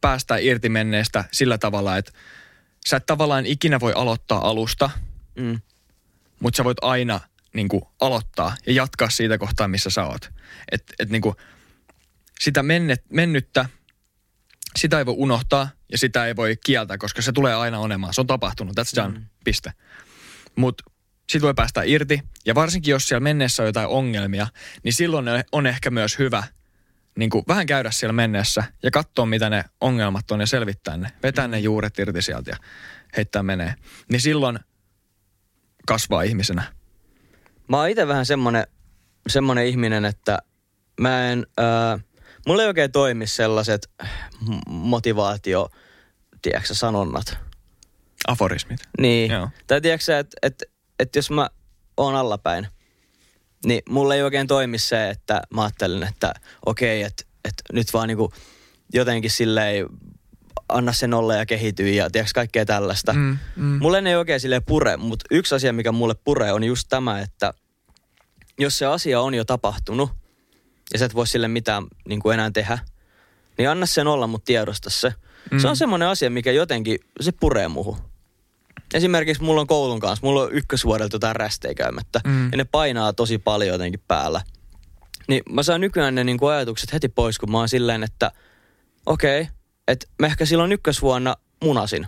päästä 0.01 0.37
irti 0.37 0.69
menneestä 0.69 1.23
sillä 1.31 1.57
tavalla, 1.57 1.97
että 1.97 2.11
sä 2.87 2.97
et 2.97 3.05
tavallaan 3.05 3.45
ikinä 3.45 3.79
voi 3.79 3.93
aloittaa 3.93 4.49
alusta, 4.49 4.89
Mm. 5.35 5.59
mutta 6.39 6.57
sä 6.57 6.63
voit 6.63 6.77
aina 6.81 7.19
niin 7.53 7.67
kuin, 7.67 7.81
aloittaa 8.01 8.55
ja 8.67 8.73
jatkaa 8.73 9.09
siitä 9.09 9.37
kohtaa, 9.37 9.67
missä 9.67 9.89
sä 9.89 10.05
oot. 10.05 10.31
Et, 10.71 10.83
et, 10.99 11.09
niin 11.09 11.21
kuin, 11.21 11.35
sitä 12.39 12.63
mennet, 12.63 13.03
mennyttä, 13.09 13.65
sitä 14.75 14.99
ei 14.99 15.05
voi 15.05 15.15
unohtaa 15.17 15.69
ja 15.91 15.97
sitä 15.97 16.25
ei 16.25 16.35
voi 16.35 16.57
kieltää, 16.65 16.97
koska 16.97 17.21
se 17.21 17.31
tulee 17.31 17.55
aina 17.55 17.79
olemaan. 17.79 18.13
Se 18.13 18.21
on 18.21 18.27
tapahtunut, 18.27 18.79
that's 18.79 18.95
done, 18.95 19.19
mm. 19.19 19.25
piste. 19.43 19.73
Mutta 20.55 20.83
sit 21.29 21.41
voi 21.41 21.53
päästä 21.53 21.83
irti 21.83 22.21
ja 22.45 22.55
varsinkin 22.55 22.91
jos 22.91 23.07
siellä 23.07 23.23
menneessä 23.23 23.63
on 23.63 23.67
jotain 23.67 23.87
ongelmia, 23.87 24.47
niin 24.83 24.93
silloin 24.93 25.25
on 25.51 25.67
ehkä 25.67 25.89
myös 25.89 26.19
hyvä 26.19 26.43
niin 27.17 27.29
kuin 27.29 27.45
vähän 27.47 27.65
käydä 27.65 27.91
siellä 27.91 28.13
menneessä 28.13 28.63
ja 28.83 28.91
katsoa, 28.91 29.25
mitä 29.25 29.49
ne 29.49 29.63
ongelmat 29.81 30.31
on 30.31 30.39
ja 30.39 30.45
selvittää 30.45 30.97
ne. 30.97 31.11
Vetää 31.23 31.47
ne 31.47 31.59
juuret 31.59 31.99
irti 31.99 32.21
sieltä 32.21 32.51
ja 32.51 32.57
heittää 33.17 33.43
menee. 33.43 33.75
Niin 34.11 34.21
silloin 34.21 34.59
kasvaa 35.87 36.21
ihmisenä. 36.21 36.63
Mä 37.67 37.77
oon 37.77 37.89
itse 37.89 38.07
vähän 38.07 38.25
semmonen, 38.25 38.67
semmonen 39.27 39.67
ihminen, 39.67 40.05
että 40.05 40.39
mä 40.99 41.31
en, 41.31 41.45
ää, 41.57 41.99
mulla 42.47 42.61
ei 42.61 42.67
oikein 42.67 42.91
toimi 42.91 43.27
sellaiset 43.27 43.89
motivaatio, 44.67 45.69
tiedätkö 46.41 46.73
sanonnat. 46.73 47.37
Aforismit. 48.27 48.79
Niin. 48.99 49.31
Joo. 49.31 49.49
Tai 49.67 49.81
tiedätkö 49.81 50.19
että 50.19 50.37
et, 50.43 50.63
et 50.99 51.15
jos 51.15 51.31
mä 51.31 51.49
oon 51.97 52.15
allapäin, 52.15 52.67
niin 53.65 53.81
mulla 53.89 54.15
ei 54.15 54.23
oikein 54.23 54.47
toimi 54.47 54.79
se, 54.79 55.09
että 55.09 55.41
mä 55.53 55.63
ajattelen, 55.63 56.03
että 56.03 56.33
okei, 56.65 57.03
että 57.03 57.23
et 57.45 57.53
nyt 57.73 57.93
vaan 57.93 58.07
niinku 58.07 58.33
jotenkin 58.93 59.31
silleen 59.31 59.85
anna 60.69 60.93
sen 60.93 61.13
olla 61.13 61.35
ja 61.35 61.45
kehity 61.45 61.89
ja 61.89 62.09
tiedätkö 62.09 62.31
kaikkea 62.35 62.65
tällaista. 62.65 63.13
Mm, 63.13 63.37
mm. 63.55 63.79
Mulle 63.81 64.03
ei 64.05 64.15
oikein 64.15 64.39
sille 64.39 64.59
pure, 64.59 64.97
mutta 64.97 65.25
yksi 65.31 65.55
asia, 65.55 65.73
mikä 65.73 65.91
mulle 65.91 66.15
puree, 66.23 66.51
on 66.53 66.63
just 66.63 66.87
tämä, 66.89 67.21
että 67.21 67.53
jos 68.59 68.77
se 68.77 68.85
asia 68.85 69.21
on 69.21 69.33
jo 69.33 69.45
tapahtunut 69.45 70.11
ja 70.93 70.99
sä 70.99 71.05
et 71.05 71.15
voi 71.15 71.27
sille 71.27 71.47
mitään 71.47 71.83
niin 72.07 72.19
kuin 72.19 72.33
enää 72.33 72.51
tehdä, 72.51 72.79
niin 73.57 73.69
anna 73.69 73.85
sen 73.85 74.07
olla, 74.07 74.27
mutta 74.27 74.45
tiedosta 74.45 74.89
se. 74.89 75.13
Mm. 75.51 75.59
Se 75.59 75.67
on 75.67 75.77
semmoinen 75.77 76.07
asia, 76.07 76.29
mikä 76.29 76.51
jotenkin, 76.51 76.99
se 77.21 77.31
puree 77.31 77.67
muhu. 77.67 77.97
Esimerkiksi 78.93 79.43
mulla 79.43 79.61
on 79.61 79.67
koulun 79.67 79.99
kanssa, 79.99 80.25
mulla 80.25 80.41
on 80.41 80.51
ykkösvuodelta 80.51 81.15
jotain 81.15 81.35
rästejä 81.35 81.73
käymättä 81.73 82.21
Mm. 82.25 82.51
ja 82.51 82.57
ne 82.57 82.63
painaa 82.63 83.13
tosi 83.13 83.37
paljon 83.37 83.69
jotenkin 83.73 84.03
päällä. 84.07 84.41
Niin 85.27 85.43
mä 85.49 85.63
saan 85.63 85.81
nykyään 85.81 86.15
ne 86.15 86.23
niin 86.23 86.37
kuin 86.37 86.53
ajatukset 86.53 86.93
heti 86.93 87.09
pois, 87.09 87.37
kun 87.37 87.51
mä 87.51 87.57
oon 87.57 87.69
silleen, 87.69 88.03
että 88.03 88.31
okei, 89.05 89.41
okay, 89.41 89.53
että 89.87 90.07
mä 90.19 90.27
ehkä 90.27 90.45
silloin 90.45 90.71
ykkösvuonna 90.71 91.35
munasin. 91.63 92.07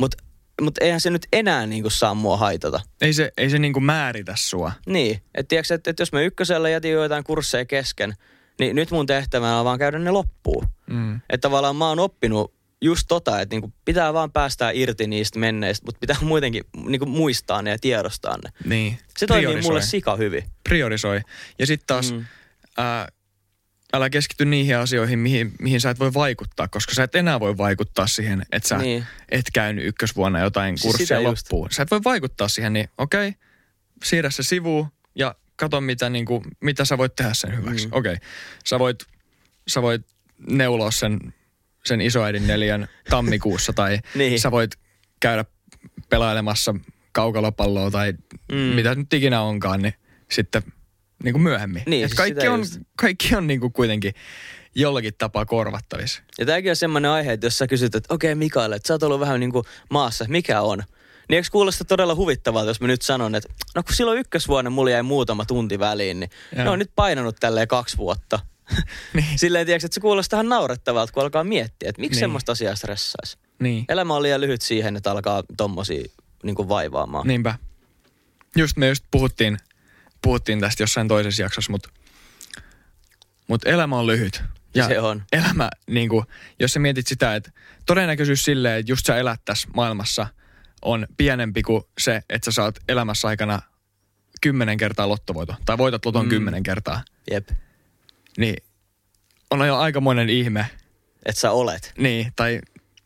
Mutta 0.00 0.21
mut 0.60 0.78
eihän 0.80 1.00
se 1.00 1.10
nyt 1.10 1.26
enää 1.32 1.66
niin 1.66 1.82
kuin 1.82 1.92
saa 1.92 2.14
mua 2.14 2.36
haitata. 2.36 2.80
Ei 3.00 3.12
se, 3.12 3.32
ei 3.36 3.50
se 3.50 3.58
niinku 3.58 3.80
määritä 3.80 4.32
sua. 4.36 4.72
Niin, 4.86 5.22
että 5.34 5.56
että, 5.74 5.90
että 5.90 6.02
jos 6.02 6.12
mä 6.12 6.20
ykkösellä 6.20 6.68
jätin 6.68 6.92
joitain 6.92 7.24
kursseja 7.24 7.64
kesken, 7.64 8.14
niin 8.60 8.76
nyt 8.76 8.90
mun 8.90 9.06
tehtävänä 9.06 9.58
on 9.58 9.64
vaan 9.64 9.78
käydä 9.78 9.98
ne 9.98 10.10
loppuun. 10.10 10.66
Mm. 10.90 11.14
Että 11.16 11.38
tavallaan 11.48 11.76
mä 11.76 11.88
oon 11.88 11.98
oppinut 11.98 12.54
just 12.80 13.04
tota, 13.08 13.40
että 13.40 13.54
niinku 13.54 13.72
pitää 13.84 14.12
vaan 14.14 14.32
päästää 14.32 14.70
irti 14.70 15.06
niistä 15.06 15.38
menneistä, 15.38 15.86
mutta 15.86 15.98
pitää 15.98 16.16
muutenkin 16.20 16.64
niinku 16.86 17.06
muistaa 17.06 17.62
ne 17.62 17.70
ja 17.70 17.78
tiedostaa 17.78 18.36
ne. 18.44 18.50
Niin. 18.64 18.98
Se 19.18 19.26
toimii 19.26 19.44
Priorisoi. 19.46 19.68
mulle 19.70 19.82
sika 19.82 20.16
hyvin. 20.16 20.44
Priorisoi. 20.68 21.20
Ja 21.58 21.66
sitten 21.66 21.86
taas 21.86 22.12
Mm. 22.12 22.24
ää, 22.78 23.08
älä 23.92 24.10
keskity 24.10 24.44
niihin 24.44 24.76
asioihin, 24.76 25.18
mihin, 25.18 25.52
mihin 25.60 25.80
sä 25.80 25.90
et 25.90 25.98
voi 25.98 26.14
vaikuttaa, 26.14 26.68
koska 26.68 26.94
sä 26.94 27.02
et 27.02 27.14
enää 27.14 27.40
voi 27.40 27.56
vaikuttaa 27.58 28.06
siihen, 28.06 28.42
että 28.52 28.68
sä 28.68 28.78
Niin. 28.78 29.04
et 29.28 29.44
käynyt 29.52 29.86
ykkösvuonna 29.86 30.40
jotain 30.40 30.78
Siis 30.78 30.82
kurssia 30.82 31.06
sitä 31.06 31.28
just. 31.28 31.46
loppuun. 31.52 31.68
Sä 31.70 31.82
et 31.82 31.90
voi 31.90 32.00
vaikuttaa 32.04 32.48
siihen, 32.48 32.72
niin 32.72 32.88
okei, 32.98 33.28
okay, 33.28 33.40
siirrä 34.04 34.30
se 34.30 34.42
sivuun 34.42 34.86
ja 35.14 35.34
kato, 35.56 35.80
mitä, 35.80 36.10
niin 36.10 36.24
kuin, 36.24 36.44
mitä 36.60 36.84
sä 36.84 36.98
voit 36.98 37.16
tehdä 37.16 37.34
sen 37.34 37.56
hyväksi. 37.56 37.86
Mm. 37.86 37.92
Okei, 37.92 38.12
okay. 38.12 38.28
sä, 38.64 38.78
voit, 38.78 39.04
sä 39.68 39.82
voit 39.82 40.02
neuloa 40.48 40.90
sen, 40.90 41.34
sen 41.84 42.00
isoäidin 42.00 42.46
neljän 42.46 42.88
tammikuussa 43.10 43.72
tai 43.72 43.98
Niin. 44.14 44.40
sä 44.40 44.50
voit 44.50 44.70
käydä 45.20 45.44
pelailemassa 46.08 46.74
kaukalopalloa 47.12 47.90
tai 47.90 48.12
mm. 48.52 48.56
mitä 48.56 48.94
nyt 48.94 49.12
ikinä 49.12 49.40
onkaan, 49.42 49.82
niin 49.82 49.94
sitten 50.30 50.62
niin 51.22 51.32
kuin 51.32 51.42
myöhemmin. 51.42 51.82
Niin, 51.86 52.04
Et 52.04 52.10
siis 52.10 52.16
kaikki, 52.16 52.48
on, 52.48 52.58
just. 52.60 52.78
kaikki 52.96 53.36
on 53.36 53.46
niin 53.46 53.60
kuin 53.60 53.72
kuitenkin 53.72 54.14
jollakin 54.74 55.12
tapaa 55.18 55.44
korvattavissa. 55.46 56.22
Ja 56.38 56.46
tämäkin 56.46 56.70
on 56.70 56.76
semmoinen 56.76 57.10
aihe, 57.10 57.32
että 57.32 57.46
jos 57.46 57.58
sä 57.58 57.66
kysyt, 57.66 57.94
että 57.94 58.14
okei 58.14 58.32
okay, 58.32 58.38
Mikael, 58.38 58.72
että 58.72 58.86
sä 58.86 58.94
oot 58.94 59.02
ollut 59.02 59.20
vähän 59.20 59.40
niin 59.40 59.52
kuin 59.52 59.64
maassa, 59.90 60.24
mikä 60.28 60.60
on? 60.60 60.78
Niin 61.28 61.36
eikö 61.36 61.48
kuulosta 61.52 61.84
todella 61.84 62.14
huvittavalta, 62.14 62.70
jos 62.70 62.80
mä 62.80 62.86
nyt 62.86 63.02
sanon, 63.02 63.34
että 63.34 63.48
no 63.74 63.82
kun 63.82 63.94
silloin 63.94 64.18
ykkösvuonna 64.18 64.70
mulla 64.70 64.90
jäi 64.90 65.02
muutama 65.02 65.44
tunti 65.44 65.78
väliin, 65.78 66.20
niin 66.20 66.30
Joo. 66.56 66.64
ne 66.64 66.70
on 66.70 66.78
nyt 66.78 66.90
painanut 66.96 67.36
tälleen 67.40 67.68
kaksi 67.68 67.96
vuotta. 67.96 68.38
Niin. 69.14 69.38
Silleen 69.38 69.66
tiedätkö, 69.66 69.86
että 69.86 69.94
se 69.94 70.00
kuulostaa 70.00 70.36
ihan 70.36 70.48
naurettavalta, 70.48 71.12
kun 71.12 71.22
alkaa 71.22 71.44
miettiä, 71.44 71.88
että 71.88 72.00
miksi 72.00 72.16
Niin. 72.16 72.20
semmoista 72.20 72.52
asiaa 72.52 72.74
stressaisi. 72.74 73.38
Niin. 73.58 73.84
Elämä 73.88 74.14
on 74.14 74.22
liian 74.22 74.40
lyhyt 74.40 74.62
siihen, 74.62 74.96
että 74.96 75.10
alkaa 75.10 75.42
tommosia 75.56 76.04
niin 76.42 76.54
kuin 76.54 76.68
vaivaamaan. 76.68 77.26
Niinpä. 77.26 77.54
Just 78.56 78.76
me 78.76 78.88
just 78.88 79.04
puhuttiin, 79.10 79.58
puhuttiin 80.22 80.60
tästä 80.60 80.82
jossain 80.82 81.08
toisessa 81.08 81.42
jaksossa, 81.42 81.72
mutta 81.72 81.88
mut 83.48 83.66
elämä 83.66 83.98
on 83.98 84.06
lyhyt. 84.06 84.42
Se 84.86 85.00
on. 85.00 85.22
Elämä, 85.32 85.70
niin 85.86 86.08
kuin, 86.08 86.24
jos 86.60 86.72
sä 86.72 86.80
mietit 86.80 87.06
sitä, 87.06 87.34
että 87.34 87.50
todennäköisyys 87.86 88.44
silleen, 88.44 88.80
että 88.80 88.92
just 88.92 89.06
sä 89.06 89.16
elät 89.16 89.40
tässä 89.44 89.68
maailmassa 89.74 90.26
on 90.82 91.06
pienempi 91.16 91.62
kuin 91.62 91.82
se, 92.00 92.22
että 92.30 92.44
sä 92.50 92.54
saat 92.54 92.78
elämässä 92.88 93.28
aikana 93.28 93.62
kymmenen 94.40 94.76
kertaa 94.76 95.08
lottovoito, 95.08 95.54
tai 95.64 95.78
voitat 95.78 96.06
loton 96.06 96.24
Mm. 96.24 96.28
kymmenen 96.28 96.62
kertaa, 96.62 97.02
Jep. 97.30 97.48
niin 98.38 98.56
on 99.50 99.66
jo 99.66 99.76
aikamoinen 99.76 100.28
ihme, 100.30 100.66
Että 101.26 101.40
sä 101.40 101.50
olet. 101.50 101.92
niin, 101.98 102.32
tai 102.36 102.60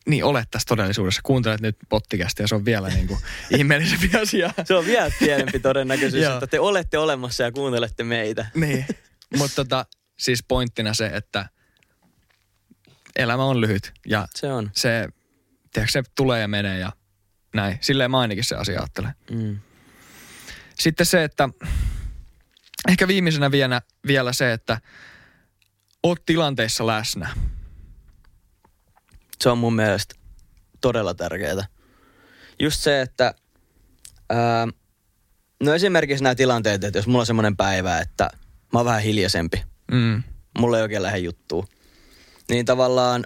niin 0.07 0.24
olet 0.24 0.50
tässä 0.50 0.66
todellisuudessa. 0.68 1.20
Kuuntelet 1.24 1.61
nyt 1.61 1.76
pottikästä 1.88 2.42
ja 2.42 2.48
se 2.48 2.54
on 2.54 2.64
vielä 2.64 2.88
niin 2.88 3.07
kuin 3.07 3.20
ihmeellisempi 3.59 4.11
asia. 4.22 4.52
Se 4.64 4.74
on 4.74 4.86
vielä 4.86 5.11
pienempi 5.18 5.61
todennäköisyys, 5.61 6.26
että 6.26 6.46
te 6.46 6.61
olette 6.61 6.98
olemassa 6.98 7.42
ja 7.42 7.52
kuuntelette 7.52 8.04
meitä. 8.04 8.46
niin, 8.54 8.86
mutta 9.36 9.54
tota, 9.57 9.86
siis 10.18 10.44
pointtina 10.48 10.94
se, 10.94 11.07
että 11.07 11.48
elämä 13.16 13.44
on 13.44 13.61
lyhyt 13.61 13.92
ja 14.07 14.28
Se 14.34 14.52
on. 14.52 14.70
se, 14.74 15.09
tiedätkö, 15.72 15.92
se 15.92 16.02
tulee 16.14 16.40
ja 16.40 16.48
menee 16.48 16.78
ja 16.78 16.92
näin. 17.54 17.78
Silleen 17.80 18.11
mä 18.11 18.18
ainakin 18.20 18.44
se 18.44 18.57
asia 18.57 18.80
ajattelen. 18.80 19.12
Mm. 19.30 19.59
Sitten 20.78 21.07
se, 21.07 21.24
että 21.24 21.48
ehkä 22.88 23.09
viimeisenä 23.09 23.50
vielä, 23.50 23.82
vielä 24.07 24.32
se, 24.32 24.52
että 24.52 24.80
oot 26.02 26.26
tilanteissa 26.26 26.86
läsnä. 26.86 27.28
Se 29.41 29.49
on 29.51 29.59
mun 29.59 29.74
mielestä 29.76 30.14
todella 30.80 31.14
tärkeää. 31.14 31.64
Just 32.61 32.80
se, 32.80 33.01
että 33.01 33.34
ää, 34.30 34.68
no 35.62 35.74
esimerkiksi 35.74 36.24
nämä 36.24 36.34
tilanteet, 36.34 36.84
että 36.84 36.99
jos 36.99 37.07
mulla 37.07 37.20
on 37.20 37.26
semmoinen 37.26 37.57
päivä, 37.57 37.99
että 37.99 38.30
mä 38.72 38.78
oon 38.78 38.87
vähän 38.87 39.03
hiljaisempi, 39.03 39.62
Mm. 39.93 40.22
mulla 40.59 40.76
ei 40.76 40.82
oikein 40.82 41.03
lähde 41.03 41.18
juttua, 41.18 41.66
niin 42.51 42.66
tavallaan 42.66 43.24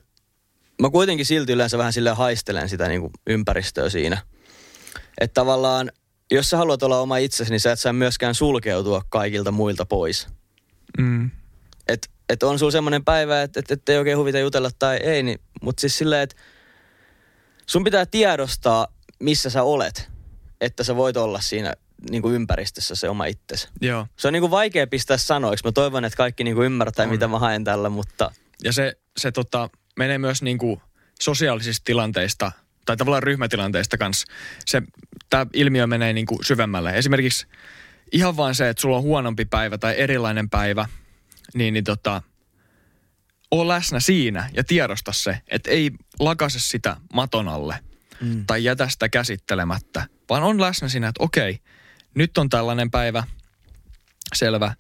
mä 0.83 0.91
kuitenkin 0.91 1.27
silti 1.27 1.53
yleensä 1.53 1.79
vähän 1.79 1.93
sille 1.93 2.11
haistelen 2.11 2.69
sitä 2.69 2.89
niin 2.89 3.01
kuin 3.01 3.13
ympäristöä 3.27 3.89
siinä. 3.89 4.19
Että 5.21 5.35
tavallaan, 5.35 5.91
jos 6.31 6.51
sä 6.51 6.57
haluat 6.57 6.83
olla 6.83 7.01
oma 7.01 7.17
itsesi, 7.17 7.51
niin 7.51 7.61
sä 7.61 7.73
et 7.73 7.81
saa 7.81 7.93
myöskään 7.93 8.35
sulkeutua 8.35 9.03
kaikilta 9.09 9.51
muilta 9.53 9.87
pois. 9.87 10.29
Mm. 10.99 11.31
Että 12.33 12.47
et 12.47 12.51
on 12.51 12.59
sulla 12.59 12.73
semmoinen 12.73 13.05
päivä, 13.05 13.43
että 13.43 13.61
et, 13.61 13.71
et 13.71 13.89
ei 13.89 13.99
oikein 13.99 14.19
huvita 14.19 14.39
jutella 14.39 14.71
tai 14.79 14.97
ei, 14.97 15.23
niin, 15.23 15.41
mutta 15.63 15.81
siis 15.81 15.99
silleen, 15.99 16.23
että 16.23 16.37
sun 17.67 17.85
pitää 17.85 18.07
tiedostaa, 18.07 18.89
missä 19.21 19.51
sä 19.51 19.63
olet, 19.63 20.11
että 20.61 20.85
sä 20.85 20.97
voit 20.97 21.17
olla 21.17 21.41
siinä 21.41 21.75
niin 22.11 22.23
kuin 22.23 22.35
ympäristössä 22.35 22.95
se 22.95 23.09
oma 23.09 23.27
itsesi. 23.27 23.69
Joo. 23.81 24.07
Se 24.17 24.29
on 24.29 24.33
niin 24.33 24.41
kuin 24.41 24.51
vaikea 24.51 24.87
pistää 24.87 25.17
sanoiksi. 25.17 25.65
Mä 25.65 25.73
toivon, 25.73 26.05
että 26.05 26.17
kaikki 26.17 26.45
niin 26.45 26.55
kuin 26.55 26.67
ymmärtää, 26.67 27.05
On. 27.05 27.11
mitä 27.11 27.29
mä 27.29 27.39
haen 27.39 27.65
tällä, 27.65 27.89
mutta 27.89 28.31
Ja 28.65 28.73
se, 28.73 28.97
se 29.17 29.33
tota, 29.33 29.71
menee 29.97 30.19
myös 30.19 30.43
niinku 30.43 30.83
sosiaalisista 31.21 31.85
tilanteista 31.85 32.53
tai 32.87 32.97
tavallaan 32.97 33.23
ryhmätilanteista 33.23 33.99
kanssa. 33.99 34.27
Se, 34.67 34.83
tämä 35.31 35.47
ilmiö 35.55 35.87
menee 35.87 36.13
niinku 36.13 36.39
syvemmälle. 36.43 36.91
Esimerkiksi 36.91 37.47
ihan 38.13 38.37
vain 38.37 38.55
se, 38.55 38.69
että 38.69 38.81
sulla 38.81 38.97
on 38.97 39.03
huonompi 39.03 39.45
päivä 39.45 39.79
tai 39.79 39.95
erilainen 39.99 40.51
päivä, 40.51 40.87
niin, 41.55 41.75
niin 41.75 41.85
tota, 41.85 42.23
oo 43.51 43.69
läsnä 43.69 44.01
siinä 44.01 44.51
ja 44.57 44.65
tiedosta 44.65 45.13
se, 45.13 45.41
että 45.49 45.71
ei 45.71 45.91
lakase 46.19 46.61
sitä 46.61 46.97
maton 47.13 47.49
alle 47.49 47.79
mm. 48.21 48.47
tai 48.47 48.65
jätä 48.65 48.89
sitä 48.89 49.09
käsittelemättä, 49.09 50.07
vaan 50.29 50.43
on 50.43 50.61
läsnä 50.61 50.89
siinä, 50.89 51.09
että 51.09 51.25
okei, 51.25 51.59
nyt 52.15 52.39
on 52.39 52.49
tällainen 52.49 52.91
päivä, 52.91 53.23
selvä, 54.35 54.75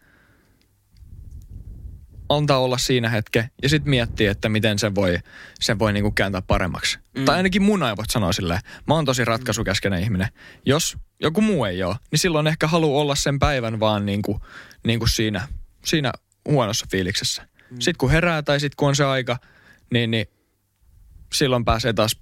antaa 2.28 2.58
olla 2.58 2.78
siinä 2.78 3.08
hetke 3.08 3.50
ja 3.62 3.68
sitten 3.68 3.90
miettii, 3.90 4.26
että 4.26 4.48
miten 4.48 4.78
sen 4.78 4.94
voi, 4.94 5.18
sen 5.60 5.78
voi 5.78 5.92
niinku 5.92 6.10
kääntää 6.10 6.42
paremmaksi. 6.42 6.98
Mm. 7.16 7.24
Tai 7.24 7.36
ainakin 7.36 7.62
mun 7.62 7.82
aivot 7.82 8.10
sanoo 8.10 8.32
silleen, 8.32 8.60
mä 8.86 8.94
oon 8.94 9.04
tosi 9.04 9.24
ratkaisukäskeinen 9.24 10.02
ihminen. 10.02 10.28
Jos 10.66 10.96
joku 11.20 11.40
muu 11.40 11.64
ei 11.64 11.82
ole, 11.82 11.96
niin 12.10 12.18
silloin 12.18 12.46
ehkä 12.46 12.66
haluaa 12.66 13.00
olla 13.00 13.14
sen 13.14 13.38
päivän 13.38 13.80
vaan 13.80 14.06
niinku, 14.06 14.40
niinku 14.86 15.06
siinä, 15.06 15.48
siinä 15.84 16.12
huonossa 16.48 16.86
fiiliksessä. 16.90 17.42
Mm. 17.70 17.80
Sitten 17.80 17.98
kun 17.98 18.10
herää 18.10 18.42
tai 18.42 18.60
sitten 18.60 18.76
kun 18.76 18.88
on 18.88 18.96
se 18.96 19.04
aika, 19.04 19.38
niin, 19.90 20.10
niin 20.10 20.26
silloin 21.32 21.64
pääsee 21.64 21.92
taas 21.92 22.16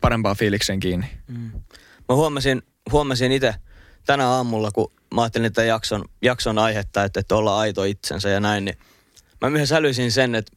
parempaan 0.00 0.36
fiilikseen 0.36 0.80
kiinni. 0.80 1.06
Mä 2.08 2.14
huomasin, 2.14 2.62
huomasin 2.92 3.32
itse 3.32 3.54
tänä 4.06 4.28
aamulla, 4.28 4.70
kun 4.70 4.92
mä 5.14 5.22
ajattelin 5.22 5.52
tätä 5.52 5.64
jakson, 5.64 6.04
jakson 6.22 6.58
aihetta, 6.58 7.04
että, 7.04 7.20
että 7.20 7.36
olla 7.36 7.58
aito 7.58 7.84
itsensä 7.84 8.28
ja 8.28 8.40
näin, 8.40 8.64
niin 8.64 8.78
mä 9.40 9.50
myös 9.50 9.72
älysin 9.72 10.12
sen, 10.12 10.34
että 10.34 10.52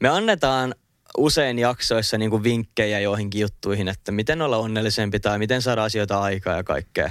me 0.00 0.08
annetaan 0.08 0.74
usein 1.18 1.58
jaksoissa 1.58 2.18
niin 2.18 2.30
kuin 2.30 2.42
vinkkejä 2.42 3.00
joihinkin 3.00 3.40
juttuihin, 3.40 3.88
että 3.88 4.12
miten 4.12 4.42
olla 4.42 4.56
onnellisempi 4.56 5.20
tai 5.20 5.38
miten 5.38 5.62
saada 5.62 5.84
asioita 5.84 6.20
aikaa 6.20 6.56
ja 6.56 6.64
kaikkea. 6.64 7.10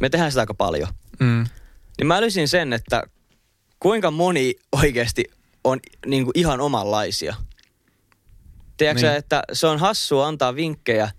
Me 0.00 0.08
tehdään 0.08 0.32
sitä 0.32 0.40
aika 0.40 0.54
paljon. 0.54 0.88
Mm. 1.20 1.46
Niin 1.98 2.06
mä 2.06 2.16
älysin 2.16 2.48
sen, 2.48 2.72
että 2.72 3.02
kuinka 3.80 4.10
moni 4.10 4.54
oikeasti 4.72 5.24
on 5.64 5.80
niin 6.06 6.24
kuin 6.24 6.32
ihan 6.38 6.60
omanlaisia. 6.60 7.34
Tiedätkö 8.76 9.02
Niin. 9.02 9.10
niin. 9.10 9.18
että 9.18 9.42
se 9.52 9.66
on 9.66 9.78
hassua 9.78 10.26
antaa 10.28 10.54
vinkkejä 10.54 11.10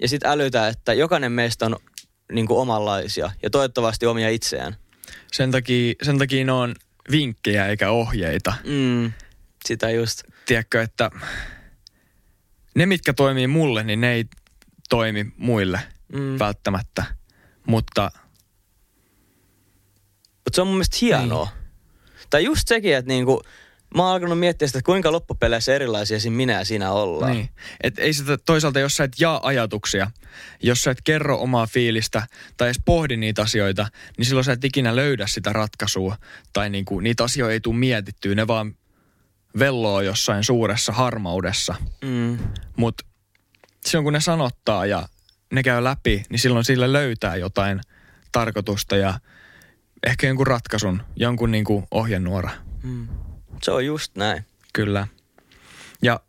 ja 0.00 0.08
sitten 0.08 0.30
älytä, 0.30 0.68
että 0.68 0.92
jokainen 0.94 1.32
meistä 1.32 1.66
on 1.66 1.76
niin 2.32 2.46
kuin 2.46 2.58
omanlaisia 2.60 3.30
ja 3.42 3.50
toivottavasti 3.50 4.06
omia 4.06 4.28
itseään. 4.30 4.76
Sen, 5.32 5.50
takia, 5.50 5.94
sen 6.02 6.18
takia 6.18 6.44
ne 6.44 6.52
on 6.52 6.74
vinkkejä 7.10 7.66
eikä 7.66 7.90
ohjeita. 7.90 8.52
Mm, 8.64 9.12
sitä 9.64 9.90
just. 9.90 10.22
Tiedätkö, 10.46 10.82
että 10.82 11.10
ne, 12.74 12.86
mitkä 12.86 13.12
toimii 13.12 13.46
mulle, 13.46 13.82
niin 13.82 14.00
ne 14.00 14.12
ei 14.12 14.24
toimi 14.88 15.26
muille 15.36 15.80
Mm. 16.12 16.38
välttämättä. 16.38 17.04
Mutta 17.66 18.10
Mutta 20.44 20.54
se 20.56 20.60
on 20.60 20.66
mun 20.66 20.76
mielestä 20.76 20.96
hienoa. 21.00 21.48
Tai 22.30 22.44
just 22.44 22.68
sekin, 22.68 22.96
että 22.96 23.08
niinku, 23.08 23.42
mä 23.96 24.02
oon 24.02 24.12
alkanut 24.12 24.38
miettiä 24.38 24.68
sitä, 24.68 24.78
että 24.78 24.86
kuinka 24.86 25.12
loppupeleissä 25.12 25.74
erilaisia 25.74 26.20
siinä 26.20 26.36
minä 26.36 26.52
ja 26.52 26.64
sinä 26.64 26.92
ollaan. 26.92 27.32
Niin. 27.32 27.48
Et 27.82 27.98
ei 27.98 28.12
sitä 28.12 28.38
toisaalta, 28.38 28.80
jos 28.80 28.96
sä 28.96 29.04
et 29.04 29.20
jaa 29.20 29.40
ajatuksia, 29.42 30.10
jos 30.62 30.82
sä 30.82 30.90
et 30.90 31.00
kerro 31.04 31.40
omaa 31.40 31.66
fiilistä 31.66 32.26
tai 32.56 32.68
edes 32.68 32.80
pohdi 32.84 33.16
niitä 33.16 33.42
asioita, 33.42 33.86
niin 34.18 34.26
silloin 34.26 34.44
sä 34.44 34.52
et 34.52 34.64
ikinä 34.64 34.96
löydä 34.96 35.26
sitä 35.26 35.52
ratkaisua. 35.52 36.16
Tai 36.52 36.70
niinku, 36.70 37.00
niitä 37.00 37.24
asioita 37.24 37.52
ei 37.52 37.60
tule 37.60 37.76
mietittyä, 37.76 38.34
ne 38.34 38.46
vaan 38.46 38.74
velloo 39.58 40.00
jossain 40.00 40.44
suuressa 40.44 40.92
harmaudessa. 40.92 41.74
Mm. 42.04 42.38
Mutta 42.76 43.04
silloin 43.86 44.04
kun 44.04 44.12
ne 44.12 44.20
sanottaa 44.20 44.86
ja 44.86 45.08
ne 45.52 45.62
käy 45.62 45.84
läpi, 45.84 46.22
niin 46.30 46.38
silloin 46.38 46.64
sille 46.64 46.92
löytää 46.92 47.36
jotain 47.36 47.80
tarkoitusta 48.32 48.96
ja 48.96 49.20
ehkä 50.06 50.26
jonkun 50.26 50.46
ratkaisun, 50.46 51.02
jonkun 51.16 51.50
niinku 51.50 51.84
ohjenuora. 51.90 52.50
Mm. 52.82 53.08
Se 53.62 53.70
on 53.70 53.86
just 53.86 54.16
näin. 54.16 54.44
Kyllä. 54.72 55.06
Ja 56.02 56.20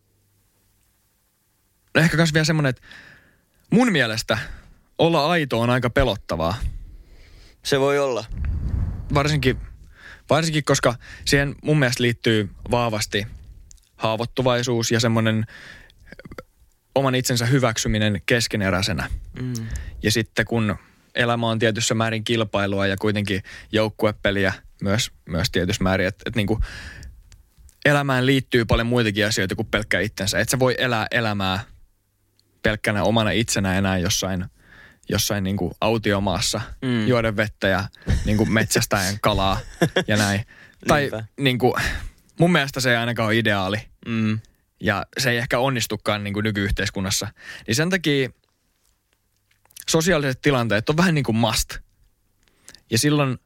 ehkä 1.95 2.17
myös 2.17 2.33
vielä 2.33 2.45
semmoinen, 2.45 2.69
että 2.69 2.81
mun 3.69 3.91
mielestä 3.91 4.37
olla 4.97 5.29
aito 5.29 5.59
on 5.59 5.69
aika 5.69 5.89
pelottavaa. 5.89 6.55
Se 7.63 7.79
voi 7.79 7.99
olla. 7.99 8.25
Varsinkin, 9.13 9.57
varsinkin 10.29 10.63
koska 10.63 10.95
siihen 11.25 11.55
mun 11.63 11.79
mielestä 11.79 12.03
liittyy 12.03 12.49
vahvasti 12.71 13.27
haavoittuvaisuus 13.97 14.91
ja 14.91 14.99
semmoinen 14.99 15.45
oman 16.95 17.15
itsensä 17.15 17.45
hyväksyminen 17.45 18.21
keskeneräisenä. 18.25 19.09
Mm. 19.41 19.53
Ja 20.03 20.11
sitten 20.11 20.45
kun 20.45 20.75
elämä 21.15 21.47
on 21.49 21.59
tietyssä 21.59 21.93
määrin 21.95 22.23
kilpailua 22.23 22.87
ja 22.87 22.97
kuitenkin 22.97 23.43
joukkuepeliä 23.71 24.53
myös, 24.81 25.11
myös 25.25 25.51
tietyssä 25.51 25.83
määrin, 25.83 26.07
että, 26.07 26.23
että 26.25 26.37
niin 26.39 26.47
kuin 26.47 26.59
elämään 27.85 28.25
liittyy 28.25 28.65
paljon 28.65 28.87
muitakin 28.87 29.25
asioita 29.27 29.55
kuin 29.55 29.67
pelkkä 29.67 29.99
itsensä. 29.99 30.39
Että 30.39 30.51
sä 30.51 30.59
voi 30.59 30.75
elää 30.77 31.07
elämää 31.11 31.59
pelkkänä 32.63 33.03
omana 33.03 33.31
itsenä 33.31 33.77
enää 33.77 33.97
jossain, 33.97 34.45
jossain 35.09 35.43
niin 35.43 35.57
kuin 35.57 35.71
autiomaassa, 35.81 36.61
Mm. 36.81 36.87
mm. 36.87 37.07
juoden 37.07 37.35
vettä 37.37 37.67
ja 37.67 37.83
niin 38.25 38.37
kuin 38.37 38.51
metsästäen 38.53 39.19
kalaa 39.21 39.59
ja 40.07 40.17
näin. 40.17 40.45
tai 40.87 41.01
Niinpä. 41.01 41.23
niin 41.39 41.57
kuin, 41.57 41.73
mun 42.39 42.51
mielestä 42.51 42.79
se 42.79 42.89
ei 42.91 42.95
ainakaan 42.97 43.27
ole 43.27 43.37
ideaali 43.37 43.77
Mm. 44.07 44.39
ja 44.79 45.05
se 45.17 45.31
ei 45.31 45.37
ehkä 45.37 45.59
onnistukaan 45.59 46.23
niin 46.23 46.33
kuin 46.33 46.43
nykyyhteiskunnassa. 46.43 47.27
Niin 47.67 47.75
sen 47.75 47.89
takia 47.89 48.29
sosiaaliset 49.89 50.41
tilanteet 50.41 50.89
on 50.89 50.97
vähän 50.97 51.15
niin 51.15 51.23
kuin 51.23 51.35
must. 51.35 51.77
Ja 52.91 52.97
silloin, 52.97 53.37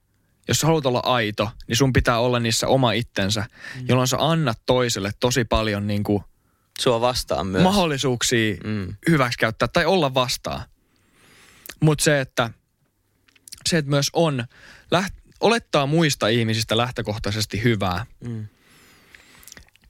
jos 0.47 0.59
sä 0.59 0.67
haluat 0.67 0.85
olla 0.85 1.01
aito, 1.03 1.51
niin 1.67 1.75
sun 1.75 1.93
pitää 1.93 2.19
olla 2.19 2.39
niissä 2.39 2.67
oma 2.67 2.91
itsensä, 2.91 3.45
mm. 3.75 3.85
jolloin 3.87 4.07
sä 4.07 4.17
annat 4.19 4.59
toiselle 4.65 5.11
tosi 5.19 5.45
paljon 5.45 5.87
niin 5.87 6.03
kuin 6.03 6.23
Sua 6.79 7.01
vastaan 7.01 7.47
myös. 7.47 7.63
mahdollisuuksia 7.63 8.55
Mm. 8.63 8.95
hyväksikäyttää 9.09 9.67
tai 9.67 9.85
olla 9.85 10.13
vastaan. 10.13 10.61
Mutta 11.81 12.03
se, 12.03 12.19
että 12.21 12.49
se, 13.69 13.77
että 13.77 13.89
myös 13.89 14.09
on, 14.13 14.45
läht, 14.91 15.15
olettaa 15.39 15.85
muista 15.85 16.27
ihmisistä 16.27 16.77
lähtökohtaisesti 16.77 17.63
hyvää. 17.63 18.05
Mm. 18.27 18.47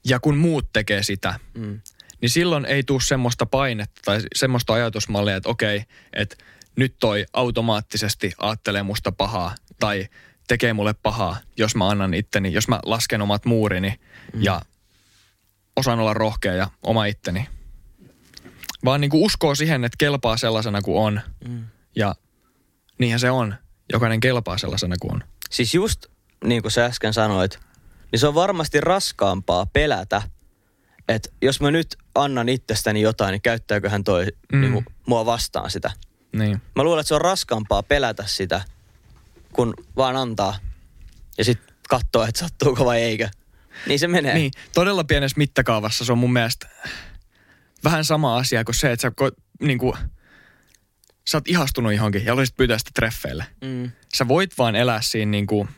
Ja 0.04 0.20
kun 0.20 0.36
muut 0.36 0.72
tekee 0.72 1.02
sitä, 1.02 1.40
Mm. 1.54 1.80
Niin 2.20 2.30
silloin 2.30 2.64
ei 2.64 2.82
tule 2.82 3.00
semmoista 3.00 3.46
painetta 3.46 4.00
tai 4.04 4.20
semmoista 4.34 4.72
ajatusmallia, 4.72 5.36
että 5.36 5.48
okei, 5.48 5.84
että 6.12 6.36
nyt 6.76 6.96
toi 7.00 7.26
automaattisesti 7.32 8.32
ajattelee 8.38 8.82
musta 8.82 9.12
pahaa 9.12 9.54
tai 9.80 10.08
tekee 10.48 10.72
mulle 10.72 10.94
pahaa, 10.94 11.36
jos 11.56 11.74
mä 11.74 11.88
annan 11.88 12.14
itteni, 12.14 12.52
jos 12.52 12.68
mä 12.68 12.80
lasken 12.84 13.22
omat 13.22 13.44
muurini 13.44 14.00
mm. 14.34 14.42
ja 14.42 14.62
osaan 15.76 16.00
olla 16.00 16.14
rohkea 16.14 16.54
ja 16.54 16.70
oma 16.82 17.04
itteni. 17.04 17.48
Vaan 18.84 19.00
niin 19.00 19.10
kuin 19.10 19.24
uskoo 19.24 19.54
siihen, 19.54 19.84
että 19.84 19.96
kelpaa 19.98 20.36
sellaisena 20.36 20.82
kuin 20.82 20.98
on. 20.98 21.20
Mm. 21.48 21.64
Ja 21.96 22.14
niinhän 22.98 23.20
se 23.20 23.30
on. 23.30 23.54
Jokainen 23.92 24.20
kelpaa 24.20 24.58
sellaisena 24.58 24.96
kuin 25.00 25.14
on. 25.14 25.24
Siis 25.50 25.74
just 25.74 26.06
niin 26.44 26.62
kuin 26.62 26.72
sä 26.72 26.84
äsken 26.84 27.12
sanoit, 27.12 27.58
niin 28.12 28.20
se 28.20 28.26
on 28.26 28.34
varmasti 28.34 28.80
raskaampaa 28.80 29.66
pelätä, 29.66 30.22
että 31.08 31.28
jos 31.42 31.60
mä 31.60 31.70
nyt 31.70 31.96
annan 32.14 32.48
itsestäni 32.48 33.00
jotain, 33.00 33.32
niin 33.32 33.42
käyttääkö 33.42 33.90
hän 33.90 34.04
toi 34.04 34.26
mm. 34.52 34.60
niin 34.60 34.84
mua 35.06 35.26
vastaan 35.26 35.70
sitä. 35.70 35.90
Niin. 36.32 36.62
Mä 36.76 36.84
luulen, 36.84 37.00
että 37.00 37.08
se 37.08 37.14
on 37.14 37.20
raskaampaa 37.20 37.82
pelätä 37.82 38.24
sitä, 38.26 38.60
kun 39.52 39.74
vaan 39.96 40.16
antaa 40.16 40.58
ja 41.38 41.44
sitten 41.44 41.74
katsoo, 41.88 42.24
että 42.24 42.38
sattuuko 42.38 42.84
vai 42.84 43.02
eikö. 43.02 43.28
Niin 43.86 43.98
se 43.98 44.08
menee. 44.08 44.34
Niin, 44.34 44.52
todella 44.74 45.04
pienessä 45.04 45.38
mittakaavassa 45.38 46.04
se 46.04 46.12
on 46.12 46.18
mun 46.18 46.32
mielestä 46.32 46.68
vähän 47.84 48.04
sama 48.04 48.36
asia 48.36 48.64
kuin 48.64 48.74
se, 48.74 48.92
että 48.92 49.02
sä, 49.02 49.10
ko, 49.10 49.30
niin 49.60 49.78
kuin, 49.78 49.96
sä 51.28 51.36
oot 51.36 51.48
ihastunut 51.48 51.92
johonkin 51.94 52.24
ja 52.24 52.34
olisit 52.34 52.56
pyytää 52.56 52.78
sitä 52.78 52.90
treffeille. 52.94 53.46
Mm. 53.60 53.90
Sä 54.14 54.28
voit 54.28 54.58
vaan 54.58 54.76
elää 54.76 55.00
siinä 55.02 55.30
niin 55.30 55.46
kuin, 55.46 55.68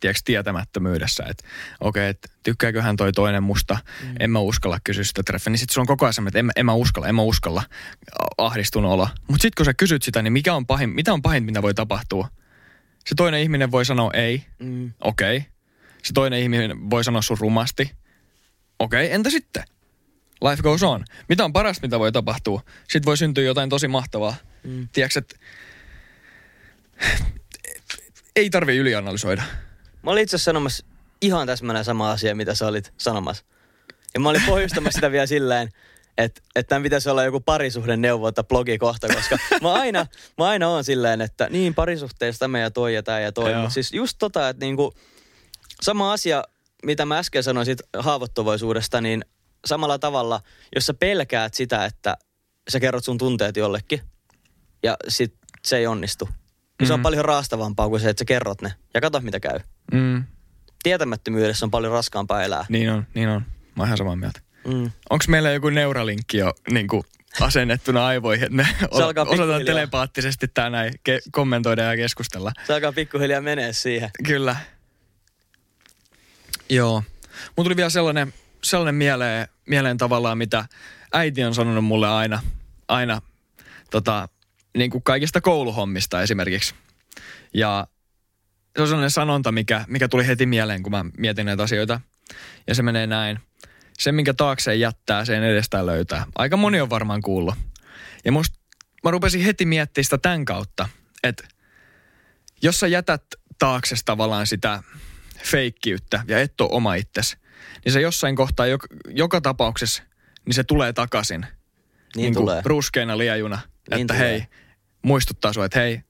tiedätkö, 0.00 0.22
tietämättömyydessä, 0.24 1.24
että 1.28 1.44
okei, 1.80 2.00
okay, 2.00 2.10
että 2.10 2.28
tykkääköhän 2.42 2.96
toi 2.96 3.12
toinen 3.12 3.42
musta, 3.42 3.78
mm. 4.02 4.14
en 4.20 4.30
mä 4.30 4.38
uskalla 4.38 4.78
kysyä 4.84 5.04
sitä 5.04 5.22
treffeä. 5.22 5.50
Niin 5.50 5.58
sit 5.58 5.70
sulla 5.70 5.82
on 5.82 5.86
koko 5.86 6.06
ajan 6.06 6.26
että 6.26 6.38
en, 6.38 6.50
en 6.56 6.66
mä 6.66 6.72
uskalla, 6.72 7.08
en 7.08 7.14
mä 7.14 7.22
uskalla, 7.22 7.62
ahdistunut 8.38 8.92
olo. 8.92 9.08
Mutta 9.28 9.42
sit 9.42 9.54
kun 9.54 9.66
sä 9.66 9.74
kysyt 9.74 10.02
sitä, 10.02 10.22
niin 10.22 10.32
mikä 10.32 10.54
on 10.54 10.66
pahin, 10.66 10.90
mitä 10.90 11.12
on 11.12 11.22
pahin, 11.22 11.44
mitä 11.44 11.62
voi 11.62 11.74
tapahtua? 11.74 12.28
Se 13.06 13.14
toinen 13.14 13.40
ihminen 13.40 13.70
voi 13.70 13.84
sanoa 13.84 14.10
ei, 14.12 14.44
mm. 14.58 14.92
okei. 15.00 15.36
Okay. 15.36 15.50
Se 16.02 16.12
toinen 16.12 16.40
ihminen 16.40 16.90
voi 16.90 17.04
sanoa 17.04 17.22
sun 17.22 17.38
rumasti, 17.40 17.90
okei, 18.78 19.06
okay, 19.06 19.14
entä 19.14 19.30
sitten? 19.30 19.64
Life 20.50 20.62
goes 20.62 20.82
on. 20.82 21.04
Mitä 21.28 21.44
on 21.44 21.52
parasta, 21.52 21.86
mitä 21.86 21.98
voi 21.98 22.12
tapahtua? 22.12 22.62
Sitten 22.82 23.06
voi 23.06 23.16
syntyä 23.16 23.44
jotain 23.44 23.70
tosi 23.70 23.88
mahtavaa. 23.88 24.34
Mm. 24.64 24.88
Tiedätkö, 24.92 25.18
että 25.18 25.36
ei 28.36 28.50
tarvi 28.50 28.76
ylianalysoida. 28.76 29.42
Mä 30.02 30.10
olin 30.10 30.22
itse 30.22 30.36
asiassa 30.36 30.48
sanomassa 30.48 30.86
ihan 31.20 31.46
täsmänä 31.46 31.84
sama 31.84 32.10
asia, 32.10 32.34
mitä 32.34 32.54
sä 32.54 32.66
olit 32.66 32.92
sanomassa. 32.98 33.44
Ja 34.14 34.20
mä 34.20 34.28
olin 34.28 34.42
pohjustamassa 34.46 34.96
sitä 34.96 35.10
vielä 35.10 35.26
silleen, 35.26 35.68
että, 36.18 36.42
että 36.54 36.68
tämän 36.68 36.82
pitäisi 36.82 37.10
olla 37.10 37.24
joku 37.24 37.40
parisuhden 37.40 38.00
neuvonta 38.00 38.44
blogi 38.44 38.78
kohta, 38.78 39.08
koska 39.14 39.38
mä 39.62 39.72
aina, 39.72 40.06
mä 40.38 40.48
aina 40.48 40.68
on 40.68 40.84
silleen, 40.84 41.20
että 41.20 41.48
niin 41.50 41.74
parisuhteessa 41.74 42.38
tämä 42.38 42.58
ja 42.58 42.70
toi 42.70 42.94
ja 42.94 43.02
tämä 43.02 43.20
ja 43.20 43.32
toi. 43.32 43.54
Mutta 43.54 43.74
siis 43.74 43.92
just 43.92 44.16
tota, 44.18 44.48
että 44.48 44.64
niinku, 44.64 44.94
sama 45.82 46.12
asia, 46.12 46.44
mitä 46.84 47.06
mä 47.06 47.18
äsken 47.18 47.42
sanoin 47.42 47.66
siitä 47.66 47.84
haavoittuvaisuudesta, 47.98 49.00
niin 49.00 49.24
samalla 49.64 49.98
tavalla, 49.98 50.40
jos 50.74 50.86
sä 50.86 50.94
pelkäät 50.94 51.54
sitä, 51.54 51.84
että 51.84 52.16
sä 52.68 52.80
kerrot 52.80 53.04
sun 53.04 53.18
tunteet 53.18 53.56
jollekin 53.56 54.00
ja 54.82 54.96
sit 55.08 55.34
se 55.64 55.76
ei 55.76 55.86
onnistu. 55.86 56.28
Mm. 56.80 56.86
se 56.86 56.92
on 56.92 57.00
mm. 57.00 57.02
paljon 57.02 57.24
raastavampaa 57.24 57.88
kuin 57.88 58.00
se, 58.00 58.10
että 58.10 58.20
sä 58.20 58.24
kerrot 58.24 58.62
ne 58.62 58.72
ja 58.94 59.00
katso 59.00 59.20
mitä 59.20 59.40
käy. 59.40 59.60
Mm. 59.92 60.24
Tietämättömyydessä 60.82 61.66
on 61.66 61.70
paljon 61.70 61.92
raskaampaa 61.92 62.42
elää. 62.42 62.66
Niin 62.68 62.90
on, 62.90 63.06
niin 63.14 63.28
on. 63.28 63.42
Mä 63.76 63.82
oon 63.82 63.86
ihan 63.88 63.98
samaa 63.98 64.16
mieltä. 64.16 64.40
Mm. 64.66 64.90
Onko 65.10 65.24
meillä 65.28 65.50
joku 65.50 65.70
neuralinkki 65.70 66.38
jo 66.38 66.54
niin 66.70 66.88
kuin 66.88 67.02
asennettuna 67.40 68.06
aivoihin, 68.06 68.44
että 68.44 68.56
me 68.56 68.66
osataan 68.90 69.64
telepaattisesti 69.64 70.48
tää 70.48 70.70
näin 70.70 70.92
ke- 70.94 71.30
kommentoida 71.30 71.82
ja 71.82 71.96
keskustella. 71.96 72.52
Se 72.66 72.74
alkaa 72.74 72.92
pikkuhiljaa 72.92 73.40
menee 73.40 73.72
siihen. 73.72 74.10
Kyllä. 74.26 74.56
Joo. 76.68 77.02
Mun 77.56 77.64
tuli 77.64 77.76
vielä 77.76 77.90
sellainen, 77.90 78.34
sellainen 78.64 78.94
mieleen, 78.94 79.48
mieleen 79.66 79.96
tavallaan, 79.96 80.38
mitä 80.38 80.64
äiti 81.12 81.44
on 81.44 81.54
sanonut 81.54 81.84
mulle 81.84 82.08
aina, 82.08 82.42
aina 82.88 83.22
tota, 83.90 84.28
niin 84.76 84.90
kuin 84.90 85.02
kaikista 85.02 85.40
kouluhommista 85.40 86.22
esimerkiksi. 86.22 86.74
Ja 87.54 87.86
se 88.76 88.82
on 88.82 88.88
sellainen 88.88 89.10
sanonta, 89.10 89.52
mikä, 89.52 89.84
mikä 89.88 90.08
tuli 90.08 90.26
heti 90.26 90.46
mieleen, 90.46 90.82
kun 90.82 90.92
mä 90.92 91.04
mietin 91.18 91.46
näitä 91.46 91.62
asioita. 91.62 92.00
Ja 92.66 92.74
se 92.74 92.82
menee 92.82 93.06
näin. 93.06 93.38
Se, 93.98 94.12
minkä 94.12 94.34
taakseen 94.34 94.80
jättää, 94.80 95.24
sen 95.24 95.42
edestään 95.42 95.86
löytää. 95.86 96.26
Aika 96.34 96.56
moni 96.56 96.80
on 96.80 96.90
varmaan 96.90 97.22
kuullut. 97.22 97.54
Ja 98.24 98.32
musta, 98.32 98.58
mä 99.04 99.10
rupesin 99.10 99.42
heti 99.42 99.66
miettimään 99.66 100.04
sitä 100.04 100.18
tämän 100.18 100.44
kautta, 100.44 100.88
että 101.24 101.48
jos 102.62 102.80
sä 102.80 102.86
jätät 102.86 103.22
taakse 103.58 103.96
tavallaan 104.04 104.46
sitä 104.46 104.82
feikkiyttä 105.44 106.24
ja 106.28 106.38
et 106.38 106.60
ole 106.60 106.68
oma 106.72 106.94
itsesi, 106.94 107.36
niin 107.84 107.92
se 107.92 108.00
jossain 108.00 108.36
kohtaa 108.36 108.66
joka, 108.66 108.86
joka 109.08 109.40
tapauksessa, 109.40 110.02
niin 110.44 110.54
se 110.54 110.64
tulee 110.64 110.92
takaisin. 110.92 111.40
Niin, 111.40 112.22
niin 112.22 112.34
tulee. 112.34 112.62
Ruskeina 112.64 113.18
liejuna. 113.18 113.58
Niin 113.90 114.00
että 114.00 114.14
tulee. 114.14 114.30
hei, 114.30 114.46
muistuttaa 115.02 115.52
sua, 115.52 115.64
että 115.64 115.78
hei, 115.78 116.00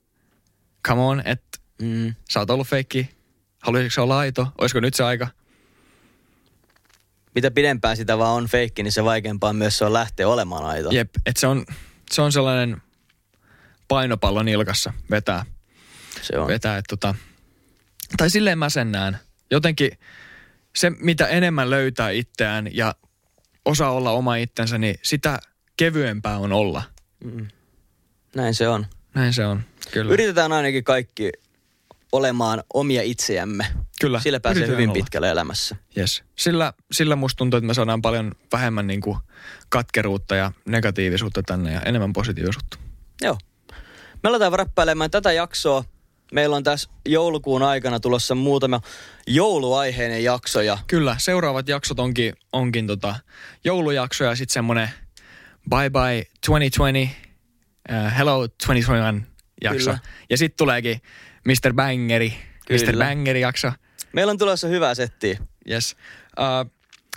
come 0.87 1.01
on, 1.01 1.21
että 1.25 1.57
mm. 1.81 2.15
sä 2.29 2.39
oot 2.39 2.49
ollut 2.49 2.67
feikki. 2.67 3.09
Haluaisitko 3.63 4.03
olla 4.03 4.19
aito? 4.19 4.47
Olisiko 4.57 4.79
nyt 4.79 4.93
se 4.93 5.03
aika? 5.03 5.27
Mitä 7.35 7.51
pidempään 7.51 7.97
sitä 7.97 8.17
vaan 8.17 8.35
on 8.35 8.47
feikki, 8.47 8.83
niin 8.83 8.91
se 8.91 9.03
vaikeampaa 9.03 9.53
myös 9.53 9.77
se 9.77 9.85
on 9.85 9.93
lähteä 9.93 10.27
olemaan 10.27 10.65
aito. 10.65 10.89
Jep, 10.91 11.09
että 11.25 11.39
se 11.39 11.47
on, 11.47 11.65
se 12.11 12.21
on 12.21 12.31
sellainen 12.31 12.81
painopallon 13.87 14.47
ilkassa 14.47 14.93
vetää. 15.11 15.45
Se 16.21 16.37
on. 16.37 16.47
Vetää, 16.47 16.77
että 16.77 16.89
tota, 16.89 17.15
tai 18.17 18.29
silleen 18.29 18.59
mä 18.59 18.69
sen 18.69 18.91
näen. 18.91 19.17
Jotenkin 19.51 19.91
se, 20.75 20.89
mitä 20.89 21.27
enemmän 21.27 21.69
löytää 21.69 22.09
itseään 22.09 22.75
ja 22.75 22.95
osaa 23.65 23.91
olla 23.91 24.11
oma 24.11 24.35
itsensä, 24.35 24.77
niin 24.77 24.95
sitä 25.03 25.39
kevyempää 25.77 26.37
on 26.37 26.51
olla. 26.51 26.83
Mm. 27.23 27.47
Näin 28.35 28.55
se 28.55 28.67
on. 28.67 28.85
Näin 29.13 29.33
se 29.33 29.45
on, 29.45 29.61
kyllä. 29.91 30.13
Yritetään 30.13 30.51
ainakin 30.51 30.83
kaikki 30.83 31.31
olemaan 32.11 32.63
omia 32.73 33.01
itseämme. 33.01 33.67
Kyllä. 34.01 34.19
Sillä 34.19 34.39
pääsee 34.39 34.67
hyvin 34.67 34.89
olla. 34.89 34.93
pitkälle 34.93 35.29
elämässä. 35.29 35.75
Yes. 35.97 36.23
Sillä, 36.35 36.73
sillä 36.91 37.15
musta 37.15 37.37
tuntuu, 37.37 37.57
että 37.57 37.67
me 37.67 37.73
saadaan 37.73 38.01
paljon 38.01 38.31
vähemmän 38.51 38.87
niin 38.87 39.01
kuin 39.01 39.17
katkeruutta 39.69 40.35
ja 40.35 40.51
negatiivisuutta 40.65 41.43
tänne 41.43 41.73
ja 41.73 41.81
enemmän 41.81 42.13
positiivisuutta. 42.13 42.77
Joo. 43.21 43.37
Me 44.23 44.29
aletaan 44.29 44.53
räppäilemään 44.53 45.11
tätä 45.11 45.31
jaksoa 45.31 45.83
Meillä 46.31 46.55
on 46.55 46.63
tässä 46.63 46.89
joulukuun 47.05 47.63
aikana 47.63 47.99
tulossa 47.99 48.35
muutama 48.35 48.81
jouluaiheinen 49.27 50.23
jakso. 50.23 50.61
Ja... 50.61 50.77
Kyllä, 50.87 51.15
seuraavat 51.19 51.69
jaksot 51.69 51.99
onkin, 51.99 52.33
onkin 52.53 52.87
tota 52.87 53.15
joulujakso 53.63 54.23
ja 54.23 54.35
sitten 54.35 54.53
semmoinen 54.53 54.89
Bye 55.69 55.89
Bye 55.89 56.25
2020, 56.47 57.15
uh, 57.89 58.17
Hello 58.17 58.39
2021 58.39 59.31
jakso. 59.61 59.89
Kyllä. 59.89 59.99
Ja 60.29 60.37
sitten 60.37 60.57
tuleekin 60.57 61.01
Mr. 61.45 61.73
Bangeri, 61.73 62.33
Kyllä. 62.67 62.91
Mr. 62.91 62.97
Bangeri 62.97 63.41
jakso. 63.41 63.71
Meillä 64.13 64.31
on 64.31 64.37
tulossa 64.37 64.67
hyvää 64.67 64.95
settiä. 64.95 65.39
Yes. 65.69 65.95
Uh, 66.39 66.71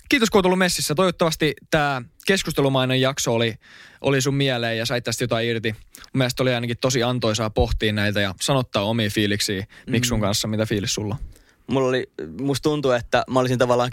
kiitos 0.09 0.31
kun 0.31 0.39
olet 0.39 0.47
ollut 0.47 0.59
messissä. 0.59 0.95
Toivottavasti 0.95 1.55
tämä 1.71 2.03
keskustelumainen 2.27 3.01
jakso 3.01 3.35
oli, 3.35 3.55
oli 4.01 4.21
sun 4.21 4.35
mieleen 4.35 4.79
ja 4.79 4.87
sait 4.87 5.05
tästä 5.05 5.25
jotain 5.25 5.49
irti. 5.49 5.73
Mun 5.73 6.11
mielestä 6.15 6.43
oli 6.43 6.55
ainakin 6.55 6.77
tosi 6.81 7.03
antoisaa 7.03 7.51
pohtia 7.51 7.93
näitä 7.93 8.21
ja 8.21 8.35
sanottaa 8.41 8.85
omia 8.85 9.11
fiiliksiä 9.11 9.67
Miksun 9.87 10.19
mm. 10.19 10.23
kanssa, 10.23 10.49
mitä 10.49 10.67
fiilis 10.67 10.95
sulla 10.95 11.17
Mulla 11.67 11.89
oli, 11.89 12.11
musta 12.41 12.63
tuntuu, 12.63 12.91
että 12.91 13.25
mä 13.31 13.41
olisin 13.41 13.59
tavallaan 13.59 13.91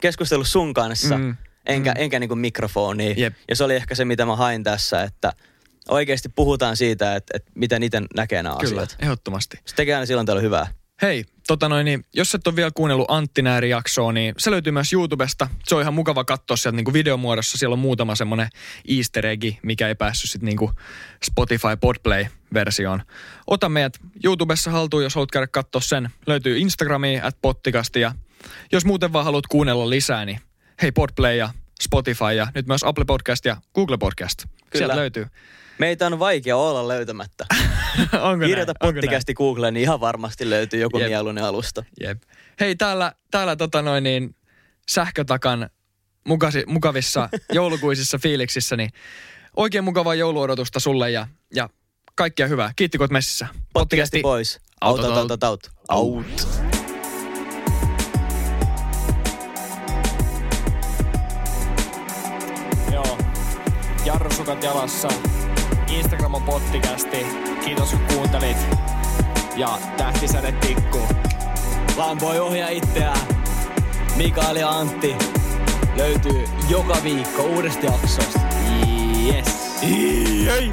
keskustellut 0.00 0.48
sun 0.48 0.74
kanssa, 0.74 1.18
mm. 1.18 1.36
enkä, 1.66 1.90
mm. 1.90 2.02
enkä 2.02 2.18
niinku 2.18 2.36
mikrofoniin. 2.36 3.20
Yep. 3.20 3.34
Ja 3.48 3.56
se 3.56 3.64
oli 3.64 3.74
ehkä 3.74 3.94
se, 3.94 4.04
mitä 4.04 4.26
mä 4.26 4.36
hain 4.36 4.64
tässä, 4.64 5.02
että 5.02 5.32
oikeasti 5.88 6.28
puhutaan 6.28 6.76
siitä, 6.76 7.16
että, 7.16 7.36
että 7.36 7.52
miten 7.54 7.82
itse 7.82 8.02
näkee 8.16 8.42
nämä 8.42 8.56
Kyllä, 8.60 8.82
asiat. 8.82 8.96
ehdottomasti. 9.02 9.58
Se 9.64 9.74
tekee 9.74 9.94
aina 9.94 10.06
silloin 10.06 10.26
täällä 10.26 10.42
hyvää. 10.42 10.66
Hei, 11.02 11.24
tota 11.46 11.68
noin, 11.68 11.84
niin, 11.84 12.04
jos 12.14 12.34
et 12.34 12.46
ole 12.46 12.56
vielä 12.56 12.70
kuunnellut 12.74 13.10
Antti 13.10 13.42
Nääri-jaksoa, 13.42 14.12
niin 14.12 14.34
se 14.38 14.50
löytyy 14.50 14.72
myös 14.72 14.92
YouTubesta. 14.92 15.48
Se 15.64 15.74
on 15.74 15.80
ihan 15.80 15.94
mukava 15.94 16.24
katsoa 16.24 16.56
sieltä 16.56 16.76
niin 16.76 16.84
kuin 16.84 16.92
videomuodossa. 16.92 17.58
Siellä 17.58 17.72
on 17.72 17.78
muutama 17.78 18.14
semmoinen 18.14 18.48
easter 18.88 19.26
egg, 19.26 19.44
mikä 19.62 19.88
ei 19.88 19.94
päässyt 19.94 20.30
sitten 20.30 20.46
niin 20.46 20.70
Spotify 21.24 21.76
Podplay-versioon. 21.80 23.02
Ota 23.46 23.68
meidät 23.68 23.98
YouTubessa 24.24 24.70
haltuun, 24.70 25.02
jos 25.02 25.14
haluat 25.14 25.30
käydä 25.30 25.46
katsoa 25.46 25.80
sen. 25.80 26.08
Löytyy 26.26 26.58
Instagramiin, 26.58 27.24
at 27.24 27.36
pottikasti 27.42 28.00
ja 28.00 28.12
jos 28.72 28.84
muuten 28.84 29.12
vaan 29.12 29.24
haluat 29.24 29.46
kuunnella 29.46 29.90
lisää, 29.90 30.24
niin 30.24 30.40
hei 30.82 30.92
Podplay 30.92 31.36
ja 31.36 31.50
Spotify 31.82 32.32
ja 32.36 32.46
nyt 32.54 32.66
myös 32.66 32.84
Apple 32.84 33.04
Podcast 33.04 33.44
ja 33.44 33.56
Google 33.74 33.98
Podcast. 33.98 34.44
Kyllä. 34.44 34.60
Sieltä 34.76 34.96
löytyy. 34.96 35.26
Meitä 35.78 36.06
on 36.06 36.18
vaikea 36.18 36.56
olla 36.56 36.88
löytämättä. 36.88 37.46
Onko 38.30 38.46
Kirjoita 38.46 38.74
pottikästi 38.80 39.34
Googleen, 39.34 39.74
niin 39.74 39.82
ihan 39.82 40.00
varmasti 40.00 40.50
löytyy 40.50 40.80
joku 40.80 40.98
Jep. 40.98 41.08
mieluinen 41.08 41.44
alusta. 41.44 41.84
Jep. 42.00 42.22
Hei, 42.60 42.76
täällä, 42.76 43.12
täällä 43.30 43.56
tota 43.56 43.82
noin 43.82 44.04
niin, 44.04 44.36
sähkötakan 44.88 45.70
mukasi, 46.28 46.64
mukavissa 46.66 47.28
joulukuisissa 47.52 48.18
fiiliksissä, 48.18 48.76
niin 48.76 48.90
oikein 49.56 49.84
mukavaa 49.84 50.14
jouluodotusta 50.14 50.80
sulle 50.80 51.10
ja, 51.10 51.26
ja 51.54 51.68
kaikkia 52.14 52.46
hyvää. 52.46 52.72
Kiitti, 52.76 52.98
kun 52.98 53.04
oot 53.04 53.10
messissä. 53.10 53.46
Pottikästi 53.72 54.20
pois. 54.20 54.60
Aut, 54.80 55.04
aut, 55.04 55.30
aut, 55.30 55.44
aut. 55.44 55.70
Aut. 55.88 56.48
Joo. 62.92 63.18
Jarrusukat 64.04 64.62
jalassa. 64.62 65.08
Instagram 65.90 66.34
on 66.34 66.42
pottikästi. 66.42 67.26
Kiitos 67.64 67.90
kun 67.90 68.00
kuuntelit. 68.14 68.56
Ja 69.56 69.78
tähtisäde 69.96 70.52
tikkuu. 70.52 71.08
Vaan 71.96 72.20
voi 72.20 72.38
ohjaa 72.38 72.68
itseään. 72.68 73.20
Mikael 74.16 74.56
ja 74.56 74.68
Antti 74.70 75.16
löytyy 75.96 76.44
joka 76.68 76.96
viikko 77.02 77.42
uudesta 77.42 77.86
jaksosta. 77.86 78.40
Yes. 79.26 79.82
Ei. 79.82 80.70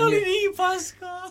Oli 0.00 0.20
niin 0.24 0.56
paskaa. 0.56 1.30